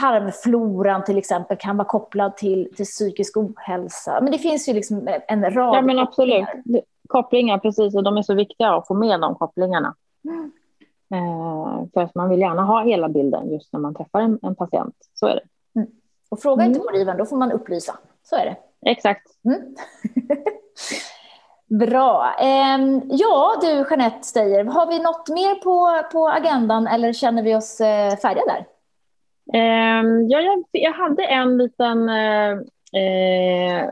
tarmfloran 0.00 1.04
till 1.04 1.18
exempel 1.18 1.56
kan 1.56 1.76
vara 1.76 1.88
kopplad 1.88 2.36
till, 2.36 2.74
till 2.76 2.84
psykisk 2.84 3.36
ohälsa. 3.36 4.18
Men 4.22 4.32
det 4.32 4.38
finns 4.38 4.68
ju 4.68 4.72
liksom 4.72 5.08
en 5.28 5.50
rad 5.50 5.76
Ja 5.76 5.82
men 5.82 5.98
absolut, 5.98 6.46
kopplingar. 7.08 7.58
precis 7.58 7.94
och 7.94 8.02
de 8.02 8.16
är 8.16 8.22
så 8.22 8.34
viktiga 8.34 8.74
att 8.74 8.86
få 8.86 8.94
med 8.94 9.20
de 9.20 9.34
kopplingarna. 9.34 9.94
Mm. 10.24 10.52
Eh, 11.14 11.86
för 11.94 12.00
att 12.00 12.14
man 12.14 12.30
vill 12.30 12.40
gärna 12.40 12.62
ha 12.62 12.84
hela 12.84 13.08
bilden 13.08 13.52
just 13.52 13.72
när 13.72 13.80
man 13.80 13.94
träffar 13.94 14.20
en, 14.20 14.38
en 14.42 14.54
patient, 14.54 14.94
så 15.14 15.26
är 15.26 15.34
det. 15.34 15.80
Mm. 15.80 15.90
Och 16.28 16.40
fråga 16.40 16.64
inte 16.64 16.80
vårdgivaren, 16.80 17.18
då 17.18 17.26
får 17.26 17.36
man 17.36 17.52
upplysa. 17.52 17.98
Så 18.22 18.36
är 18.36 18.44
det. 18.44 18.90
Exakt. 18.90 19.22
Mm. 19.44 19.60
Bra. 21.78 22.34
Ehm, 22.40 23.02
ja, 23.10 23.54
du 23.60 23.66
Jeanette 23.90 24.26
Steyer, 24.26 24.64
har 24.64 24.86
vi 24.86 24.98
något 24.98 25.28
mer 25.28 25.54
på, 25.54 26.08
på 26.12 26.28
agendan 26.28 26.86
eller 26.86 27.12
känner 27.12 27.42
vi 27.42 27.54
oss 27.54 27.80
eh, 27.80 28.16
färdiga 28.16 28.44
där? 28.46 28.66
Ehm, 29.58 30.28
ja, 30.28 30.40
jag, 30.40 30.64
jag, 30.70 30.92
hade 30.92 31.24
en 31.24 31.58
liten 31.58 32.08
eh, 32.08 32.50
eh, 33.02 33.88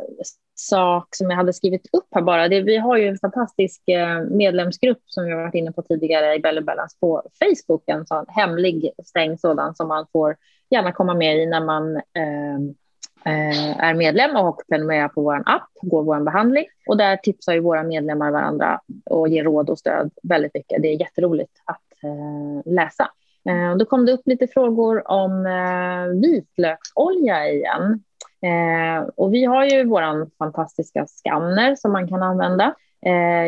sak 0.55 1.09
som 1.17 1.31
jag 1.31 1.37
hade 1.37 1.53
skrivit 1.53 1.89
upp 1.93 2.07
här 2.11 2.23
bara. 2.23 2.49
Det, 2.49 2.61
vi 2.61 2.77
har 2.77 2.97
ju 2.97 3.09
en 3.09 3.19
fantastisk 3.19 3.89
eh, 3.89 4.21
medlemsgrupp 4.21 5.03
som 5.07 5.25
vi 5.25 5.31
har 5.31 5.43
varit 5.43 5.55
inne 5.55 5.73
på 5.73 5.83
tidigare 5.83 6.35
i 6.35 6.39
Belly 6.39 6.61
Balance 6.61 6.97
på 7.01 7.23
Facebook, 7.39 7.83
en 7.87 8.07
sån 8.07 8.25
hemlig 8.29 8.91
stängd 9.05 9.41
sådan 9.41 9.75
som 9.75 9.89
man 9.89 10.07
får 10.13 10.37
gärna 10.71 10.93
komma 10.93 11.15
med 11.15 11.39
i 11.39 11.47
när 11.47 11.61
man 11.61 11.97
Eh, 11.97 12.82
Eh, 13.25 13.79
är 13.81 13.95
medlem 13.95 14.37
och 14.37 14.63
prenumererar 14.69 15.09
på 15.09 15.23
vår 15.23 15.43
app, 15.47 15.69
går 15.83 16.03
vår 16.03 16.21
behandling. 16.21 16.65
Och 16.87 16.97
där 16.97 17.17
tipsar 17.17 17.53
ju 17.53 17.61
våra 17.61 17.83
medlemmar 17.83 18.31
varandra 18.31 18.81
och 19.11 19.29
ger 19.29 19.45
råd 19.45 19.71
och 19.71 19.79
stöd 19.79 20.11
väldigt 20.23 20.55
mycket. 20.55 20.83
Det 20.83 20.89
är 20.89 21.01
jätteroligt 21.01 21.53
att 21.65 22.05
eh, 22.05 22.73
läsa. 22.73 23.09
Eh, 23.49 23.77
då 23.77 23.85
kom 23.85 24.07
det 24.07 24.13
upp 24.13 24.27
lite 24.27 24.47
frågor 24.47 25.11
om 25.11 25.47
eh, 25.47 26.21
vitlöksolja 26.21 27.49
igen. 27.49 28.03
Eh, 28.43 29.09
och 29.17 29.35
vi 29.35 29.45
har 29.45 29.65
ju 29.65 29.85
vår 29.85 30.37
fantastiska 30.39 31.07
skanner 31.07 31.77
som 31.77 31.93
man 31.93 32.09
kan 32.09 32.23
använda 32.23 32.75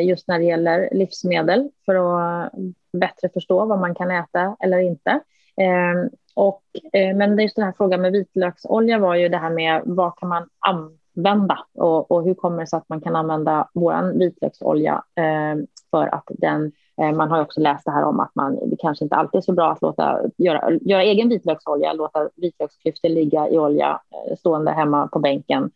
just 0.03 0.29
när 0.29 0.39
det 0.39 0.45
gäller 0.45 0.89
livsmedel 0.93 1.71
för 1.87 1.95
att 1.95 2.53
bättre 2.93 3.29
förstå 3.29 3.65
vad 3.65 3.79
man 3.79 3.95
kan 3.95 4.11
äta 4.11 4.57
eller 4.61 4.79
inte. 4.79 5.21
Och, 6.35 6.63
eh, 6.93 7.17
men 7.17 7.39
just 7.39 7.57
den 7.57 7.65
här 7.65 7.75
frågan 7.77 8.01
med 8.01 8.13
vitlöksolja 8.13 8.99
var 8.99 9.15
ju 9.15 9.29
det 9.29 9.37
här 9.37 9.51
med 9.51 9.83
vad 9.85 10.19
kan 10.19 10.29
man 10.29 10.49
använda 10.59 11.59
och, 11.75 12.11
och 12.11 12.25
hur 12.25 12.35
kommer 12.35 12.61
det 12.61 12.67
sig 12.67 12.77
att 12.77 12.89
man 12.89 13.01
kan 13.01 13.17
använda 13.17 13.69
vår 13.75 14.19
vitlöksolja 14.19 15.05
eh, 15.17 15.65
för 15.91 16.15
att 16.15 16.25
den 16.29 16.73
eh, 17.01 17.13
man 17.13 17.31
har 17.31 17.41
också 17.41 17.61
läst 17.61 17.85
det 17.85 17.91
här 17.91 18.05
om 18.05 18.21
att 18.21 18.35
man, 18.35 18.71
det 18.71 18.77
kanske 18.77 19.05
inte 19.05 19.17
alltid 19.17 19.39
är 19.39 19.43
så 19.43 19.53
bra 19.53 19.73
att 19.73 19.83
låta, 19.83 20.21
göra, 20.37 20.71
göra 20.71 21.03
egen 21.03 21.29
vitlöksolja, 21.29 21.93
låta 21.93 22.29
vitlöksklyftor 22.37 23.09
ligga 23.09 23.49
i 23.49 23.59
olja 23.59 24.01
eh, 24.29 24.37
stående 24.37 24.71
hemma 24.71 25.09
på 25.09 25.19
bänken. 25.19 25.71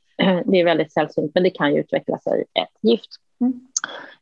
Det 0.45 0.61
är 0.61 0.65
väldigt 0.65 0.93
sällsynt, 0.93 1.31
men 1.35 1.43
det 1.43 1.51
kan 1.51 1.75
ju 1.75 1.81
utveckla 1.81 2.19
sig 2.19 2.45
ett 2.55 2.79
gift. 2.81 3.11
Mm. 3.41 3.61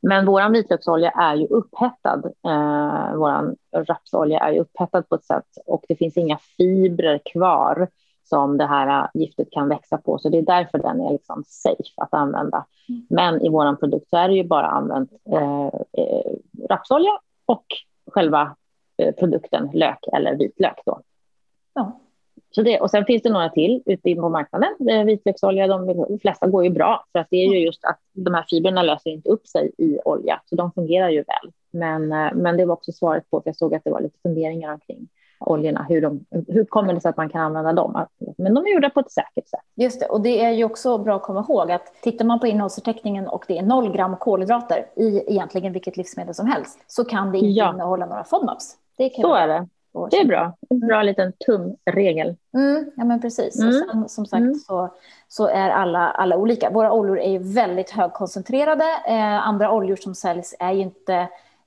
Men 0.01 0.27
vår 0.27 0.51
vitlöksolja 0.51 1.11
är 1.11 1.35
ju 1.35 1.47
upphettad. 1.47 2.23
Eh, 2.25 3.17
vår 3.17 3.57
rapsolja 3.73 4.41
är 4.41 4.53
ju 4.53 4.61
upphettad 4.61 5.03
på 5.03 5.15
ett 5.15 5.25
sätt 5.25 5.59
och 5.67 5.85
det 5.89 5.97
finns 5.97 6.17
inga 6.17 6.39
fibrer 6.57 7.21
kvar 7.33 7.89
som 8.25 8.59
det 8.59 8.67
här 8.67 9.09
giftet 9.15 9.51
kan 9.51 9.69
växa 9.69 9.99
på. 9.99 10.19
Så 10.19 10.29
det 10.29 10.39
är 10.39 10.43
därför 10.43 10.79
den 10.79 11.01
är 11.01 11.13
liksom 11.13 11.45
safe 11.47 11.93
att 11.97 12.15
använda. 12.15 12.67
Mm. 12.89 13.07
Men 13.11 13.43
i 13.43 13.49
vår 13.49 13.77
produkt 13.77 14.11
så 14.11 14.17
är 14.17 14.29
det 14.29 14.35
ju 14.35 14.45
bara 14.45 14.67
använt 14.67 15.13
eh, 15.31 15.67
eh, 15.93 16.33
rapsolja 16.69 17.19
och 17.47 17.67
själva 18.07 18.57
eh, 18.97 19.15
produkten 19.15 19.71
lök 19.73 20.05
eller 20.13 20.35
vitlök. 20.35 20.81
Då. 20.87 21.01
Ja. 21.75 22.01
Så 22.57 22.63
det, 22.63 22.81
och 22.81 22.91
sen 22.91 23.05
finns 23.05 23.23
det 23.23 23.31
några 23.31 23.49
till 23.49 23.83
ute 23.87 24.15
på 24.15 24.29
marknaden. 24.29 25.07
Vitlöksolja, 25.07 25.67
de, 25.67 25.87
de 25.87 26.19
flesta 26.19 26.47
går 26.47 26.65
ju 26.65 26.71
bra 26.71 27.05
för 27.13 27.19
att 27.19 27.27
det 27.31 27.37
är 27.37 27.53
ju 27.53 27.59
just 27.59 27.85
att 27.85 27.99
de 28.13 28.35
här 28.35 28.45
fibrerna 28.51 28.83
löser 28.83 29.11
inte 29.11 29.29
upp 29.29 29.47
sig 29.47 29.73
i 29.79 29.99
olja, 30.05 30.41
så 30.45 30.57
de 30.57 30.73
fungerar 30.73 31.09
ju 31.09 31.17
väl. 31.17 31.53
Men, 31.71 32.13
eh, 32.13 32.35
men 32.35 32.57
det 32.57 32.65
var 32.65 32.73
också 32.73 32.93
svaret 32.93 33.31
på, 33.31 33.41
för 33.41 33.49
jag 33.49 33.57
såg 33.57 33.75
att 33.75 33.85
det 33.85 33.91
var 33.91 34.01
lite 34.01 34.19
funderingar 34.23 34.73
omkring 34.73 35.09
oljorna, 35.41 35.87
hur, 35.89 36.03
de, 36.03 36.25
hur 36.49 36.65
kommer 36.65 36.95
det 36.95 37.01
sig 37.01 37.09
att 37.09 37.17
man 37.17 37.29
kan 37.29 37.41
använda 37.41 37.73
dem? 37.73 38.07
Men 38.39 38.55
de 38.55 38.67
är 38.67 38.71
gjorda 38.71 38.91
på 38.91 39.01
ett 39.01 39.11
säkert 39.11 39.49
sätt. 39.49 39.61
Just 39.75 40.01
det, 40.01 40.07
och 40.07 40.21
det 40.21 40.45
är 40.45 40.51
ju 40.51 40.65
också 40.65 40.99
bra 40.99 41.17
att 41.17 41.23
komma 41.23 41.45
ihåg 41.49 41.73
att 41.73 42.03
tittar 42.03 42.25
man 42.25 42.41
på 42.41 42.47
innehållsförteckningen 42.47 43.29
och 43.29 43.45
det 43.49 43.59
är 43.59 43.63
noll 43.63 43.93
gram 43.93 44.17
kolhydrater 44.17 44.87
i 44.97 45.25
egentligen 45.27 45.73
vilket 45.73 45.97
livsmedel 45.97 46.35
som 46.35 46.47
helst 46.47 46.85
så 46.87 47.05
kan 47.05 47.33
det 47.33 47.39
inte 47.39 47.51
ja. 47.51 47.75
innehålla 47.75 48.07
några 48.07 48.25
FODMAPs. 48.25 48.77
Det 48.97 49.11
så 49.15 49.35
är 49.35 49.49
det. 49.49 49.69
Det 50.11 50.17
är 50.17 50.25
bra. 50.25 50.57
En 50.71 50.81
bra 50.81 51.03
liten 51.03 51.33
tumregel. 51.47 52.37
Mm, 52.55 52.91
ja, 52.97 53.05
men 53.05 53.21
precis. 53.21 53.59
Mm. 53.59 53.69
Och 53.69 53.75
sen, 53.75 54.09
som 54.09 54.27
sagt 54.27 54.41
mm. 54.41 54.55
så, 54.55 54.95
så 55.29 55.49
är 55.49 55.71
alla, 55.71 56.11
alla 56.11 56.37
olika. 56.37 56.71
Våra 56.71 56.93
oljor 56.93 57.19
är 57.19 57.31
ju 57.31 57.39
väldigt 57.39 57.91
högkoncentrerade. 57.91 58.85
Eh, 59.07 59.49
andra 59.49 59.73
oljor 59.73 59.97
som 59.97 60.15
säljs 60.15 60.55
är 60.59 60.73
ju 60.73 60.81
inte 60.81 61.15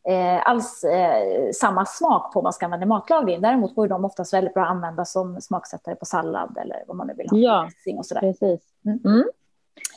eh, 0.07 0.49
alls 0.49 0.83
eh, 0.83 1.51
samma 1.53 1.85
smak 1.85 2.33
på 2.33 2.39
om 2.39 2.43
man 2.43 2.53
ska 2.53 2.65
använda 2.65 2.85
matlagning. 2.85 3.41
Däremot 3.41 3.75
går 3.75 3.87
de 3.87 4.05
oftast 4.05 4.33
väldigt 4.33 4.53
bra 4.53 4.63
att 4.63 4.69
använda 4.69 5.05
som 5.05 5.41
smaksättare 5.41 5.95
på 5.95 6.05
sallad 6.05 6.57
eller 6.61 6.83
vad 6.87 6.97
man 6.97 7.07
nu 7.07 7.13
vill 7.13 7.29
ha. 7.29 7.37
Ja, 7.37 7.69
och 7.97 8.05
sådär. 8.05 8.21
precis. 8.21 8.61
Mm. 8.85 8.99
Mm. 9.05 9.23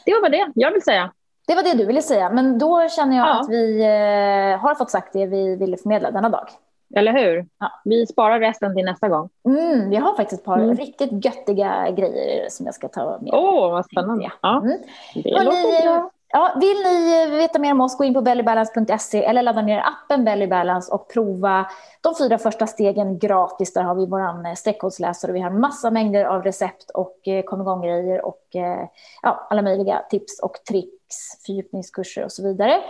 Det 0.05 0.13
var 0.23 0.29
det 0.29 0.53
jag 0.55 0.73
vill 0.73 0.83
säga. 0.83 1.13
Det 1.47 1.55
var 1.55 1.63
det 1.63 1.75
du 1.75 1.87
ville 1.87 2.03
säga, 2.03 2.31
men 2.31 2.59
då 2.59 2.89
känner 2.89 3.17
jag 3.17 3.27
ja. 3.27 3.41
att 3.41 3.49
vi 3.49 3.81
eh, 3.81 4.61
har 4.61 4.75
fått 4.75 4.91
sagt 4.91 5.13
det 5.13 5.27
vi 5.27 5.57
ville 5.57 5.77
förmedla 5.77 6.11
denna 6.11 6.29
dag. 6.29 6.49
Eller 6.97 7.13
hur? 7.13 7.47
Ja. 7.59 7.81
Vi 7.85 8.07
sparar 8.07 8.41
resten 8.41 8.77
till 8.77 8.85
nästa 8.85 9.09
gång. 9.09 9.29
Mm, 9.47 9.91
vi 9.91 9.97
har 9.97 10.17
faktiskt 10.17 10.41
ett 10.41 10.47
par 10.47 10.59
mm. 10.59 10.77
riktigt 10.77 11.25
göttiga 11.25 11.91
grejer 11.91 12.49
som 12.49 12.67
jag 12.67 12.75
ska 12.75 12.89
ta 12.89 13.19
med. 13.21 13.31
Åh, 13.35 13.67
oh, 13.67 13.71
vad 13.71 13.85
spännande. 13.85 14.33
Ja. 14.43 14.63
Mm. 14.65 14.79
Det 15.15 15.45
låter 15.45 15.83
bra. 15.83 16.11
Ja, 16.35 16.57
vill 16.61 16.77
ni 16.77 17.27
veta 17.31 17.59
mer 17.59 17.73
om 17.73 17.81
oss, 17.81 17.99
gå 17.99 18.05
in 18.05 18.15
på 18.15 18.23
bellybalance.se 18.23 19.25
eller 19.25 19.43
ladda 19.43 19.63
ner 19.63 19.79
appen 19.79 20.25
Bellybalance 20.25 20.93
och 20.93 21.09
prova 21.09 21.67
de 22.01 22.15
fyra 22.19 22.39
första 22.39 22.67
stegen 22.67 23.19
gratis. 23.19 23.73
Där 23.73 23.83
har 23.83 23.95
vi 23.95 24.07
vår 24.07 24.55
streckkodsläsare. 24.55 25.33
Vi 25.33 25.41
har 25.41 25.51
massa 25.51 25.91
mängder 25.91 26.25
av 26.25 26.43
recept 26.43 26.91
och 26.91 27.29
eh, 27.29 27.43
kom 27.43 27.61
igång-grejer 27.61 28.25
och 28.25 28.57
eh, 28.57 28.89
ja, 29.23 29.47
alla 29.51 29.63
möjliga 29.63 30.03
tips 30.11 30.41
och 30.43 30.57
tricks, 30.69 31.02
fördjupningskurser 31.47 32.25
och 32.25 32.33
så 32.33 32.43
vidare. 32.43 32.81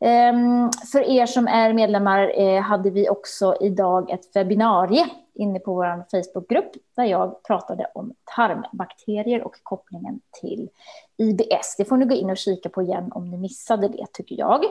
Ehm, 0.00 0.70
för 0.92 1.10
er 1.10 1.26
som 1.26 1.48
är 1.48 1.72
medlemmar 1.72 2.40
eh, 2.40 2.60
hade 2.60 2.90
vi 2.90 3.08
också 3.08 3.56
idag 3.60 4.10
ett 4.10 4.36
webbinarie 4.36 5.06
inne 5.34 5.58
på 5.58 5.74
vår 5.74 6.04
Facebookgrupp 6.10 6.72
där 6.96 7.04
jag 7.04 7.42
pratade 7.42 7.86
om 7.94 8.14
tarmbakterier 8.36 9.42
och 9.42 9.54
kopplingen 9.62 10.20
till 10.40 10.68
IBS. 11.16 11.76
Det 11.78 11.84
får 11.84 11.96
ni 11.96 12.04
gå 12.04 12.14
in 12.14 12.30
och 12.30 12.36
kika 12.36 12.68
på 12.68 12.82
igen 12.82 13.12
om 13.12 13.30
ni 13.30 13.36
missade 13.36 13.88
det, 13.88 14.06
tycker 14.12 14.38
jag. 14.38 14.64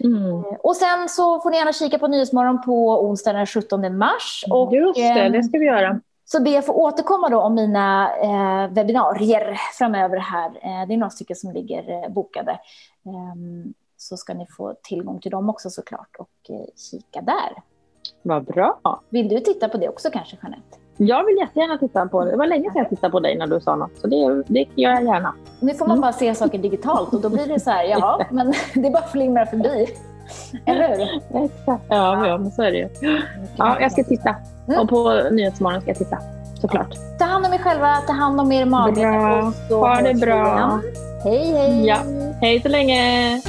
Mm. 0.00 0.26
Eh, 0.26 0.42
och 0.42 0.76
sen 0.76 1.08
så 1.08 1.40
får 1.40 1.50
ni 1.50 1.56
gärna 1.56 1.72
kika 1.72 1.98
på 1.98 2.06
Nyhetsmorgon 2.06 2.62
på 2.62 3.04
onsdag 3.04 3.32
den 3.32 3.46
17 3.46 3.98
mars. 3.98 4.44
Och, 4.50 4.74
Just 4.74 4.96
det, 4.96 5.28
det 5.28 5.42
ska 5.42 5.58
vi 5.58 5.66
göra. 5.66 6.00
Så 6.28 6.42
ber 6.42 6.50
jag 6.50 6.66
få 6.66 6.72
återkomma 6.72 7.28
då 7.28 7.40
om 7.40 7.54
mina 7.54 8.16
eh, 8.16 8.72
webbinarier 8.72 9.56
framöver 9.78 10.16
här. 10.16 10.48
Eh, 10.48 10.88
det 10.88 10.94
är 10.94 10.96
några 10.96 11.10
stycken 11.10 11.36
som 11.36 11.52
ligger 11.52 12.02
eh, 12.04 12.08
bokade. 12.08 12.50
Eh, 13.06 13.34
så 13.96 14.16
ska 14.16 14.34
ni 14.34 14.46
få 14.56 14.74
tillgång 14.82 15.20
till 15.20 15.30
dem 15.30 15.50
också 15.50 15.70
såklart 15.70 16.16
och 16.18 16.50
eh, 16.50 16.66
kika 16.76 17.20
där. 17.20 17.62
Vad 18.22 18.44
bra. 18.44 18.80
Vill 19.08 19.28
du 19.28 19.40
titta 19.40 19.68
på 19.68 19.78
det 19.78 19.88
också 19.88 20.10
kanske, 20.10 20.36
Jeanette? 20.42 20.78
Jag 20.96 21.24
vill 21.24 21.36
jättegärna 21.36 21.78
titta 21.78 22.06
på 22.06 22.24
det. 22.24 22.30
Det 22.30 22.36
var 22.36 22.46
länge 22.46 22.70
sedan 22.70 22.78
jag 22.78 22.88
tittade 22.88 23.10
på 23.10 23.20
dig 23.20 23.38
när 23.38 23.46
du 23.46 23.60
sa 23.60 23.76
något, 23.76 23.98
så 23.98 24.06
det, 24.06 24.42
det 24.46 24.66
gör 24.74 24.90
jag 24.90 25.04
gärna. 25.04 25.34
Nu 25.60 25.74
får 25.74 25.86
man 25.86 25.96
mm. 25.96 26.00
bara 26.00 26.12
se 26.12 26.34
saker 26.34 26.58
digitalt 26.58 27.14
och 27.14 27.20
då 27.20 27.28
blir 27.28 27.46
det 27.46 27.60
så 27.60 27.70
här, 27.70 27.84
jaha, 27.84 28.26
men 28.30 28.52
det 28.74 28.90
bara 28.90 29.02
flimrar 29.02 29.44
förbi. 29.44 29.86
Eller 30.66 30.88
hur? 30.88 31.50
Ja, 31.88 32.26
ja, 32.26 32.38
men 32.38 32.50
så 32.50 32.62
är 32.62 32.72
det 32.72 32.78
ju. 32.78 32.88
Ja, 33.56 33.80
jag 33.80 33.92
ska 33.92 34.04
titta. 34.04 34.34
Mm. 34.68 34.80
Och 34.80 34.88
på 34.88 35.22
Nyhetsmorgon 35.30 35.80
ska 35.80 35.90
jag 35.90 35.98
titta, 35.98 36.18
såklart. 36.60 36.94
Ta 37.18 37.24
hand 37.24 37.46
om 37.46 37.52
er 37.52 37.58
själva, 37.58 37.96
ta 38.06 38.12
hand 38.12 38.40
om 38.40 38.52
er 38.52 38.64
mage. 38.64 38.92
Bra. 39.00 39.52
Ha 39.70 40.00
det 40.02 40.14
bra. 40.14 40.80
Hej, 41.24 41.52
hej. 41.52 41.86
Ja. 41.86 41.96
Hej 42.40 42.60
så 42.62 42.68
länge. 42.68 43.42